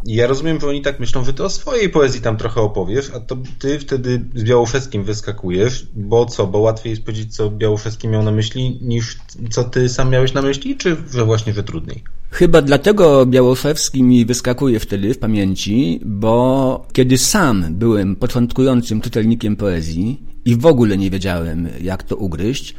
Ja 0.06 0.26
rozumiem, 0.26 0.60
że 0.60 0.68
oni 0.68 0.82
tak 0.82 1.00
myślą, 1.00 1.24
że 1.24 1.32
ty 1.32 1.44
o 1.44 1.50
swojej 1.50 1.88
poezji 1.88 2.20
tam 2.20 2.36
trochę 2.36 2.60
opowiesz, 2.60 3.10
a 3.14 3.20
to 3.20 3.36
ty 3.58 3.78
wtedy 3.78 4.24
z 4.34 4.44
Białoszewskim 4.44 5.04
wyskakujesz, 5.04 5.86
bo 5.94 6.26
co, 6.26 6.46
bo 6.46 6.58
łatwiej 6.58 6.90
jest 6.90 7.02
powiedzieć, 7.02 7.36
co 7.36 7.50
Białoszewski 7.50 8.08
miał 8.08 8.22
na 8.22 8.30
myśli, 8.30 8.78
niż 8.82 9.18
co 9.50 9.64
ty 9.64 9.88
sam 9.88 10.10
miałeś 10.10 10.32
na 10.32 10.42
myśli, 10.42 10.76
czy 10.76 10.96
że 11.12 11.24
właśnie, 11.24 11.52
że 11.52 11.62
trudniej? 11.62 12.02
Chyba 12.30 12.62
dlatego 12.62 13.26
Białoszewski 13.26 14.02
mi 14.02 14.26
wyskakuje 14.26 14.80
wtedy 14.80 15.14
w 15.14 15.18
pamięci, 15.18 16.00
bo 16.04 16.86
kiedy 16.92 17.18
sam 17.18 17.66
byłem 17.70 18.16
początkującym 18.16 19.00
czytelnikiem 19.00 19.56
poezji 19.56 20.22
i 20.44 20.56
w 20.56 20.66
ogóle 20.66 20.98
nie 20.98 21.10
wiedziałem, 21.10 21.68
jak 21.80 22.02
to 22.02 22.16
ugryźć, 22.16 22.74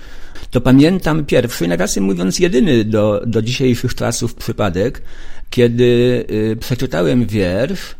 to 0.51 0.61
pamiętam 0.61 1.25
pierwszy, 1.25 1.67
nawiasem 1.67 2.03
mówiąc 2.03 2.39
jedyny 2.39 2.85
do, 2.85 3.21
do 3.25 3.41
dzisiejszych 3.41 3.95
czasów 3.95 4.35
przypadek, 4.35 5.01
kiedy 5.49 6.25
y, 6.31 6.55
przeczytałem 6.59 7.25
wiersz 7.25 7.95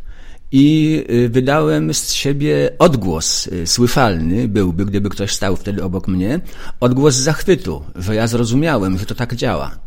i 0.52 1.04
y, 1.10 1.28
wydałem 1.28 1.94
z 1.94 2.12
siebie 2.12 2.70
odgłos 2.78 3.46
y, 3.46 3.66
słyszalny, 3.66 4.48
byłby, 4.48 4.86
gdyby 4.86 5.10
ktoś 5.10 5.32
stał 5.32 5.56
wtedy 5.56 5.84
obok 5.84 6.08
mnie, 6.08 6.40
odgłos 6.80 7.14
zachwytu, 7.14 7.84
że 7.94 8.14
ja 8.14 8.26
zrozumiałem, 8.26 8.98
że 8.98 9.06
to 9.06 9.14
tak 9.14 9.34
działa. 9.34 9.78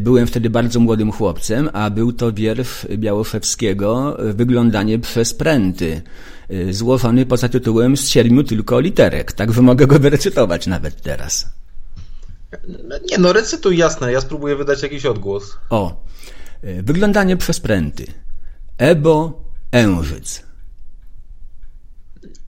Byłem 0.00 0.26
wtedy 0.26 0.50
bardzo 0.50 0.80
młodym 0.80 1.12
chłopcem, 1.12 1.70
a 1.72 1.90
był 1.90 2.12
to 2.12 2.32
wiersz 2.32 2.86
Białoszewskiego 2.96 4.16
Wyglądanie 4.34 4.98
przez 4.98 5.34
pręty, 5.34 6.02
złożony 6.70 7.26
poza 7.26 7.48
tytułem 7.48 7.96
z 7.96 8.08
siedmiu 8.08 8.44
tylko 8.44 8.80
literek, 8.80 9.32
tak 9.32 9.52
że 9.52 9.62
mogę 9.62 9.86
go 9.86 9.98
wyrecytować 9.98 10.66
nawet 10.66 11.02
teraz. 11.02 11.46
No 12.68 12.96
nie, 13.10 13.18
no 13.18 13.32
recytuj 13.32 13.76
jasne, 13.76 14.12
ja 14.12 14.20
spróbuję 14.20 14.56
wydać 14.56 14.82
jakiś 14.82 15.06
odgłos. 15.06 15.58
O, 15.70 16.04
wyglądanie 16.62 17.36
przez 17.36 17.60
pręty. 17.60 18.06
Ebo 18.78 19.42
Ężyc. 19.72 20.50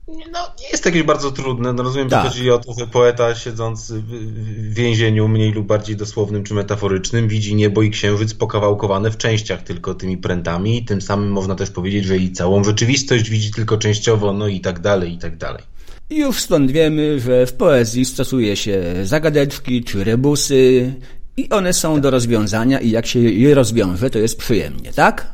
No, 0.07 0.39
nie 0.61 0.69
jest 0.71 0.83
to 0.83 0.89
jakieś 0.89 1.03
bardzo 1.03 1.31
trudne. 1.31 1.73
No, 1.73 1.83
rozumiem, 1.83 2.09
tak. 2.09 2.23
że 2.23 2.29
chodzi 2.29 2.51
o 2.51 2.59
to, 2.59 2.73
że 2.79 2.87
poeta 2.87 3.35
siedząc 3.35 3.91
w 3.91 4.73
więzieniu, 4.73 5.27
mniej 5.27 5.51
lub 5.51 5.67
bardziej 5.67 5.95
dosłownym 5.95 6.43
czy 6.43 6.53
metaforycznym, 6.53 7.27
widzi 7.27 7.55
niebo 7.55 7.81
i 7.81 7.89
księżyc 7.89 8.33
pokawałkowane 8.33 9.11
w 9.11 9.17
częściach 9.17 9.61
tylko 9.61 9.93
tymi 9.93 10.17
prętami. 10.17 10.85
Tym 10.85 11.01
samym 11.01 11.31
można 11.31 11.55
też 11.55 11.69
powiedzieć, 11.69 12.05
że 12.05 12.17
i 12.17 12.31
całą 12.31 12.63
rzeczywistość 12.63 13.29
widzi 13.29 13.51
tylko 13.51 13.77
częściowo, 13.77 14.33
no 14.33 14.47
i 14.47 14.61
tak 14.61 14.79
dalej, 14.79 15.13
i 15.13 15.17
tak 15.17 15.37
dalej. 15.37 15.63
I 16.09 16.17
już 16.17 16.39
stąd 16.39 16.71
wiemy, 16.71 17.19
że 17.19 17.45
w 17.45 17.53
poezji 17.53 18.05
stosuje 18.05 18.55
się 18.55 18.83
zagadeczki 19.03 19.83
czy 19.83 20.03
rebusy 20.03 20.93
i 21.37 21.49
one 21.49 21.73
są 21.73 22.01
do 22.01 22.11
rozwiązania 22.11 22.79
i 22.79 22.89
jak 22.89 23.05
się 23.05 23.19
je 23.19 23.55
rozwiąże, 23.55 24.09
to 24.09 24.19
jest 24.19 24.37
przyjemnie, 24.37 24.93
tak? 24.93 25.33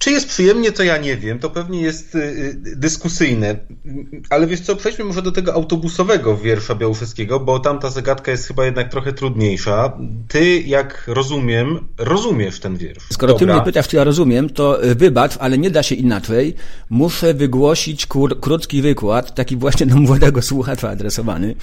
Czy 0.00 0.10
jest 0.10 0.28
przyjemnie, 0.28 0.72
to 0.72 0.82
ja 0.82 0.98
nie 0.98 1.16
wiem. 1.16 1.38
To 1.38 1.50
pewnie 1.50 1.80
jest 1.80 2.14
y, 2.14 2.18
y, 2.18 2.76
dyskusyjne. 2.76 3.56
Ale 4.30 4.46
wiesz 4.46 4.60
co, 4.60 4.76
przejdźmy 4.76 5.04
może 5.04 5.22
do 5.22 5.32
tego 5.32 5.54
autobusowego 5.54 6.36
wiersza 6.36 6.74
Białoszewskiego, 6.74 7.40
bo 7.40 7.58
tam 7.58 7.78
ta 7.78 7.90
zagadka 7.90 8.30
jest 8.30 8.46
chyba 8.46 8.64
jednak 8.64 8.90
trochę 8.90 9.12
trudniejsza. 9.12 9.98
Ty, 10.28 10.60
jak 10.60 11.04
rozumiem, 11.06 11.88
rozumiesz 11.98 12.60
ten 12.60 12.76
wiersz. 12.76 13.06
Skoro 13.12 13.32
Dobra. 13.32 13.46
ty 13.46 13.52
mnie 13.52 13.64
pytasz, 13.64 13.88
czy 13.88 13.96
ja 13.96 14.04
rozumiem, 14.04 14.50
to 14.50 14.84
y, 14.84 14.94
wybacz, 14.94 15.36
ale 15.40 15.58
nie 15.58 15.70
da 15.70 15.82
się 15.82 15.94
inaczej. 15.94 16.54
Muszę 16.90 17.34
wygłosić 17.34 18.06
kur, 18.06 18.40
krótki 18.40 18.82
wykład, 18.82 19.34
taki 19.34 19.56
właśnie 19.56 19.86
do 19.86 19.96
młodego 19.96 20.42
słuchacza 20.42 20.88
adresowany. 20.88 21.54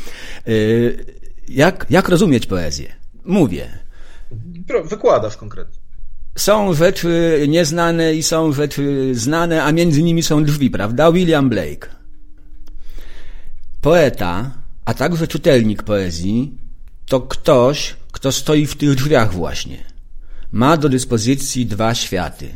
Jak, 1.50 1.86
jak 1.90 2.10
rozumieć 2.10 2.46
poezję? 2.46 2.97
Mówię. 3.28 3.80
Wykładasz 4.86 5.38
konkretnie. 5.38 5.80
Są 6.38 6.74
rzeczy 6.74 7.46
nieznane 7.48 8.16
i 8.16 8.24
są 8.24 8.54
rzeczy 8.54 9.16
znane, 9.16 9.64
a 9.64 9.72
między 9.72 10.04
nimi 10.04 10.24
są 10.24 10.44
drzwi, 10.44 10.70
prawda? 10.70 11.12
William 11.12 11.50
Blake. 11.50 11.88
Poeta, 13.82 14.52
a 14.86 14.94
także 14.94 15.28
czytelnik 15.28 15.84
poezji, 15.84 16.58
to 17.06 17.22
ktoś, 17.22 17.96
kto 18.12 18.32
stoi 18.32 18.66
w 18.66 18.76
tych 18.76 18.96
drzwiach 18.96 19.34
właśnie. 19.34 19.78
Ma 20.52 20.78
do 20.78 20.90
dyspozycji 20.90 21.66
dwa 21.66 21.96
światy. 21.96 22.56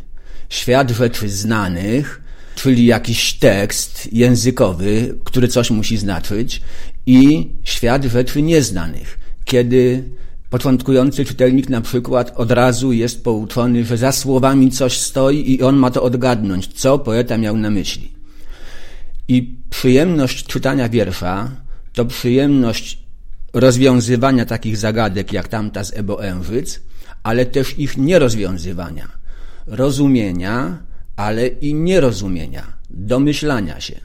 Świat 0.50 0.92
rzeczy 0.92 1.30
znanych, 1.30 2.22
czyli 2.56 2.86
jakiś 2.86 3.34
tekst 3.34 4.14
językowy, 4.14 5.16
który 5.24 5.48
coś 5.48 5.70
musi 5.70 5.98
znaczyć, 5.98 6.62
i 7.06 7.52
świat 7.64 8.04
rzeczy 8.04 8.42
nieznanych, 8.42 9.20
kiedy 9.46 10.04
Początkujący 10.52 11.26
czytelnik 11.26 11.70
na 11.70 11.82
przykład 11.82 12.34
od 12.36 12.52
razu 12.52 12.92
jest 12.92 13.24
pouczony, 13.24 13.86
że 13.86 13.98
za 13.98 14.12
słowami 14.12 14.72
coś 14.72 14.98
stoi 14.98 15.52
i 15.52 15.62
on 15.62 15.76
ma 15.76 15.92
to 15.92 16.04
odgadnąć, 16.04 16.68
co 16.68 17.00
poeta 17.00 17.38
miał 17.38 17.58
na 17.58 17.70
myśli. 17.70 18.12
I 19.28 19.56
przyjemność 19.70 20.46
czytania 20.46 20.90
wiersza 20.90 21.52
to 21.94 22.06
przyjemność 22.06 23.00
rozwiązywania 23.54 24.46
takich 24.46 24.78
zagadek 24.78 25.34
jak 25.34 25.48
tamta 25.48 25.84
z 25.84 25.98
Ebo 25.98 26.26
Ężyc, 26.26 26.80
ale 27.24 27.46
też 27.46 27.80
ich 27.80 27.98
nierozwiązywania, 27.98 29.08
rozumienia, 29.68 30.78
ale 31.16 31.48
i 31.48 31.74
nierozumienia, 31.74 32.74
domyślania 32.90 33.80
się. 33.80 33.96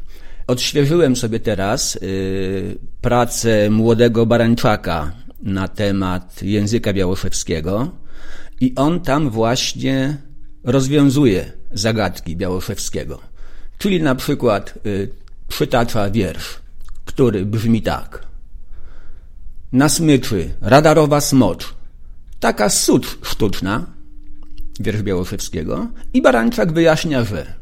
Odświeżyłem 0.47 1.17
sobie 1.17 1.41
teraz 1.41 1.95
yy, 1.95 2.79
pracę 3.01 3.71
młodego 3.71 4.27
Barańczaka 4.27 5.26
na 5.43 5.69
temat 5.69 6.43
języka 6.43 6.93
białoszewskiego 6.93 7.91
i 8.61 8.75
on 8.77 9.01
tam 9.01 9.31
właśnie 9.31 10.17
rozwiązuje 10.65 11.53
zagadki 11.73 12.37
Białoszewskiego. 12.37 13.21
Czyli 13.79 14.03
na 14.03 14.15
przykład 14.15 14.75
y, 14.87 15.11
przytacza 15.49 16.11
wiersz, 16.11 16.59
który 17.05 17.47
brzmi 17.47 17.83
tak. 17.83 18.27
Na 19.73 19.89
smyczy 19.89 20.55
radarowa 20.61 21.21
smocz, 21.21 21.75
taka 22.41 22.69
sucz 22.69 23.19
sztuczna, 23.23 23.87
wiersz 24.81 25.03
Białoszewskiego, 25.03 25.87
i 26.13 26.23
Barańczak 26.23 26.73
wyjaśnia, 26.73 27.25
że 27.25 27.55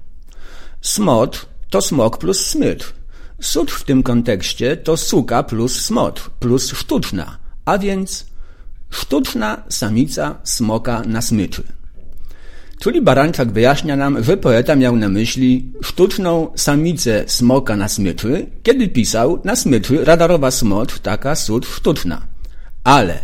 smocz 0.81 1.47
to 1.71 1.83
smok 1.83 2.19
plus 2.19 2.47
smycz. 2.47 2.95
Sucz 3.41 3.73
w 3.73 3.85
tym 3.85 4.03
kontekście 4.03 4.77
to 4.77 4.97
suka 4.97 5.43
plus 5.43 5.81
smocz 5.81 6.31
plus 6.41 6.73
sztuczna 6.73 7.44
a 7.65 7.79
więc 7.79 8.27
sztuczna 8.91 9.63
samica 9.69 10.39
smoka 10.45 11.03
na 11.07 11.23
smyczy. 11.23 11.63
Czyli 12.81 13.03
Baranczak 13.03 13.53
wyjaśnia 13.53 13.97
nam, 13.97 14.25
że 14.25 14.37
poeta 14.37 14.77
miał 14.77 14.97
na 14.97 15.09
myśli 15.09 15.73
sztuczną 15.83 16.49
samicę 16.57 17.25
smoka 17.27 17.77
na 17.77 17.89
smyczy, 17.89 18.47
kiedy 18.63 18.89
pisał 18.89 19.41
na 19.45 19.57
smyczy 19.57 20.05
radarowa 20.05 20.51
smocz 20.51 20.99
taka 20.99 21.35
sód 21.35 21.67
sztuczna. 21.67 22.23
Ale 22.85 23.19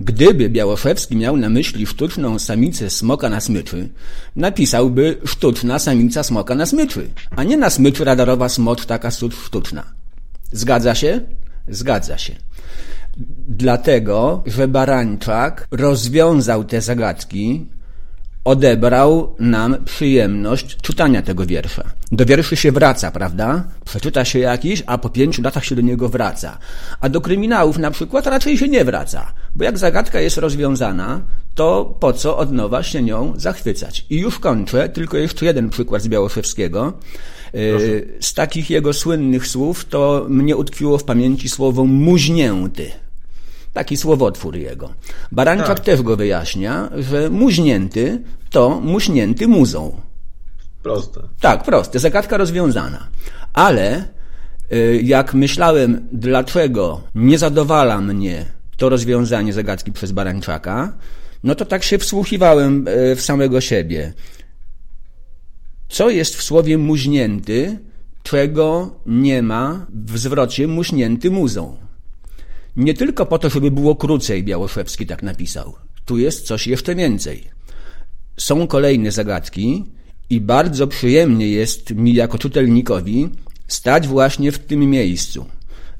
gdyby 0.00 0.48
Białoszewski 0.48 1.16
miał 1.16 1.36
na 1.36 1.48
myśli 1.48 1.86
sztuczną 1.86 2.38
samicę 2.38 2.90
smoka 2.90 3.28
na 3.28 3.40
smyczy, 3.40 3.88
napisałby 4.36 5.18
sztuczna 5.24 5.78
samica 5.78 6.22
smoka 6.22 6.54
na 6.54 6.66
smyczy, 6.66 7.10
a 7.36 7.44
nie 7.44 7.56
na 7.56 7.70
smyczy 7.70 8.04
radarowa 8.04 8.48
smocz 8.48 8.86
taka 8.86 9.10
sód 9.10 9.34
sztuczna. 9.34 9.84
Zgadza 10.52 10.94
się? 10.94 11.20
Zgadza 11.68 12.18
się. 12.18 12.47
Dlatego, 13.48 14.42
że 14.46 14.68
Barańczak 14.68 15.66
rozwiązał 15.70 16.64
te 16.64 16.80
zagadki, 16.80 17.66
odebrał 18.44 19.34
nam 19.38 19.76
przyjemność 19.84 20.76
czytania 20.76 21.22
tego 21.22 21.46
wiersza. 21.46 21.84
Do 22.12 22.26
wierszy 22.26 22.56
się 22.56 22.72
wraca, 22.72 23.10
prawda? 23.10 23.64
Przeczyta 23.84 24.24
się 24.24 24.38
jakiś, 24.38 24.82
a 24.86 24.98
po 24.98 25.08
pięciu 25.08 25.42
latach 25.42 25.64
się 25.64 25.74
do 25.74 25.82
niego 25.82 26.08
wraca. 26.08 26.58
A 27.00 27.08
do 27.08 27.20
kryminałów 27.20 27.78
na 27.78 27.90
przykład 27.90 28.26
raczej 28.26 28.58
się 28.58 28.68
nie 28.68 28.84
wraca, 28.84 29.32
bo 29.54 29.64
jak 29.64 29.78
zagadka 29.78 30.20
jest 30.20 30.38
rozwiązana, 30.38 31.22
to 31.54 31.96
po 32.00 32.12
co 32.12 32.36
od 32.36 32.52
nowa 32.52 32.82
się 32.82 33.02
nią 33.02 33.32
zachwycać? 33.36 34.06
I 34.10 34.18
już 34.18 34.38
kończę, 34.38 34.88
tylko 34.88 35.16
jeszcze 35.16 35.46
jeden 35.46 35.70
przykład 35.70 36.02
z 36.02 36.08
Białoszewskiego. 36.08 36.92
Proszę. 37.52 37.86
Z 38.20 38.34
takich 38.34 38.70
jego 38.70 38.92
słynnych 38.92 39.46
słów 39.46 39.84
to 39.84 40.26
mnie 40.28 40.56
utkwiło 40.56 40.98
w 40.98 41.04
pamięci 41.04 41.48
słowo 41.48 41.84
muźnięty. 41.84 42.90
Taki 43.72 43.96
słowotwór 43.96 44.56
jego. 44.56 44.94
Barańczak 45.32 45.66
tak. 45.66 45.80
też 45.80 46.02
go 46.02 46.16
wyjaśnia, 46.16 46.90
że 46.98 47.30
muźnięty 47.30 48.22
to 48.50 48.80
muśnięty 48.80 49.48
muzą. 49.48 50.00
Proste. 50.82 51.20
Tak, 51.40 51.64
proste. 51.64 51.98
Zagadka 51.98 52.36
rozwiązana. 52.36 53.08
Ale 53.52 54.04
y, 54.72 55.00
jak 55.04 55.34
myślałem, 55.34 56.08
dlaczego 56.12 57.00
nie 57.14 57.38
zadowala 57.38 58.00
mnie 58.00 58.44
to 58.76 58.88
rozwiązanie 58.88 59.52
zagadki 59.52 59.92
przez 59.92 60.12
Barańczaka, 60.12 60.92
no 61.44 61.54
to 61.54 61.64
tak 61.64 61.82
się 61.82 61.98
wsłuchiwałem 61.98 62.88
y, 62.88 63.16
w 63.16 63.20
samego 63.20 63.60
siebie. 63.60 64.12
Co 65.88 66.10
jest 66.10 66.36
w 66.36 66.42
słowie 66.42 66.78
muźnięty, 66.78 67.78
czego 68.22 68.96
nie 69.06 69.42
ma 69.42 69.86
w 69.90 70.18
zwrocie 70.18 70.66
muśnięty 70.66 71.30
muzą? 71.30 71.87
Nie 72.78 72.94
tylko 72.94 73.26
po 73.26 73.38
to, 73.38 73.50
żeby 73.50 73.70
było 73.70 73.96
krócej, 73.96 74.44
Białoszewski 74.44 75.06
tak 75.06 75.22
napisał. 75.22 75.74
Tu 76.04 76.18
jest 76.18 76.46
coś 76.46 76.66
jeszcze 76.66 76.94
więcej. 76.94 77.44
Są 78.36 78.66
kolejne 78.66 79.12
zagadki 79.12 79.84
i 80.30 80.40
bardzo 80.40 80.86
przyjemnie 80.86 81.48
jest 81.48 81.90
mi 81.90 82.14
jako 82.14 82.38
czytelnikowi 82.38 83.28
stać 83.68 84.08
właśnie 84.08 84.52
w 84.52 84.58
tym 84.58 84.80
miejscu. 84.90 85.46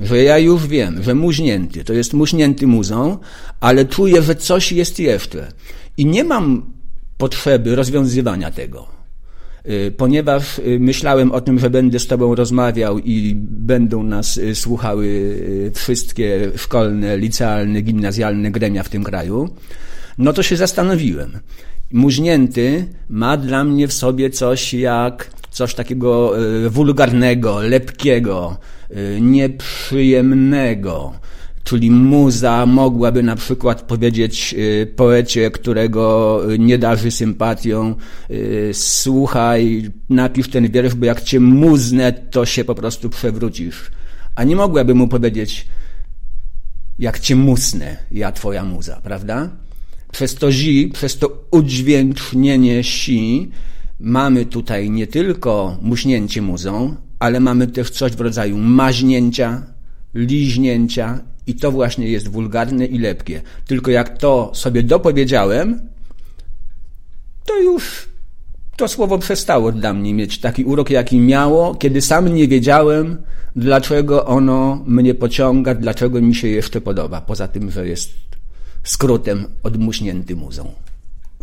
Że 0.00 0.22
ja 0.22 0.38
już 0.38 0.66
wiem, 0.66 1.02
że 1.02 1.14
muźnięty 1.14 1.84
to 1.84 1.92
jest 1.92 2.12
muśnięty 2.12 2.66
muzą, 2.66 3.18
ale 3.60 3.84
czuję, 3.84 4.22
że 4.22 4.34
coś 4.34 4.72
jest 4.72 4.98
jeszcze. 4.98 5.52
I 5.96 6.06
nie 6.06 6.24
mam 6.24 6.72
potrzeby 7.16 7.76
rozwiązywania 7.76 8.50
tego. 8.50 8.97
Y, 9.68 9.90
ponieważ 9.96 10.58
y, 10.58 10.78
myślałem 10.80 11.32
o 11.32 11.40
tym, 11.40 11.58
że 11.58 11.70
będę 11.70 11.98
z 11.98 12.06
Tobą 12.06 12.34
rozmawiał 12.34 12.98
i 12.98 13.34
będą 13.40 14.02
nas 14.02 14.36
y, 14.36 14.54
słuchały 14.54 15.38
wszystkie 15.74 16.50
szkolne, 16.56 17.16
licealne, 17.18 17.82
gimnazjalne 17.82 18.50
gremia 18.50 18.82
w 18.82 18.88
tym 18.88 19.04
kraju, 19.04 19.48
no 20.18 20.32
to 20.32 20.42
się 20.42 20.56
zastanowiłem. 20.56 21.38
Muźnięty 21.92 22.84
ma 23.08 23.36
dla 23.36 23.64
mnie 23.64 23.88
w 23.88 23.92
sobie 23.92 24.30
coś 24.30 24.74
jak 24.74 25.30
coś 25.50 25.74
takiego 25.74 26.32
wulgarnego, 26.70 27.62
lepkiego, 27.62 28.56
nieprzyjemnego. 29.20 31.12
Czyli 31.68 31.90
muza 31.90 32.66
mogłaby 32.66 33.22
na 33.22 33.36
przykład 33.36 33.82
powiedzieć 33.82 34.54
y, 34.58 34.92
poecie, 34.96 35.50
którego 35.50 36.40
nie 36.58 36.78
darzy 36.78 37.10
sympatią, 37.10 37.94
słuchaj, 38.72 39.90
napisz 40.10 40.48
ten 40.48 40.70
wiersz, 40.70 40.94
bo 40.94 41.06
jak 41.06 41.22
cię 41.22 41.40
muznę, 41.40 42.12
to 42.12 42.46
się 42.46 42.64
po 42.64 42.74
prostu 42.74 43.10
przewrócisz. 43.10 43.90
A 44.34 44.44
nie 44.44 44.56
mogłaby 44.56 44.94
mu 44.94 45.08
powiedzieć, 45.08 45.66
jak 46.98 47.20
cię 47.20 47.36
musnę, 47.36 47.96
ja 48.10 48.32
twoja 48.32 48.64
muza, 48.64 49.00
prawda? 49.02 49.50
Przez 50.12 50.34
to 50.34 50.52
zi, 50.52 50.90
przez 50.94 51.18
to 51.18 51.46
udźwięcznienie 51.50 52.84
si 52.84 53.50
mamy 54.00 54.46
tutaj 54.46 54.90
nie 54.90 55.06
tylko 55.06 55.78
muśnięcie 55.82 56.42
muzą, 56.42 56.96
ale 57.18 57.40
mamy 57.40 57.66
też 57.66 57.90
coś 57.90 58.12
w 58.12 58.20
rodzaju 58.20 58.58
maźnięcia, 58.58 59.62
liźnięcia 60.14 61.20
i 61.48 61.54
to 61.54 61.72
właśnie 61.72 62.08
jest 62.08 62.28
wulgarne 62.28 62.86
i 62.86 62.98
lepkie. 62.98 63.42
Tylko 63.66 63.90
jak 63.90 64.18
to 64.18 64.50
sobie 64.54 64.82
dopowiedziałem, 64.82 65.80
to 67.44 67.60
już 67.60 68.08
to 68.76 68.88
słowo 68.88 69.18
przestało 69.18 69.72
dla 69.72 69.92
mnie 69.92 70.14
mieć 70.14 70.40
taki 70.40 70.64
urok, 70.64 70.90
jaki 70.90 71.20
miało, 71.20 71.74
kiedy 71.74 72.00
sam 72.00 72.34
nie 72.34 72.48
wiedziałem, 72.48 73.22
dlaczego 73.56 74.26
ono 74.26 74.84
mnie 74.86 75.14
pociąga, 75.14 75.74
dlaczego 75.74 76.20
mi 76.20 76.34
się 76.34 76.48
jeszcze 76.48 76.80
podoba. 76.80 77.20
Poza 77.20 77.48
tym, 77.48 77.70
że 77.70 77.88
jest 77.88 78.10
skrótem 78.84 79.46
odmuśnięty 79.62 80.36
muzą. 80.36 80.72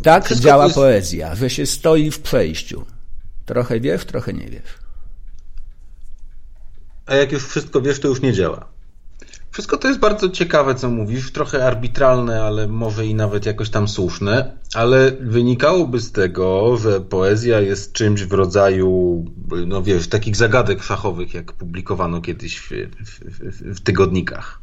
Tak 0.03 0.26
Wszystko 0.26 0.47
działa 0.47 0.64
jest... 0.64 0.76
poezja, 0.76 1.36
że 1.36 1.49
się 1.49 1.66
stoi 1.66 2.12
w 2.12 2.20
przejściu. 2.20 2.86
Trochę 3.45 3.80
wiesz, 3.80 4.06
trochę 4.06 4.34
nie 4.34 4.49
wiesz. 4.49 4.80
A 7.06 7.16
jak 7.16 7.32
już 7.32 7.47
wszystko 7.47 7.82
wiesz, 7.82 7.99
to 7.99 8.08
już 8.08 8.22
nie 8.22 8.34
działa. 8.34 8.75
Wszystko 9.56 9.78
to 9.78 9.88
jest 9.88 9.99
bardzo 9.99 10.30
ciekawe, 10.30 10.76
co 10.76 10.89
mówisz, 10.89 11.32
trochę 11.32 11.66
arbitralne, 11.66 12.43
ale 12.43 12.68
może 12.68 13.06
i 13.06 13.16
nawet 13.16 13.45
jakoś 13.45 13.70
tam 13.70 13.88
słuszne, 13.88 14.58
ale 14.74 15.12
wynikałoby 15.12 15.99
z 15.99 16.12
tego, 16.12 16.78
że 16.78 17.01
poezja 17.01 17.60
jest 17.60 17.93
czymś 17.93 18.24
w 18.24 18.34
rodzaju, 18.34 19.26
no 19.68 19.84
wiesz, 19.84 20.08
takich 20.08 20.36
zagadek 20.36 20.84
fachowych, 20.84 21.34
jak 21.34 21.53
publikowano 21.53 22.22
kiedyś 22.22 22.58
w, 22.58 22.70
w, 22.70 23.20
w, 23.20 23.76
w 23.76 23.82
tygodnikach. 23.82 24.60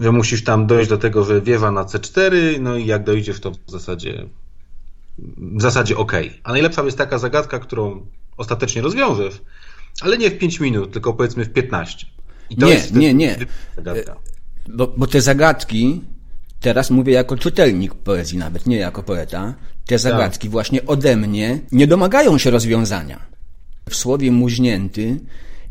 Że 0.00 0.12
musisz 0.12 0.44
tam 0.44 0.66
dojść 0.66 0.90
do 0.90 0.98
tego, 0.98 1.24
że 1.24 1.40
wiewa 1.40 1.70
na 1.70 1.84
C4, 1.84 2.60
no 2.60 2.76
i 2.76 2.86
jak 2.86 3.04
dojdziesz, 3.04 3.40
to 3.40 3.50
w 3.50 3.70
zasadzie 3.70 4.26
w 5.18 5.62
zasadzie 5.62 5.96
ok. 5.96 6.12
A 6.44 6.52
najlepsza 6.52 6.82
jest 6.82 6.98
taka 6.98 7.18
zagadka, 7.18 7.58
którą 7.58 8.06
ostatecznie 8.36 8.82
rozwiążesz, 8.82 9.40
ale 10.00 10.18
nie 10.18 10.30
w 10.30 10.38
5 10.38 10.60
minut, 10.60 10.92
tylko 10.92 11.12
powiedzmy 11.12 11.44
w 11.44 11.52
15. 11.52 12.15
nie, 12.50 12.82
nie, 12.92 13.14
nie. 13.14 13.36
Bo, 14.68 14.94
bo 14.96 15.06
te 15.06 15.20
zagadki, 15.20 16.00
teraz 16.60 16.90
mówię 16.90 17.12
jako 17.12 17.36
czytelnik 17.36 17.94
poezji 17.94 18.38
nawet, 18.38 18.66
nie 18.66 18.76
jako 18.76 19.02
poeta, 19.02 19.54
te 19.86 19.98
zagadki 19.98 20.46
tak. 20.46 20.50
właśnie 20.50 20.86
ode 20.86 21.16
mnie 21.16 21.60
nie 21.72 21.86
domagają 21.86 22.38
się 22.38 22.50
rozwiązania. 22.50 23.26
W 23.88 23.96
słowie 23.96 24.32
muźnięty 24.32 25.20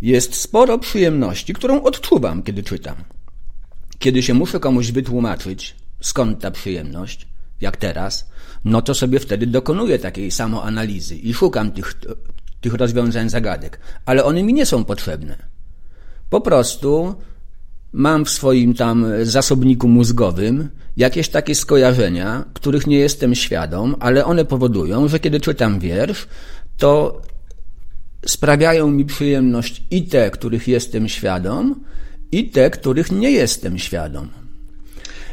jest 0.02 0.36
sporo 0.36 0.80
przyjemności, 0.80 1.54
którą 1.54 1.84
odczuwam, 1.84 2.44
kiedy 2.44 2.64
czytam. 2.64 2.96
Kiedy 4.00 4.24
się 4.24 4.34
muszę 4.34 4.60
komuś 4.60 4.92
wytłumaczyć, 4.92 5.76
skąd 6.02 6.42
ta 6.42 6.52
przyjemność, 6.52 7.28
jak 7.62 7.78
teraz, 7.78 8.30
no 8.66 8.82
to 8.82 8.94
sobie 8.94 9.20
wtedy 9.20 9.48
dokonuję 9.48 10.00
takiej 10.00 10.32
samoanalizy 10.32 11.16
i 11.16 11.34
szukam 11.34 11.72
tych, 11.72 11.94
tych 12.62 12.74
rozwiązań 12.74 13.30
zagadek, 13.30 13.80
ale 14.06 14.24
one 14.24 14.44
mi 14.44 14.54
nie 14.54 14.66
są 14.66 14.84
potrzebne. 14.84 15.55
Po 16.36 16.42
prostu 16.42 17.16
mam 17.94 18.26
w 18.26 18.30
swoim 18.30 18.74
tam 18.74 19.06
zasobniku 19.24 19.88
mózgowym 19.88 20.70
jakieś 20.98 21.30
takie 21.30 21.56
skojarzenia, 21.56 22.46
których 22.54 22.88
nie 22.88 22.98
jestem 22.98 23.36
świadom, 23.36 23.96
ale 24.00 24.26
one 24.26 24.46
powodują, 24.46 25.08
że 25.08 25.20
kiedy 25.20 25.40
czytam 25.40 25.80
wiersz, 25.80 26.28
to 26.78 27.22
sprawiają 28.26 28.92
mi 28.92 29.06
przyjemność 29.06 29.84
i 29.92 30.08
te, 30.08 30.32
których 30.32 30.68
jestem 30.68 31.08
świadom, 31.10 31.84
i 32.32 32.50
te, 32.50 32.70
których 32.70 33.12
nie 33.12 33.32
jestem 33.32 33.80
świadom. 33.80 34.30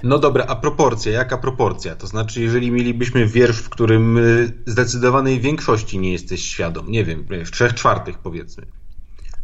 No 0.03 0.18
dobra, 0.18 0.44
a 0.48 0.57
proporcja, 0.57 1.12
jaka 1.12 1.38
proporcja? 1.38 1.96
To 1.96 2.07
znaczy, 2.07 2.40
jeżeli 2.40 2.70
mielibyśmy 2.70 3.26
wiersz, 3.26 3.59
w 3.59 3.68
którym 3.68 4.18
y, 4.18 4.53
zdecydowanej 4.66 5.40
większości 5.40 5.98
nie 5.98 6.12
jesteś 6.12 6.44
świadom, 6.44 6.90
nie 6.90 7.05
wiem, 7.05 7.26
w 7.44 7.50
trzech 7.50 7.74
czwartych 7.74 8.18
powiedzmy, 8.18 8.66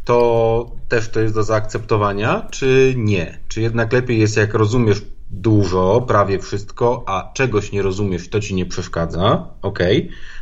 to 0.09 0.71
też 0.87 1.09
to 1.09 1.19
jest 1.19 1.35
do 1.35 1.43
zaakceptowania, 1.43 2.47
czy 2.51 2.93
nie? 2.97 3.39
Czy 3.47 3.61
jednak 3.61 3.93
lepiej 3.93 4.19
jest, 4.19 4.37
jak 4.37 4.53
rozumiesz 4.53 5.01
dużo, 5.29 6.05
prawie 6.07 6.39
wszystko, 6.39 7.03
a 7.07 7.31
czegoś 7.33 7.71
nie 7.71 7.81
rozumiesz, 7.81 8.29
to 8.29 8.39
ci 8.39 8.55
nie 8.55 8.65
przeszkadza, 8.65 9.47
ok, 9.61 9.79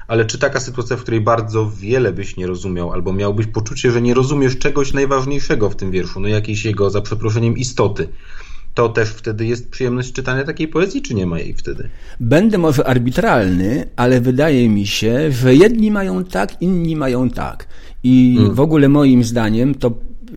ale 0.07 0.25
czy 0.25 0.39
taka 0.39 0.59
sytuacja, 0.59 0.97
w 0.97 1.01
której 1.01 1.21
bardzo 1.21 1.71
wiele 1.71 2.13
byś 2.13 2.37
nie 2.37 2.47
rozumiał, 2.47 2.93
albo 2.93 3.13
miałbyś 3.13 3.47
poczucie, 3.47 3.91
że 3.91 4.01
nie 4.01 4.13
rozumiesz 4.13 4.57
czegoś 4.57 4.93
najważniejszego 4.93 5.69
w 5.69 5.75
tym 5.75 5.91
wierszu, 5.91 6.19
no 6.19 6.27
jakiejś 6.27 6.65
jego, 6.65 6.89
za 6.89 7.01
przeproszeniem, 7.01 7.57
istoty, 7.57 8.09
to 8.77 8.89
też 8.89 9.09
wtedy 9.09 9.45
jest 9.45 9.69
przyjemność 9.69 10.11
czytania 10.11 10.43
takiej 10.43 10.67
poezji, 10.67 11.01
czy 11.01 11.13
nie 11.13 11.25
ma 11.25 11.39
jej 11.39 11.53
wtedy? 11.53 11.89
Będę 12.19 12.57
może 12.57 12.87
arbitralny, 12.87 13.89
ale 13.95 14.21
wydaje 14.21 14.69
mi 14.69 14.87
się, 14.87 15.31
że 15.31 15.55
jedni 15.55 15.91
mają 15.91 16.23
tak, 16.23 16.61
inni 16.61 16.95
mają 16.95 17.29
tak. 17.29 17.67
I 18.03 18.35
hmm. 18.37 18.55
w 18.55 18.59
ogóle 18.59 18.89
moim 18.89 19.23
zdaniem 19.23 19.75
to 19.75 19.91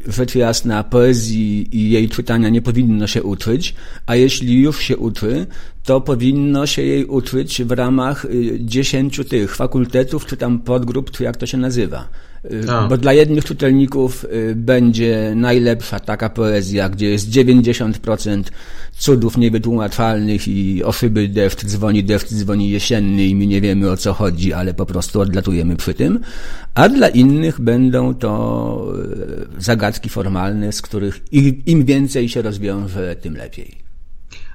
rzecz 0.07 0.35
jasna, 0.35 0.85
poezji 0.85 1.77
i 1.77 1.91
jej 1.91 2.09
czytania 2.09 2.49
nie 2.49 2.63
powinno 2.63 3.07
się 3.07 3.23
uczyć, 3.23 3.75
a 4.07 4.17
jeśli 4.17 4.63
już 4.63 4.81
się 4.81 4.97
uczy, 4.97 5.47
to 5.85 6.01
powinno 6.01 6.67
się 6.67 6.83
jej 6.83 7.05
uczyć 7.05 7.63
w 7.65 7.71
ramach 7.71 8.25
y, 8.25 8.59
dziesięciu 8.61 9.25
tych 9.25 9.57
fakultetów, 9.57 10.27
czy 10.27 10.37
tam 10.37 10.59
podgrup, 10.59 11.11
czy 11.11 11.25
jak 11.25 11.37
to 11.37 11.47
się 11.47 11.59
nazywa. 11.59 12.09
Y. 12.45 12.65
Bo 12.89 12.97
dla 12.97 13.13
jednych 13.13 13.45
czytelników 13.45 14.25
y, 14.25 14.55
będzie 14.57 15.33
najlepsza 15.37 16.01
taka 16.01 16.29
poezja, 16.31 16.89
gdzie 16.89 17.11
jest 17.11 17.31
90% 17.31 18.43
cudów 18.99 19.37
niewytłumaczalnych 19.37 20.49
i 20.49 20.85
oszyby 20.85 21.29
deszcz 21.29 21.65
dzwoni, 21.65 22.05
deszcz 22.05 22.29
dzwoni 22.29 22.71
jesienny 22.71 23.27
i 23.27 23.35
my 23.35 23.47
nie 23.47 23.61
wiemy 23.61 23.91
o 23.91 23.97
co 23.97 24.13
chodzi, 24.13 24.53
ale 24.53 24.75
po 24.75 24.87
prostu 24.87 25.21
odlatujemy 25.21 25.77
przy 25.77 25.95
tym. 25.95 26.21
A 26.75 26.89
dla 26.89 27.09
innych 27.09 27.61
będą 27.61 28.15
to 28.15 28.95
zagadki 29.59 30.09
formalne, 30.09 30.73
z 30.73 30.83
których 30.83 31.21
im 31.67 31.85
więcej 31.85 32.29
się 32.29 32.43
rozwiąże, 32.43 33.17
tym 33.17 33.37
lepiej. 33.37 33.80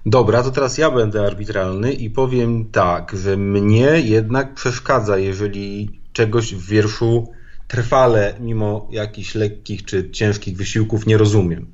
Dobra, 0.06 0.43
to 0.43 0.51
teraz 0.51 0.78
ja 0.78 0.91
będę 0.91 1.26
arbitralny 1.26 1.93
i 1.93 2.10
powiem 2.10 2.66
tak, 2.72 3.16
że 3.18 3.38
mnie 3.38 4.01
jednak 4.03 4.53
przeszkadza, 4.53 5.18
jeżeli 5.18 5.99
czegoś 6.14 6.56
w 6.56 6.66
wierszu 6.68 7.28
trwale, 7.68 8.36
mimo 8.39 8.88
jakichś 8.91 9.36
lekkich 9.36 9.86
czy 9.86 10.12
ciężkich 10.12 10.58
wysiłków, 10.58 11.06
nie 11.06 11.18
rozumiem. 11.18 11.68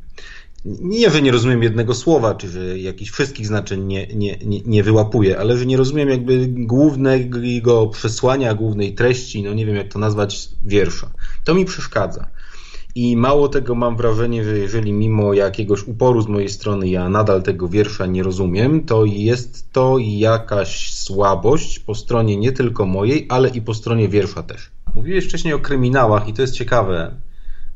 Nie, 0.65 1.09
że 1.09 1.21
nie 1.21 1.31
rozumiem 1.31 1.63
jednego 1.63 1.93
słowa, 1.93 2.35
czy 2.35 2.49
że 2.49 2.79
jakichś 2.79 3.11
wszystkich 3.11 3.47
znaczeń 3.47 3.83
nie, 3.83 4.07
nie, 4.07 4.37
nie, 4.65 4.83
wyłapuję, 4.83 5.39
ale 5.39 5.57
że 5.57 5.65
nie 5.65 5.77
rozumiem 5.77 6.09
jakby 6.09 6.47
głównego 6.47 7.87
przesłania, 7.87 8.53
głównej 8.53 8.93
treści, 8.93 9.43
no 9.43 9.53
nie 9.53 9.65
wiem 9.65 9.75
jak 9.75 9.87
to 9.87 9.99
nazwać, 9.99 10.49
wiersza. 10.65 11.11
To 11.43 11.55
mi 11.55 11.65
przeszkadza. 11.65 12.27
I 12.95 13.17
mało 13.17 13.47
tego 13.47 13.75
mam 13.75 13.97
wrażenie, 13.97 14.43
że 14.43 14.57
jeżeli 14.57 14.93
mimo 14.93 15.33
jakiegoś 15.33 15.83
uporu 15.83 16.21
z 16.21 16.27
mojej 16.27 16.49
strony 16.49 16.89
ja 16.89 17.09
nadal 17.09 17.43
tego 17.43 17.67
wiersza 17.67 18.05
nie 18.05 18.23
rozumiem, 18.23 18.83
to 18.85 19.05
jest 19.05 19.71
to 19.71 19.97
jakaś 19.99 20.93
słabość 20.93 21.79
po 21.79 21.95
stronie 21.95 22.37
nie 22.37 22.51
tylko 22.51 22.85
mojej, 22.85 23.25
ale 23.29 23.49
i 23.49 23.61
po 23.61 23.73
stronie 23.73 24.09
wiersza 24.09 24.43
też. 24.43 24.71
Mówiłeś 24.95 25.25
wcześniej 25.25 25.53
o 25.53 25.59
kryminałach 25.59 26.27
i 26.27 26.33
to 26.33 26.41
jest 26.41 26.53
ciekawe 26.53 27.15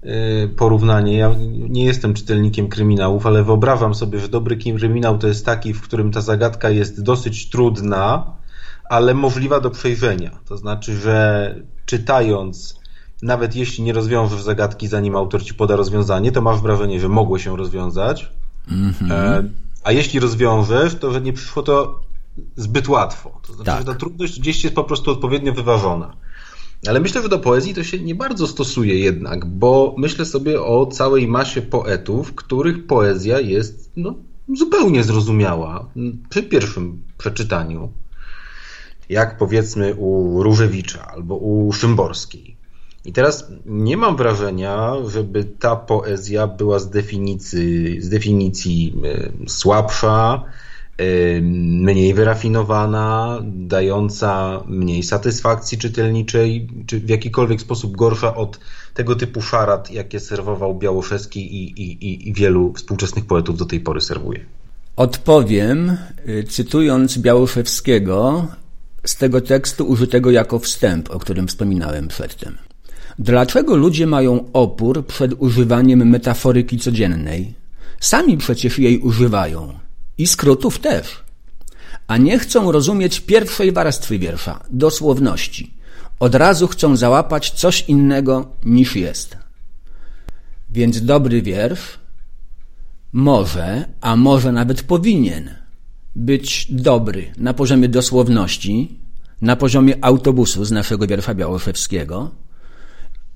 yy, 0.03 0.11
porównanie. 0.57 1.17
Ja 1.17 1.35
nie 1.69 1.85
jestem 1.85 2.13
czytelnikiem 2.13 2.67
kryminałów, 2.67 3.25
ale 3.25 3.43
wyobrażam 3.43 3.95
sobie, 3.95 4.19
że 4.19 4.27
dobry 4.27 4.57
kryminał 4.57 5.17
to 5.17 5.27
jest 5.27 5.45
taki, 5.45 5.73
w 5.73 5.81
którym 5.81 6.11
ta 6.11 6.21
zagadka 6.21 6.69
jest 6.69 7.03
dosyć 7.03 7.49
trudna, 7.49 8.35
ale 8.89 9.13
możliwa 9.13 9.59
do 9.59 9.71
przejrzenia. 9.71 10.39
To 10.45 10.57
znaczy, 10.57 10.95
że 10.95 11.55
czytając 11.85 12.84
nawet 13.21 13.55
jeśli 13.55 13.83
nie 13.83 13.93
rozwiążesz 13.93 14.41
zagadki, 14.41 14.87
zanim 14.87 15.15
autor 15.15 15.43
ci 15.43 15.53
poda 15.53 15.75
rozwiązanie, 15.75 16.31
to 16.31 16.41
masz 16.41 16.61
wrażenie, 16.61 16.99
że 16.99 17.09
mogło 17.09 17.39
się 17.39 17.57
rozwiązać. 17.57 18.29
Mm 18.71 18.93
-hmm. 18.93 19.49
A 19.83 19.91
jeśli 19.91 20.19
rozwiążesz, 20.19 20.95
to 20.95 21.11
że 21.11 21.21
nie 21.21 21.33
przyszło 21.33 21.63
to 21.63 21.99
zbyt 22.55 22.87
łatwo. 22.87 23.39
To 23.47 23.53
znaczy, 23.53 23.65
tak. 23.65 23.79
że 23.79 23.85
ta 23.85 23.95
trudność 23.95 24.39
gdzieś 24.39 24.63
jest 24.63 24.75
po 24.75 24.83
prostu 24.83 25.11
odpowiednio 25.11 25.53
wyważona. 25.53 26.13
Ale 26.87 26.99
myślę, 26.99 27.21
że 27.21 27.29
do 27.29 27.39
poezji 27.39 27.73
to 27.73 27.83
się 27.83 27.99
nie 27.99 28.15
bardzo 28.15 28.47
stosuje 28.47 28.99
jednak, 28.99 29.45
bo 29.45 29.95
myślę 29.97 30.25
sobie 30.25 30.61
o 30.61 30.85
całej 30.85 31.27
masie 31.27 31.61
poetów, 31.61 32.35
których 32.35 32.87
poezja 32.87 33.39
jest 33.39 33.91
no, 33.95 34.15
zupełnie 34.55 35.03
zrozumiała 35.03 35.89
przy 36.29 36.43
pierwszym 36.43 37.03
przeczytaniu. 37.17 37.91
jak 39.09 39.37
powiedzmy 39.37 39.95
u 39.95 40.43
Różewicza 40.43 41.07
albo 41.07 41.35
u 41.35 41.73
Szymborskiej. 41.73 42.55
I 43.05 43.13
teraz 43.13 43.51
nie 43.65 43.97
mam 43.97 44.17
wrażenia, 44.17 44.93
żeby 45.07 45.43
ta 45.43 45.75
poezja 45.75 46.47
była 46.47 46.79
z 46.79 46.89
definicji, 46.89 48.01
z 48.01 48.09
definicji 48.09 48.93
e, 49.05 49.49
słabsza, 49.49 50.43
e, 50.97 51.41
mniej 51.41 52.13
wyrafinowana, 52.13 53.39
dająca 53.43 54.63
mniej 54.67 55.03
satysfakcji 55.03 55.77
czytelniczej, 55.77 56.67
czy 56.85 56.99
w 56.99 57.09
jakikolwiek 57.09 57.61
sposób 57.61 57.97
gorsza 57.97 58.35
od 58.35 58.59
tego 58.93 59.15
typu 59.15 59.41
szarat, 59.41 59.91
jakie 59.91 60.19
serwował 60.19 60.75
Białoszewski 60.75 61.55
i, 61.55 61.81
i, 61.81 62.29
i 62.29 62.33
wielu 62.33 62.73
współczesnych 62.73 63.25
poetów 63.25 63.57
do 63.57 63.65
tej 63.65 63.79
pory 63.79 64.01
serwuje. 64.01 64.39
Odpowiem, 64.95 65.97
y, 66.27 66.43
cytując 66.43 67.17
Białoszewskiego 67.17 68.47
z 69.05 69.15
tego 69.15 69.41
tekstu 69.41 69.87
użytego 69.87 70.31
jako 70.31 70.59
wstęp, 70.59 71.09
o 71.11 71.19
którym 71.19 71.47
wspominałem 71.47 72.07
przedtem. 72.07 72.57
Dlaczego 73.19 73.75
ludzie 73.75 74.07
mają 74.07 74.51
opór 74.53 75.05
przed 75.05 75.33
używaniem 75.37 76.09
metaforyki 76.09 76.79
codziennej? 76.79 77.53
Sami 77.99 78.37
przecież 78.37 78.79
jej 78.79 78.99
używają. 78.99 79.79
I 80.17 80.27
skrótów 80.27 80.79
też. 80.79 81.23
A 82.07 82.17
nie 82.17 82.39
chcą 82.39 82.71
rozumieć 82.71 83.19
pierwszej 83.19 83.71
warstwy 83.71 84.19
wiersza, 84.19 84.63
dosłowności. 84.69 85.73
Od 86.19 86.35
razu 86.35 86.67
chcą 86.67 86.95
załapać 86.95 87.51
coś 87.51 87.81
innego 87.87 88.47
niż 88.65 88.95
jest. 88.95 89.37
Więc 90.69 91.05
dobry 91.05 91.41
wiersz 91.41 91.99
może, 93.13 93.85
a 94.01 94.15
może 94.15 94.51
nawet 94.51 94.83
powinien 94.83 95.49
być 96.15 96.67
dobry 96.69 97.31
na 97.37 97.53
poziomie 97.53 97.89
dosłowności, 97.89 98.99
na 99.41 99.55
poziomie 99.55 99.95
autobusu 100.01 100.65
z 100.65 100.71
naszego 100.71 101.07
wiersza 101.07 101.33
Białoszewskiego. 101.33 102.31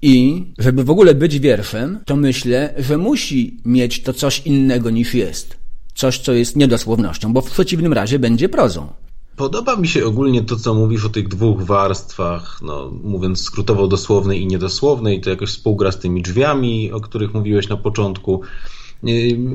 I 0.02 0.46
żeby 0.58 0.84
w 0.84 0.90
ogóle 0.90 1.16
być 1.16 1.40
wierszem, 1.40 2.00
to 2.06 2.16
myślę, 2.16 2.74
że 2.78 2.98
musi 2.98 3.58
mieć 3.66 4.04
to 4.04 4.14
coś 4.14 4.42
innego 4.46 4.90
niż 4.90 5.14
jest. 5.14 5.58
Coś, 5.96 6.20
co 6.20 6.34
jest 6.34 6.56
niedosłownością, 6.56 7.34
bo 7.34 7.42
w 7.42 7.52
przeciwnym 7.52 7.94
razie 7.94 8.20
będzie 8.20 8.50
prozą. 8.50 8.88
Podoba 9.36 9.76
mi 9.76 9.88
się 9.88 10.06
ogólnie 10.06 10.44
to, 10.44 10.56
co 10.56 10.74
mówisz 10.74 11.06
o 11.06 11.10
tych 11.10 11.28
dwóch 11.28 11.62
warstwach, 11.62 12.60
no, 12.62 12.92
mówiąc 13.04 13.42
skrótowo 13.42 13.88
dosłownej 13.88 14.42
i 14.42 14.48
niedosłownej, 14.48 15.22
to 15.22 15.30
jakoś 15.30 15.50
współgra 15.50 15.92
z 15.92 16.00
tymi 16.00 16.22
drzwiami, 16.22 16.92
o 16.92 17.02
których 17.02 17.34
mówiłeś 17.34 17.70
na 17.70 17.78
początku. 17.78 18.42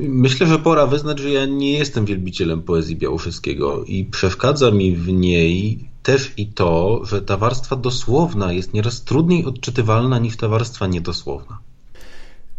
Myślę, 0.09 0.47
że 0.47 0.59
pora 0.59 0.87
wyznać, 0.87 1.19
że 1.19 1.29
ja 1.29 1.45
nie 1.45 1.71
jestem 1.71 2.05
wielbicielem 2.05 2.61
poezji 2.61 2.95
Białoszewskiego 2.95 3.83
i 3.83 4.05
przeszkadza 4.05 4.71
mi 4.71 4.95
w 4.95 5.07
niej 5.07 5.89
też 6.05 6.33
i 6.37 6.47
to, 6.47 7.01
że 7.05 7.21
ta 7.21 7.37
warstwa 7.37 7.75
dosłowna 7.75 8.53
jest 8.53 8.73
nieraz 8.73 9.03
trudniej 9.03 9.45
odczytywalna 9.45 10.19
niż 10.19 10.37
ta 10.37 10.47
warstwa 10.47 10.87
niedosłowna. 10.87 11.57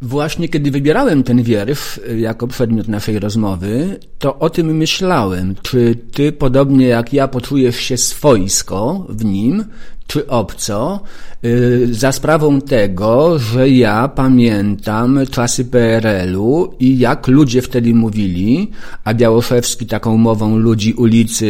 Właśnie 0.03 0.49
kiedy 0.49 0.71
wybierałem 0.71 1.23
ten 1.23 1.43
wiersz 1.43 1.99
y, 1.99 2.19
jako 2.19 2.47
przedmiot 2.47 2.89
naszej 2.89 3.19
rozmowy, 3.19 4.01
to 4.19 4.39
o 4.39 4.51
tym 4.51 4.77
myślałem. 4.77 5.55
Czy 5.63 5.95
ty, 6.13 6.33
podobnie 6.33 6.87
jak 6.87 7.13
ja, 7.13 7.29
poczujesz 7.29 7.77
się 7.77 7.97
swojsko 7.97 9.07
w 9.09 9.25
nim, 9.25 9.65
czy 10.07 10.27
obco, 10.27 11.01
y, 11.45 11.89
za 11.91 12.13
sprawą 12.13 12.61
tego, 12.61 13.39
że 13.39 13.71
ja 13.71 14.09
pamiętam 14.09 15.19
czasy 15.31 15.65
PRL-u 15.65 16.75
i 16.81 16.99
jak 16.99 17.29
ludzie 17.29 17.63
wtedy 17.63 17.95
mówili, 17.95 18.71
a 19.05 19.15
Białoszewski 19.15 19.87
taką 19.87 20.17
mową 20.17 20.59
ludzi 20.59 20.93
ulicy 20.93 21.47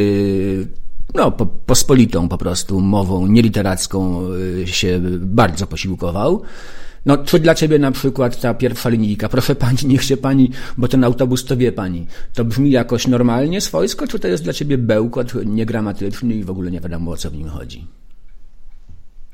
no, 1.15 1.31
po, 1.31 1.47
pospolitą 1.47 2.29
po 2.29 2.39
prostu 2.39 2.81
mową 2.81 3.27
nieliteracką 3.27 4.29
y, 4.63 4.67
się 4.67 5.01
bardzo 5.21 5.67
posiłkował. 5.67 6.43
No, 7.07 7.19
czy 7.19 7.39
dla 7.39 7.55
ciebie 7.55 7.79
na 7.79 7.93
przykład 7.93 8.41
ta 8.41 8.55
pierwsza 8.55 8.89
linijka, 8.89 9.29
proszę 9.29 9.55
pani, 9.55 9.79
niech 9.85 10.05
się 10.05 10.17
pani, 10.17 10.51
bo 10.77 10.89
ten 10.89 11.05
autobus 11.05 11.45
to 11.45 11.57
wie 11.57 11.73
pani, 11.73 12.07
to 12.35 12.45
brzmi 12.45 12.71
jakoś 12.71 13.07
normalnie, 13.07 13.61
swojsko, 13.61 14.07
czy 14.07 14.19
to 14.19 14.29
jest 14.29 14.45
dla 14.45 14.53
ciebie 14.53 14.79
bełkot 14.79 15.35
niegramatyczny 15.45 16.35
i 16.35 16.45
w 16.45 16.51
ogóle 16.51 16.71
nie 16.71 16.81
wiadomo 16.81 17.11
o 17.11 17.17
co 17.17 17.31
w 17.31 17.37
nim 17.37 17.49
chodzi? 17.49 17.87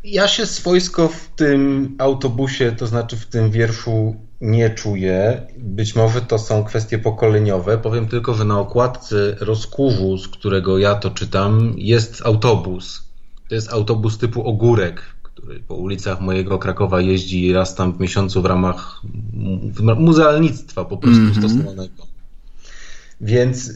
Ja 0.04 0.28
się 0.28 0.46
swojsko 0.46 1.08
w 1.08 1.28
tym 1.36 1.94
autobusie, 1.98 2.72
to 2.72 2.86
znaczy 2.86 3.16
w 3.16 3.26
tym 3.26 3.50
wierszu 3.50 4.16
nie 4.40 4.70
czuję. 4.70 5.46
Być 5.58 5.94
może 5.94 6.20
to 6.20 6.38
są 6.38 6.64
kwestie 6.64 6.98
pokoleniowe. 6.98 7.78
Powiem 7.78 8.08
tylko, 8.08 8.34
że 8.34 8.44
na 8.44 8.60
okładce 8.60 9.36
rozkurzu, 9.40 10.18
z 10.18 10.28
którego 10.28 10.78
ja 10.78 10.94
to 10.94 11.10
czytam, 11.10 11.74
jest 11.76 12.22
autobus. 12.26 13.02
To 13.48 13.54
jest 13.54 13.72
autobus 13.72 14.18
typu 14.18 14.42
ogórek, 14.48 15.02
który 15.22 15.60
po 15.60 15.74
ulicach 15.74 16.20
mojego 16.20 16.58
Krakowa 16.58 17.00
jeździ 17.00 17.52
raz 17.52 17.74
tam 17.74 17.92
w 17.92 18.00
miesiącu 18.00 18.42
w 18.42 18.46
ramach 18.46 19.00
muzealnictwa 19.96 20.84
po 20.84 20.96
prostu 20.96 21.20
mm 21.20 21.32
-hmm. 21.32 21.38
stosowanego. 21.38 22.11
Więc 23.22 23.70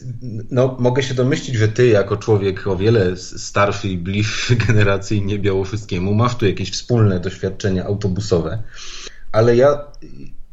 no, 0.51 0.75
mogę 0.79 1.03
się 1.03 1.13
domyślić, 1.13 1.55
że 1.55 1.67
ty, 1.67 1.87
jako 1.87 2.17
człowiek 2.17 2.67
o 2.67 2.77
wiele 2.77 3.17
starszy 3.17 3.89
i 3.89 3.97
bliższy 3.97 4.55
generacyjnie 4.67 5.39
Białowieskiemu, 5.39 6.13
masz 6.13 6.35
tu 6.35 6.45
jakieś 6.45 6.71
wspólne 6.71 7.19
doświadczenia 7.19 7.85
autobusowe, 7.85 8.63
ale 9.31 9.55
ja 9.55 9.85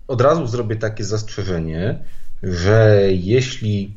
od 0.08 0.20
razu 0.20 0.46
zrobię 0.46 0.76
takie 0.76 1.04
zastrzeżenie, 1.04 1.98
że 2.42 3.00
jeśli 3.10 3.94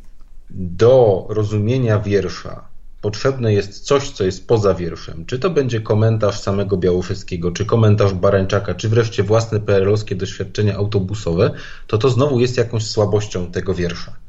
do 0.50 1.26
rozumienia 1.30 2.00
wiersza 2.00 2.68
potrzebne 3.02 3.54
jest 3.54 3.80
coś, 3.80 4.10
co 4.10 4.24
jest 4.24 4.48
poza 4.48 4.74
wierszem, 4.74 5.26
czy 5.26 5.40
to 5.40 5.50
będzie 5.50 5.82
komentarz 5.82 6.40
samego 6.40 6.78
Białowieskiego, 6.78 7.52
czy 7.52 7.66
komentarz 7.66 8.14
Barańczaka, 8.14 8.76
czy 8.76 8.90
wreszcie 8.90 9.24
własne 9.24 9.60
PRL-owskie 9.60 10.16
doświadczenia 10.16 10.76
autobusowe, 10.76 11.52
to 11.88 11.98
to 11.98 12.10
znowu 12.10 12.40
jest 12.40 12.58
jakąś 12.58 12.86
słabością 12.86 13.52
tego 13.52 13.74
wiersza. 13.74 14.27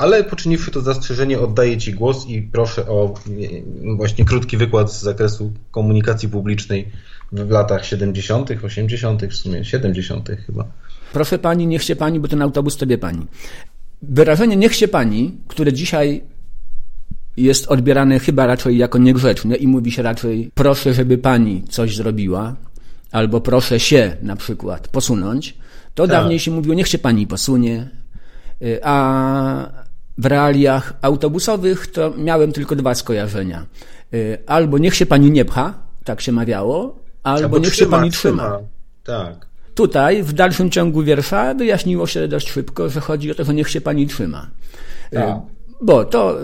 Ale 0.00 0.24
poczyniwszy 0.24 0.70
to 0.70 0.80
zastrzeżenie, 0.80 1.40
oddaję 1.40 1.78
Ci 1.78 1.94
głos 1.94 2.26
i 2.26 2.42
proszę 2.42 2.88
o 2.88 3.14
właśnie 3.96 4.24
krótki 4.24 4.56
wykład 4.56 4.92
z 4.92 5.02
zakresu 5.02 5.52
komunikacji 5.70 6.28
publicznej 6.28 6.88
w 7.32 7.50
latach 7.50 7.86
70., 7.86 8.50
80., 8.64 9.24
w 9.24 9.34
sumie 9.34 9.64
70. 9.64 10.28
chyba. 10.46 10.64
Proszę 11.12 11.38
Pani, 11.38 11.66
niech 11.66 11.82
się 11.82 11.96
Pani, 11.96 12.20
bo 12.20 12.28
ten 12.28 12.42
autobus 12.42 12.76
to 12.76 12.86
wie 12.86 12.98
Pani. 12.98 13.26
Wyrażenie 14.02 14.56
niech 14.56 14.74
się 14.74 14.88
Pani, 14.88 15.38
które 15.48 15.72
dzisiaj 15.72 16.22
jest 17.36 17.68
odbierane 17.68 18.18
chyba 18.18 18.46
raczej 18.46 18.78
jako 18.78 18.98
niegrzeczne 18.98 19.56
i 19.56 19.66
mówi 19.66 19.92
się 19.92 20.02
raczej 20.02 20.50
proszę, 20.54 20.94
żeby 20.94 21.18
Pani 21.18 21.62
coś 21.68 21.96
zrobiła, 21.96 22.56
albo 23.12 23.40
proszę 23.40 23.80
się 23.80 24.16
na 24.22 24.36
przykład 24.36 24.88
posunąć, 24.88 25.56
to 25.94 26.02
tak. 26.02 26.10
dawniej 26.10 26.38
się 26.38 26.50
mówiło 26.50 26.74
niech 26.74 26.88
się 26.88 26.98
Pani 26.98 27.26
posunie, 27.26 27.90
y, 28.62 28.80
a 28.82 29.89
w 30.20 30.26
realiach 30.26 30.92
autobusowych 31.02 31.86
to 31.86 32.12
miałem 32.16 32.52
tylko 32.52 32.76
dwa 32.76 32.94
skojarzenia. 32.94 33.66
Y, 34.14 34.38
albo 34.46 34.78
niech 34.78 34.94
się 34.94 35.06
pani 35.06 35.30
nie 35.30 35.44
pcha, 35.44 35.74
tak 36.04 36.20
się 36.20 36.32
mawiało, 36.32 36.98
albo, 37.22 37.44
albo 37.44 37.58
niech 37.58 37.72
trzyma, 37.72 37.86
się 37.86 37.90
pani 37.90 38.10
trzyma. 38.10 38.42
trzyma. 38.42 38.68
Tak. 39.04 39.46
Tutaj 39.74 40.22
w 40.22 40.32
dalszym 40.32 40.70
ciągu 40.70 41.02
wiersza 41.02 41.54
wyjaśniło 41.54 42.06
się 42.06 42.28
dość 42.28 42.50
szybko, 42.50 42.88
że 42.88 43.00
chodzi 43.00 43.30
o 43.30 43.34
to, 43.34 43.44
że 43.44 43.54
niech 43.54 43.70
się 43.70 43.80
pani 43.80 44.06
trzyma. 44.06 44.46
Y, 45.12 45.16
tak. 45.16 45.36
Bo 45.80 46.04
to, 46.04 46.36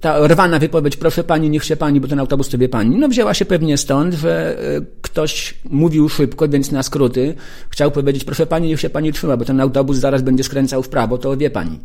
ta 0.00 0.28
rwana 0.28 0.58
wypowiedź, 0.58 0.96
proszę 0.96 1.24
pani, 1.24 1.50
niech 1.50 1.64
się 1.64 1.76
pani, 1.76 2.00
bo 2.00 2.08
ten 2.08 2.20
autobus 2.20 2.48
to 2.48 2.58
wie 2.58 2.68
pani, 2.68 2.96
no 2.96 3.08
wzięła 3.08 3.34
się 3.34 3.44
pewnie 3.44 3.78
stąd, 3.78 4.14
że 4.14 4.58
y, 4.78 4.86
ktoś 5.02 5.54
mówił 5.64 6.08
szybko, 6.08 6.48
więc 6.48 6.72
na 6.72 6.82
skróty 6.82 7.34
chciał 7.70 7.90
powiedzieć, 7.90 8.24
proszę 8.24 8.46
pani, 8.46 8.68
niech 8.68 8.80
się 8.80 8.90
pani 8.90 9.12
trzyma, 9.12 9.36
bo 9.36 9.44
ten 9.44 9.60
autobus 9.60 9.96
zaraz 9.96 10.22
będzie 10.22 10.44
skręcał 10.44 10.82
w 10.82 10.88
prawo, 10.88 11.18
to 11.18 11.36
wie 11.36 11.50
pani. 11.50 11.78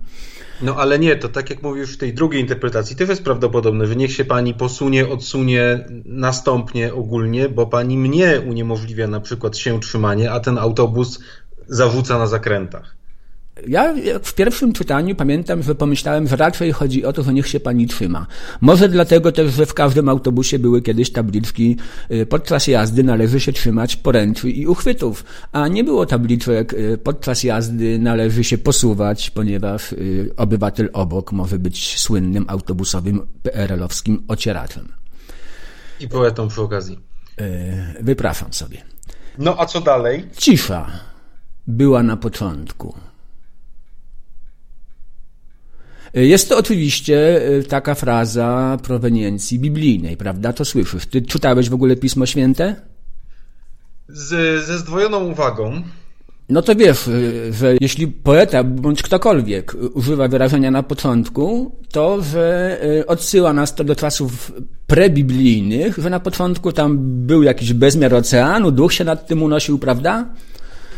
No 0.61 0.75
ale 0.75 0.99
nie, 0.99 1.15
to 1.15 1.29
tak 1.29 1.49
jak 1.49 1.63
mówisz 1.63 1.93
w 1.93 1.97
tej 1.97 2.13
drugiej 2.13 2.41
interpretacji, 2.41 2.95
też 2.95 3.09
jest 3.09 3.23
prawdopodobne, 3.23 3.87
że 3.87 3.95
niech 3.95 4.11
się 4.11 4.25
pani 4.25 4.53
posunie, 4.53 5.09
odsunie 5.09 5.85
następnie 6.05 6.93
ogólnie, 6.93 7.49
bo 7.49 7.65
pani 7.65 7.97
mnie 7.97 8.41
uniemożliwia 8.49 9.07
na 9.07 9.19
przykład 9.19 9.57
się 9.57 9.79
trzymanie, 9.79 10.31
a 10.31 10.39
ten 10.39 10.57
autobus 10.57 11.19
zarzuca 11.67 12.17
na 12.17 12.27
zakrętach. 12.27 12.96
Ja 13.67 13.93
w 14.23 14.33
pierwszym 14.33 14.73
czytaniu 14.73 15.15
pamiętam, 15.15 15.63
że 15.63 15.75
pomyślałem, 15.75 16.27
że 16.27 16.35
raczej 16.35 16.71
chodzi 16.71 17.05
o 17.05 17.13
to, 17.13 17.23
że 17.23 17.33
niech 17.33 17.47
się 17.47 17.59
pani 17.59 17.87
trzyma. 17.87 18.27
Może 18.61 18.89
dlatego 18.89 19.31
też, 19.31 19.53
że 19.53 19.65
w 19.65 19.73
każdym 19.73 20.09
autobusie 20.09 20.59
były 20.59 20.81
kiedyś 20.81 21.11
tabliczki 21.11 21.77
y, 22.11 22.25
podczas 22.25 22.67
jazdy 22.67 23.03
należy 23.03 23.39
się 23.39 23.53
trzymać 23.53 23.95
poręczy 23.95 24.49
i 24.49 24.67
uchwytów, 24.67 25.25
a 25.51 25.67
nie 25.67 25.83
było 25.83 26.05
tabliczek 26.05 26.73
y, 26.73 26.97
podczas 26.97 27.43
jazdy 27.43 27.99
należy 27.99 28.43
się 28.43 28.57
posuwać, 28.57 29.29
ponieważ 29.29 29.93
y, 29.93 30.31
obywatel 30.37 30.89
obok 30.93 31.31
może 31.31 31.59
być 31.59 31.99
słynnym 31.99 32.45
autobusowym 32.47 33.27
PRL-owskim 33.43 34.23
ocieraczem. 34.27 34.87
I 35.99 36.07
poetą 36.07 36.47
przy 36.47 36.61
okazji. 36.61 36.99
Wypraszam 38.01 38.53
sobie. 38.53 38.81
No 39.37 39.55
a 39.59 39.65
co 39.65 39.81
dalej? 39.81 40.27
Cisza 40.37 40.87
była 41.67 42.03
na 42.03 42.17
początku 42.17 42.95
Jest 46.13 46.49
to 46.49 46.57
oczywiście 46.57 47.41
taka 47.69 47.95
fraza 47.95 48.77
proweniencji 48.83 49.59
biblijnej, 49.59 50.17
prawda? 50.17 50.53
To 50.53 50.65
słyszysz. 50.65 51.05
Ty 51.05 51.21
czytałeś 51.21 51.69
w 51.69 51.73
ogóle 51.73 51.95
Pismo 51.95 52.25
Święte? 52.25 52.75
Z, 54.07 54.65
ze 54.65 54.77
zdwojoną 54.77 55.31
uwagą. 55.31 55.81
No 56.49 56.61
to 56.61 56.75
wiesz, 56.75 57.07
y, 57.07 57.53
że 57.53 57.75
jeśli 57.81 58.07
poeta 58.07 58.63
bądź 58.63 59.03
ktokolwiek 59.03 59.75
używa 59.93 60.27
wyrażenia 60.27 60.71
na 60.71 60.83
początku, 60.83 61.75
to 61.91 62.21
że 62.21 62.77
y, 62.99 63.05
odsyła 63.05 63.53
nas 63.53 63.75
to 63.75 63.83
do 63.83 63.95
czasów 63.95 64.51
prebiblijnych, 64.87 65.97
że 65.97 66.09
na 66.09 66.19
początku 66.19 66.71
tam 66.71 66.97
był 66.99 67.43
jakiś 67.43 67.73
bezmiar 67.73 68.13
oceanu, 68.13 68.71
duch 68.71 68.93
się 68.93 69.03
nad 69.03 69.27
tym 69.27 69.43
unosił, 69.43 69.79
prawda? 69.79 70.25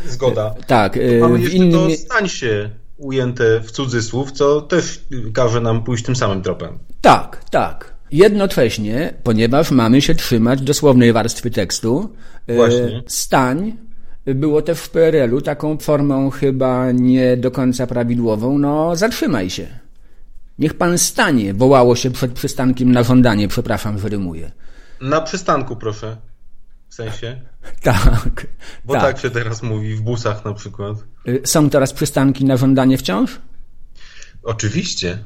Zgoda. 0.06 0.54
Tak. 0.66 0.94
To 0.94 1.28
mamy 1.28 1.38
y, 1.38 1.40
jeszcze 1.40 1.56
innym... 1.56 1.90
to 1.90 1.96
stań 1.96 2.28
się 2.28 2.70
ujęte 3.00 3.60
w 3.60 3.70
cudzysłów, 3.70 4.32
co 4.32 4.60
też 4.60 5.04
każe 5.34 5.60
nam 5.60 5.84
pójść 5.84 6.04
tym 6.04 6.16
samym 6.16 6.42
tropem. 6.42 6.78
Tak, 7.00 7.44
tak. 7.50 7.94
Jednocześnie, 8.12 9.14
ponieważ 9.22 9.70
mamy 9.70 10.02
się 10.02 10.14
trzymać 10.14 10.60
dosłownej 10.62 11.12
warstwy 11.12 11.50
tekstu, 11.50 12.14
Właśnie. 12.48 13.02
stań 13.06 13.76
było 14.26 14.62
też 14.62 14.78
w 14.78 14.90
PRL-u 14.90 15.40
taką 15.40 15.78
formą 15.78 16.30
chyba 16.30 16.92
nie 16.92 17.36
do 17.36 17.50
końca 17.50 17.86
prawidłową, 17.86 18.58
no 18.58 18.96
zatrzymaj 18.96 19.50
się. 19.50 19.66
Niech 20.58 20.74
pan 20.74 20.98
stanie, 20.98 21.54
wołało 21.54 21.96
się 21.96 22.10
przed 22.10 22.32
przystankiem 22.32 22.92
na 22.92 23.02
żądanie, 23.02 23.48
przepraszam, 23.48 23.98
wyrymuję. 23.98 24.50
Na 25.00 25.20
przystanku, 25.20 25.76
proszę. 25.76 26.16
W 26.90 26.94
sensie? 26.94 27.40
Tak. 27.82 28.46
Bo 28.84 28.94
tak. 28.94 29.02
tak 29.02 29.18
się 29.18 29.30
teraz 29.30 29.62
mówi 29.62 29.94
w 29.94 30.00
busach 30.00 30.44
na 30.44 30.52
przykład. 30.52 30.96
Y, 31.28 31.40
są 31.44 31.70
teraz 31.70 31.92
przystanki 31.92 32.44
na 32.44 32.56
żądanie 32.56 32.98
wciąż? 32.98 33.38
Oczywiście. 34.42 35.18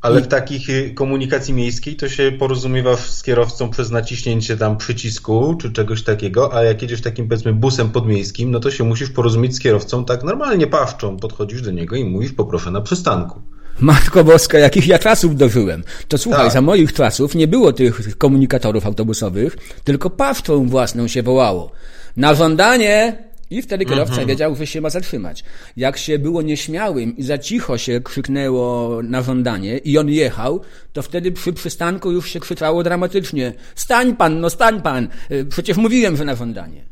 Ale 0.00 0.22
w 0.22 0.28
takich 0.28 0.70
y, 0.70 0.94
komunikacji 0.94 1.54
miejskiej 1.54 1.96
to 1.96 2.08
się 2.08 2.32
porozumiewa 2.32 2.96
z 2.96 3.22
kierowcą 3.22 3.70
przez 3.70 3.90
naciśnięcie 3.90 4.56
tam 4.56 4.76
przycisku 4.76 5.56
czy 5.60 5.72
czegoś 5.72 6.02
takiego, 6.02 6.54
a 6.54 6.62
jak 6.62 6.82
jedziesz 6.82 7.00
takim 7.00 7.28
powiedzmy 7.28 7.52
busem 7.52 7.90
podmiejskim, 7.90 8.50
no 8.50 8.60
to 8.60 8.70
się 8.70 8.84
musisz 8.84 9.10
porozumieć 9.10 9.56
z 9.56 9.60
kierowcą 9.60 10.04
tak 10.04 10.24
normalnie 10.24 10.66
paszczą. 10.66 11.16
Podchodzisz 11.16 11.62
do 11.62 11.70
niego 11.70 11.96
i 11.96 12.04
mówisz 12.04 12.32
poproszę 12.32 12.70
na 12.70 12.80
przystanku. 12.80 13.42
Matko 13.80 14.24
Boska, 14.24 14.58
jakich 14.58 14.86
ja 14.86 14.98
czasów 14.98 15.36
dożyłem. 15.36 15.84
To 16.08 16.18
słuchaj, 16.18 16.44
tak. 16.44 16.52
za 16.52 16.60
moich 16.60 16.92
czasów 16.92 17.34
nie 17.34 17.48
było 17.48 17.72
tych 17.72 18.18
komunikatorów 18.18 18.86
autobusowych, 18.86 19.56
tylko 19.84 20.10
paszczą 20.10 20.68
własną 20.68 21.08
się 21.08 21.22
wołało. 21.22 21.70
Na 22.16 22.34
żądanie 22.34 23.18
i 23.50 23.62
wtedy 23.62 23.84
kierowca 23.84 24.12
mhm. 24.12 24.28
wiedział, 24.28 24.56
że 24.56 24.66
się 24.66 24.80
ma 24.80 24.90
zatrzymać. 24.90 25.44
Jak 25.76 25.96
się 25.96 26.18
było 26.18 26.42
nieśmiałym 26.42 27.16
i 27.16 27.22
za 27.22 27.38
cicho 27.38 27.78
się 27.78 28.00
krzyknęło 28.00 29.00
na 29.02 29.22
żądanie 29.22 29.78
i 29.78 29.98
on 29.98 30.08
jechał, 30.08 30.60
to 30.92 31.02
wtedy 31.02 31.32
przy 31.32 31.52
przystanku 31.52 32.12
już 32.12 32.28
się 32.28 32.40
krzyczało 32.40 32.82
dramatycznie 32.82 33.52
stań 33.74 34.16
pan, 34.16 34.40
no 34.40 34.50
stań 34.50 34.82
pan, 34.82 35.08
y, 35.30 35.44
przecież 35.44 35.76
mówiłem, 35.76 36.16
że 36.16 36.24
na 36.24 36.34
żądanie. 36.34 36.84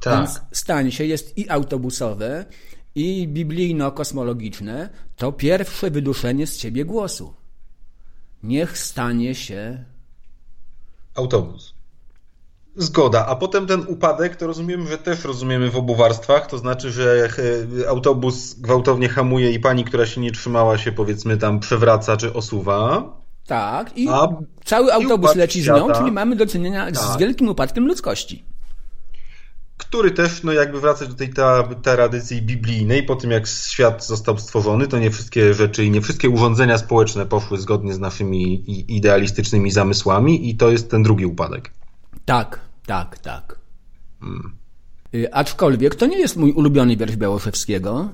Tak. 0.00 0.14
Więc 0.14 0.40
stań 0.52 0.90
się 0.90 1.04
jest 1.04 1.38
i 1.38 1.50
autobusowe, 1.50 2.44
i 2.94 3.28
biblijno-kosmologiczne, 3.28 4.88
to 5.16 5.32
pierwsze 5.32 5.90
wyduszenie 5.90 6.46
z 6.46 6.56
ciebie 6.56 6.84
głosu. 6.84 7.34
Niech 8.42 8.78
stanie 8.78 9.34
się 9.34 9.84
autobus. 11.14 11.74
Zgoda, 12.76 13.26
a 13.26 13.36
potem 13.36 13.66
ten 13.66 13.84
upadek 13.88 14.36
to 14.36 14.46
rozumiem, 14.46 14.86
że 14.86 14.98
też 14.98 15.24
rozumiemy 15.24 15.70
w 15.70 15.76
obu 15.76 15.94
warstwach, 15.94 16.46
to 16.46 16.58
znaczy, 16.58 16.90
że 16.90 17.28
e, 17.84 17.88
autobus 17.88 18.54
gwałtownie 18.54 19.08
hamuje 19.08 19.52
i 19.52 19.60
pani, 19.60 19.84
która 19.84 20.06
się 20.06 20.20
nie 20.20 20.32
trzymała 20.32 20.78
się 20.78 20.92
powiedzmy 20.92 21.36
tam 21.36 21.60
przewraca 21.60 22.16
czy 22.16 22.32
osuwa. 22.32 23.04
Tak, 23.46 23.98
i 23.98 24.08
a, 24.08 24.28
cały 24.64 24.92
autobus 24.92 25.34
leci 25.34 25.62
z 25.62 25.66
nią, 25.66 25.92
czyli 25.92 26.12
mamy 26.12 26.36
do 26.36 26.46
czynienia 26.46 26.84
tak. 26.86 26.96
z 26.96 27.16
wielkim 27.16 27.48
upadkiem 27.48 27.86
ludzkości. 27.86 28.44
Który 29.78 30.10
też, 30.10 30.42
no 30.42 30.52
jakby 30.52 30.80
wracać 30.80 31.08
do 31.08 31.14
tej 31.14 31.34
ta, 31.34 31.68
tradycji 31.82 32.42
biblijnej, 32.42 33.02
po 33.02 33.16
tym 33.16 33.30
jak 33.30 33.46
świat 33.46 34.06
został 34.06 34.38
stworzony, 34.38 34.88
to 34.88 34.98
nie 34.98 35.10
wszystkie 35.10 35.54
rzeczy 35.54 35.84
i 35.84 35.90
nie 35.90 36.00
wszystkie 36.00 36.30
urządzenia 36.30 36.78
społeczne 36.78 37.26
poszły 37.26 37.58
zgodnie 37.58 37.94
z 37.94 37.98
naszymi 37.98 38.64
idealistycznymi 38.96 39.70
zamysłami 39.70 40.50
i 40.50 40.56
to 40.56 40.70
jest 40.70 40.90
ten 40.90 41.02
drugi 41.02 41.26
upadek. 41.26 41.70
Tak, 42.24 42.60
tak, 42.86 43.18
tak. 43.18 43.58
Hmm. 44.20 44.52
Aczkolwiek 45.32 45.94
to 45.94 46.06
nie 46.06 46.18
jest 46.18 46.36
mój 46.36 46.52
ulubiony 46.52 46.96
wiersz 46.96 47.16
Białoszewskiego. 47.16 48.08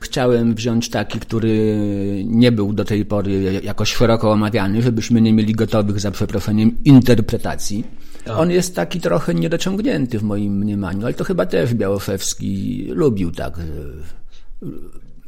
Chciałem 0.00 0.54
wziąć 0.54 0.90
taki, 0.90 1.20
który 1.20 1.76
nie 2.24 2.52
był 2.52 2.72
do 2.72 2.84
tej 2.84 3.04
pory 3.04 3.60
jakoś 3.62 3.94
szeroko 3.94 4.32
omawiany, 4.32 4.82
żebyśmy 4.82 5.20
nie 5.20 5.32
mieli 5.32 5.54
gotowych, 5.54 6.00
za 6.00 6.10
przeproszeniem, 6.10 6.84
interpretacji. 6.84 7.84
Tak. 8.28 8.38
On 8.38 8.50
jest 8.50 8.76
taki 8.76 9.00
trochę 9.00 9.34
niedociągnięty 9.34 10.18
w 10.18 10.22
moim 10.22 10.58
mniemaniu, 10.58 11.04
ale 11.04 11.14
to 11.14 11.24
chyba 11.24 11.46
też 11.46 11.74
Białoszewski 11.74 12.84
lubił 12.90 13.32
tak. 13.32 13.54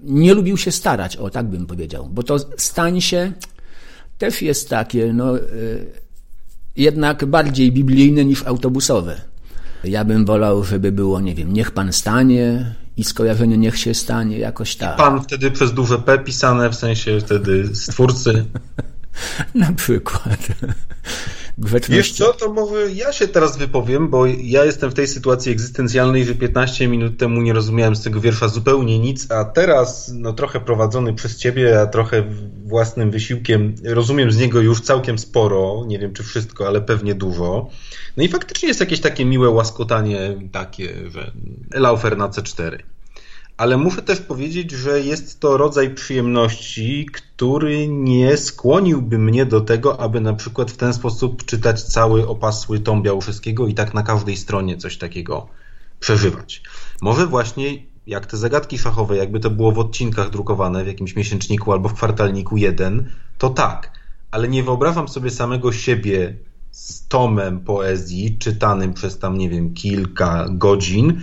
Nie 0.02 0.34
lubił 0.34 0.56
się 0.56 0.72
starać, 0.72 1.16
o 1.16 1.30
tak 1.30 1.46
bym 1.46 1.66
powiedział, 1.66 2.08
bo 2.12 2.22
to 2.22 2.38
stań 2.56 3.00
się 3.00 3.32
też 4.18 4.42
jest 4.42 4.68
takie, 4.68 5.12
no 5.12 5.38
e, 5.38 5.42
jednak 6.76 7.24
bardziej 7.24 7.72
biblijne 7.72 8.24
niż 8.24 8.46
autobusowe. 8.46 9.20
Ja 9.84 10.04
bym 10.04 10.24
wolał, 10.24 10.64
żeby 10.64 10.92
było, 10.92 11.20
nie 11.20 11.34
wiem, 11.34 11.52
niech 11.52 11.70
pan 11.70 11.92
stanie 11.92 12.74
i 12.96 13.04
skojarzenie 13.04 13.58
niech 13.58 13.78
się 13.78 13.94
stanie, 13.94 14.38
jakoś 14.38 14.76
tak. 14.76 14.96
Pan 14.96 15.22
wtedy 15.22 15.50
przez 15.50 15.72
duże 15.72 15.98
P 15.98 16.18
pisane, 16.18 16.70
w 16.70 16.74
sensie 16.74 17.20
wtedy 17.20 17.76
stwórcy. 17.76 18.44
Na 19.54 19.72
przykład. 19.72 20.48
Wiesz 21.88 22.12
co, 22.12 22.32
to 22.32 22.52
może 22.52 22.92
ja 22.92 23.12
się 23.12 23.28
teraz 23.28 23.58
wypowiem, 23.58 24.08
bo 24.08 24.26
ja 24.26 24.64
jestem 24.64 24.90
w 24.90 24.94
tej 24.94 25.06
sytuacji 25.06 25.52
egzystencjalnej, 25.52 26.24
że 26.24 26.34
15 26.34 26.88
minut 26.88 27.18
temu 27.18 27.40
nie 27.40 27.52
rozumiałem 27.52 27.96
z 27.96 28.02
tego 28.02 28.20
wiersza 28.20 28.48
zupełnie 28.48 28.98
nic, 28.98 29.30
a 29.30 29.44
teraz, 29.44 30.12
no 30.14 30.32
trochę 30.32 30.60
prowadzony 30.60 31.14
przez 31.14 31.36
ciebie, 31.36 31.80
a 31.80 31.86
trochę 31.86 32.24
własnym 32.64 33.10
wysiłkiem, 33.10 33.74
rozumiem 33.84 34.32
z 34.32 34.36
niego 34.36 34.60
już 34.60 34.80
całkiem 34.80 35.18
sporo, 35.18 35.84
nie 35.86 35.98
wiem 35.98 36.12
czy 36.12 36.22
wszystko, 36.22 36.66
ale 36.66 36.80
pewnie 36.80 37.14
dużo. 37.14 37.68
No 38.16 38.22
i 38.22 38.28
faktycznie 38.28 38.68
jest 38.68 38.80
jakieś 38.80 39.00
takie 39.00 39.24
miłe 39.24 39.50
łaskotanie 39.50 40.38
takie, 40.52 41.10
że 41.10 41.32
Laufer 41.74 42.16
na 42.18 42.28
C4 42.28 42.78
ale 43.60 43.76
muszę 43.76 44.02
też 44.02 44.20
powiedzieć, 44.20 44.70
że 44.70 45.00
jest 45.00 45.40
to 45.40 45.56
rodzaj 45.56 45.94
przyjemności, 45.94 47.06
który 47.12 47.88
nie 47.88 48.36
skłoniłby 48.36 49.18
mnie 49.18 49.46
do 49.46 49.60
tego, 49.60 50.00
aby 50.00 50.20
na 50.20 50.34
przykład 50.34 50.70
w 50.70 50.76
ten 50.76 50.94
sposób 50.94 51.44
czytać 51.44 51.82
cały 51.82 52.28
opasły 52.28 52.78
tom 52.78 53.02
Białoszewskiego 53.02 53.66
i 53.66 53.74
tak 53.74 53.94
na 53.94 54.02
każdej 54.02 54.36
stronie 54.36 54.76
coś 54.76 54.98
takiego 54.98 55.46
przeżywać. 55.98 56.62
Może 57.02 57.26
właśnie 57.26 57.78
jak 58.06 58.26
te 58.26 58.36
zagadki 58.36 58.78
szachowe, 58.78 59.16
jakby 59.16 59.40
to 59.40 59.50
było 59.50 59.72
w 59.72 59.78
odcinkach 59.78 60.30
drukowane 60.30 60.84
w 60.84 60.86
jakimś 60.86 61.16
miesięczniku 61.16 61.72
albo 61.72 61.88
w 61.88 61.94
kwartalniku 61.94 62.56
jeden, 62.56 63.10
to 63.38 63.50
tak, 63.50 63.92
ale 64.30 64.48
nie 64.48 64.62
wyobrażam 64.62 65.08
sobie 65.08 65.30
samego 65.30 65.72
siebie 65.72 66.36
z 66.70 67.08
tomem 67.08 67.60
poezji 67.60 68.38
czytanym 68.38 68.94
przez 68.94 69.18
tam, 69.18 69.38
nie 69.38 69.48
wiem, 69.48 69.74
kilka 69.74 70.46
godzin, 70.50 71.20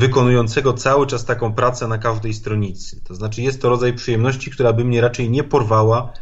wykonującego 0.00 0.72
cały 0.72 1.06
czas 1.06 1.24
taką 1.24 1.52
pracę 1.52 1.88
na 1.88 1.98
każdej 1.98 2.34
stronicy. 2.34 3.00
To 3.04 3.14
znaczy 3.14 3.42
jest 3.42 3.62
to 3.62 3.68
rodzaj 3.68 3.92
przyjemności, 3.92 4.50
która 4.50 4.72
by 4.72 4.84
mnie 4.84 5.00
raczej 5.00 5.30
nie 5.30 5.44
porwała, 5.44 6.12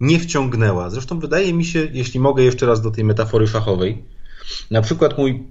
nie 0.00 0.18
wciągnęła. 0.18 0.90
Zresztą 0.90 1.20
wydaje 1.20 1.54
mi 1.54 1.64
się, 1.64 1.88
jeśli 1.92 2.20
mogę 2.20 2.42
jeszcze 2.42 2.66
raz 2.66 2.82
do 2.82 2.90
tej 2.90 3.04
metafory 3.04 3.46
fachowej, 3.46 4.04
na 4.70 4.82
przykład 4.82 5.18
mój 5.18 5.48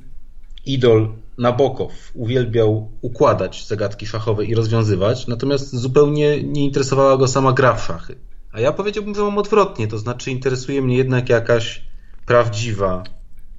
idol 0.65 1.09
Nabokow 1.37 1.91
uwielbiał 2.13 2.91
układać 3.01 3.67
zagadki 3.67 4.05
szachowe 4.05 4.45
i 4.45 4.55
rozwiązywać, 4.55 5.27
natomiast 5.27 5.75
zupełnie 5.75 6.43
nie 6.43 6.65
interesowała 6.65 7.17
go 7.17 7.27
sama 7.27 7.53
gra 7.53 7.73
w 7.73 7.85
szachy. 7.85 8.15
A 8.51 8.59
ja 8.59 8.71
powiedziałbym, 8.71 9.15
że 9.15 9.21
mam 9.21 9.37
odwrotnie, 9.37 9.87
to 9.87 9.97
znaczy 9.97 10.31
interesuje 10.31 10.81
mnie 10.81 10.97
jednak 10.97 11.29
jakaś 11.29 11.81
prawdziwa 12.25 13.03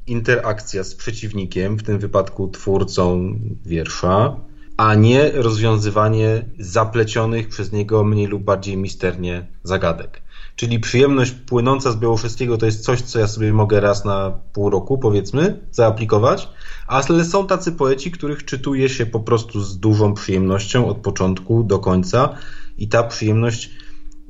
interakcja 0.07 0.84
z 0.84 0.94
przeciwnikiem, 0.94 1.76
w 1.76 1.82
tym 1.82 1.98
wypadku 1.98 2.48
twórcą 2.48 3.38
wiersza, 3.66 4.36
a 4.76 4.94
nie 4.94 5.30
rozwiązywanie 5.30 6.44
zaplecionych 6.59 7.48
przez 7.48 7.72
niego 7.72 8.05
mniej 8.05 8.26
lub 8.26 8.42
bardziej 8.42 8.76
misternie 8.76 9.46
zagadek. 9.62 10.22
Czyli 10.57 10.80
przyjemność 10.80 11.32
płynąca 11.32 11.92
z 11.92 11.96
Białoszewskiego 11.96 12.59
to 12.59 12.66
jest 12.66 12.84
coś, 12.84 13.02
co 13.02 13.18
ja 13.18 13.26
sobie 13.26 13.52
mogę 13.52 13.80
raz 13.80 14.05
na 14.05 14.38
pół 14.52 14.70
roku, 14.70 14.98
powiedzmy, 14.98 15.61
zaaplikować, 15.70 16.48
ale 16.86 17.24
są 17.24 17.46
tacy 17.46 17.72
poeci, 17.72 18.11
których 18.11 18.44
czytuje 18.44 18.88
się 18.88 19.07
po 19.07 19.20
prostu 19.20 19.61
z 19.61 19.78
dużą 19.78 20.14
przyjemnością 20.14 20.86
od 20.88 20.96
początku 20.96 21.62
do 21.62 21.78
końca 21.78 22.34
i 22.78 22.88
ta 22.88 23.02
przyjemność 23.02 23.70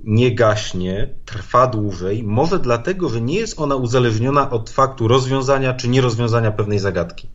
nie 0.07 0.35
gaśnie, 0.35 1.09
trwa 1.25 1.67
dłużej, 1.67 2.23
może 2.23 2.59
dlatego, 2.59 3.09
że 3.09 3.21
nie 3.21 3.35
jest 3.35 3.61
ona 3.61 3.77
uzależniona 3.77 4.51
od 4.51 4.71
faktu 4.71 5.09
rozwiązania 5.09 5.75
czy 5.75 5.89
nierozwiązania 5.89 6.53
pewnej 6.53 6.79
zagadki. 6.79 7.29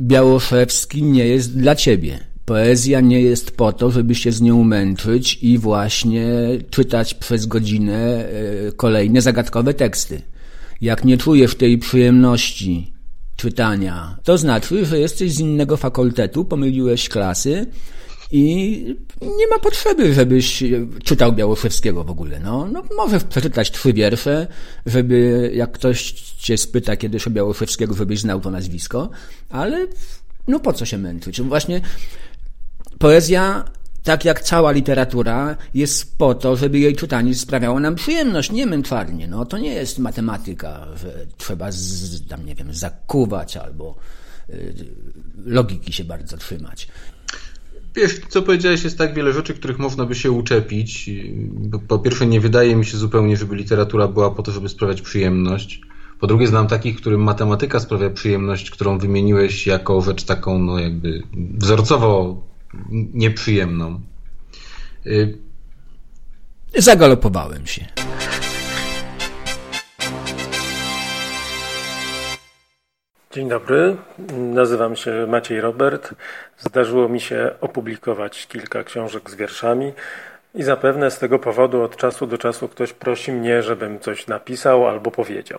Białoszewski 0.00 1.02
nie 1.02 1.26
jest 1.26 1.58
dla 1.58 1.74
ciebie. 1.74 2.18
Poezja 2.44 3.00
nie 3.00 3.20
jest 3.20 3.56
po 3.56 3.72
to, 3.72 3.90
żeby 3.90 4.14
się 4.14 4.32
z 4.32 4.40
nią 4.40 4.64
męczyć 4.64 5.38
i 5.42 5.58
właśnie 5.58 6.28
czytać 6.70 7.14
przez 7.14 7.46
godzinę 7.46 7.94
e, 7.94 8.28
kolejne 8.76 9.20
zagadkowe 9.20 9.74
teksty. 9.74 10.22
Jak 10.80 11.04
nie 11.04 11.18
czujesz 11.18 11.54
tej 11.54 11.78
przyjemności 11.78 12.92
czytania, 13.36 14.18
to 14.24 14.38
znaczy, 14.38 14.86
że 14.86 14.98
jesteś 14.98 15.32
z 15.32 15.40
innego 15.40 15.76
fakultetu, 15.76 16.44
pomyliłeś 16.44 17.08
klasy 17.08 17.66
i 18.32 18.96
nie 19.22 19.46
ma 19.46 19.58
potrzeby, 19.58 20.14
żebyś 20.14 20.64
czytał 21.04 21.32
Białoszewskiego 21.32 22.04
w 22.04 22.10
ogóle. 22.10 22.40
No, 22.40 22.68
no 22.72 22.82
możesz 22.96 23.24
przeczytać 23.24 23.70
trzy 23.70 23.92
wiersze, 23.92 24.46
żeby 24.86 25.50
jak 25.54 25.72
ktoś 25.72 26.12
cię 26.12 26.58
spyta 26.58 26.96
kiedyś 26.96 27.26
o 27.26 27.30
Białoszewskiego, 27.30 27.94
żebyś 27.94 28.20
znał 28.20 28.40
to 28.40 28.50
nazwisko, 28.50 29.10
ale 29.48 29.86
no 30.48 30.60
po 30.60 30.72
co 30.72 30.86
się 30.86 30.98
męczyć? 30.98 31.42
Właśnie 31.42 31.80
poezja 32.98 33.64
tak 34.02 34.24
jak 34.24 34.40
cała 34.40 34.72
literatura, 34.72 35.56
jest 35.74 36.18
po 36.18 36.34
to, 36.34 36.56
żeby 36.56 36.78
jej 36.78 36.96
czytanie 36.96 37.34
sprawiało 37.34 37.80
nam 37.80 37.94
przyjemność, 37.94 38.52
nie 38.52 38.66
męczarnie. 38.66 39.28
No, 39.28 39.44
to 39.44 39.58
nie 39.58 39.74
jest 39.74 39.98
matematyka, 39.98 40.86
że 40.96 41.26
trzeba 41.36 41.72
z, 41.72 42.28
tam, 42.28 42.46
nie 42.46 42.54
wiem, 42.54 42.74
zakuwać 42.74 43.56
albo 43.56 43.96
y, 44.50 44.74
logiki 45.44 45.92
się 45.92 46.04
bardzo 46.04 46.36
trzymać. 46.36 46.88
Wiesz, 47.94 48.20
co 48.28 48.42
powiedziałeś, 48.42 48.84
jest 48.84 48.98
tak 48.98 49.14
wiele 49.14 49.32
rzeczy, 49.32 49.54
których 49.54 49.78
można 49.78 50.06
by 50.06 50.14
się 50.14 50.30
uczepić. 50.30 51.10
Po 51.88 51.98
pierwsze, 51.98 52.26
nie 52.26 52.40
wydaje 52.40 52.76
mi 52.76 52.84
się 52.84 52.96
zupełnie, 52.96 53.36
żeby 53.36 53.56
literatura 53.56 54.08
była 54.08 54.30
po 54.30 54.42
to, 54.42 54.52
żeby 54.52 54.68
sprawiać 54.68 55.02
przyjemność. 55.02 55.80
Po 56.20 56.26
drugie, 56.26 56.46
znam 56.46 56.66
takich, 56.66 56.96
którym 56.96 57.22
matematyka 57.22 57.80
sprawia 57.80 58.10
przyjemność, 58.10 58.70
którą 58.70 58.98
wymieniłeś 58.98 59.66
jako 59.66 60.00
rzecz 60.00 60.24
taką, 60.24 60.58
no 60.58 60.78
jakby 60.78 61.22
wzorcowo 61.32 62.42
nieprzyjemną. 63.14 64.00
Y, 65.06 65.38
Zagalopowałem 66.78 67.66
się. 67.66 67.86
Dzień 73.32 73.48
dobry, 73.48 73.96
nazywam 74.32 74.96
się 74.96 75.26
Maciej 75.28 75.60
Robert. 75.60 76.14
Zdarzyło 76.62 77.08
mi 77.08 77.20
się 77.20 77.50
opublikować 77.60 78.46
kilka 78.46 78.84
książek 78.84 79.30
z 79.30 79.34
wierszami 79.34 79.92
i 80.54 80.62
zapewne 80.62 81.10
z 81.10 81.18
tego 81.18 81.38
powodu 81.38 81.82
od 81.82 81.96
czasu 81.96 82.26
do 82.26 82.38
czasu 82.38 82.68
ktoś 82.68 82.92
prosi 82.92 83.32
mnie, 83.32 83.62
żebym 83.62 84.00
coś 84.00 84.26
napisał 84.26 84.88
albo 84.88 85.10
powiedział. 85.10 85.58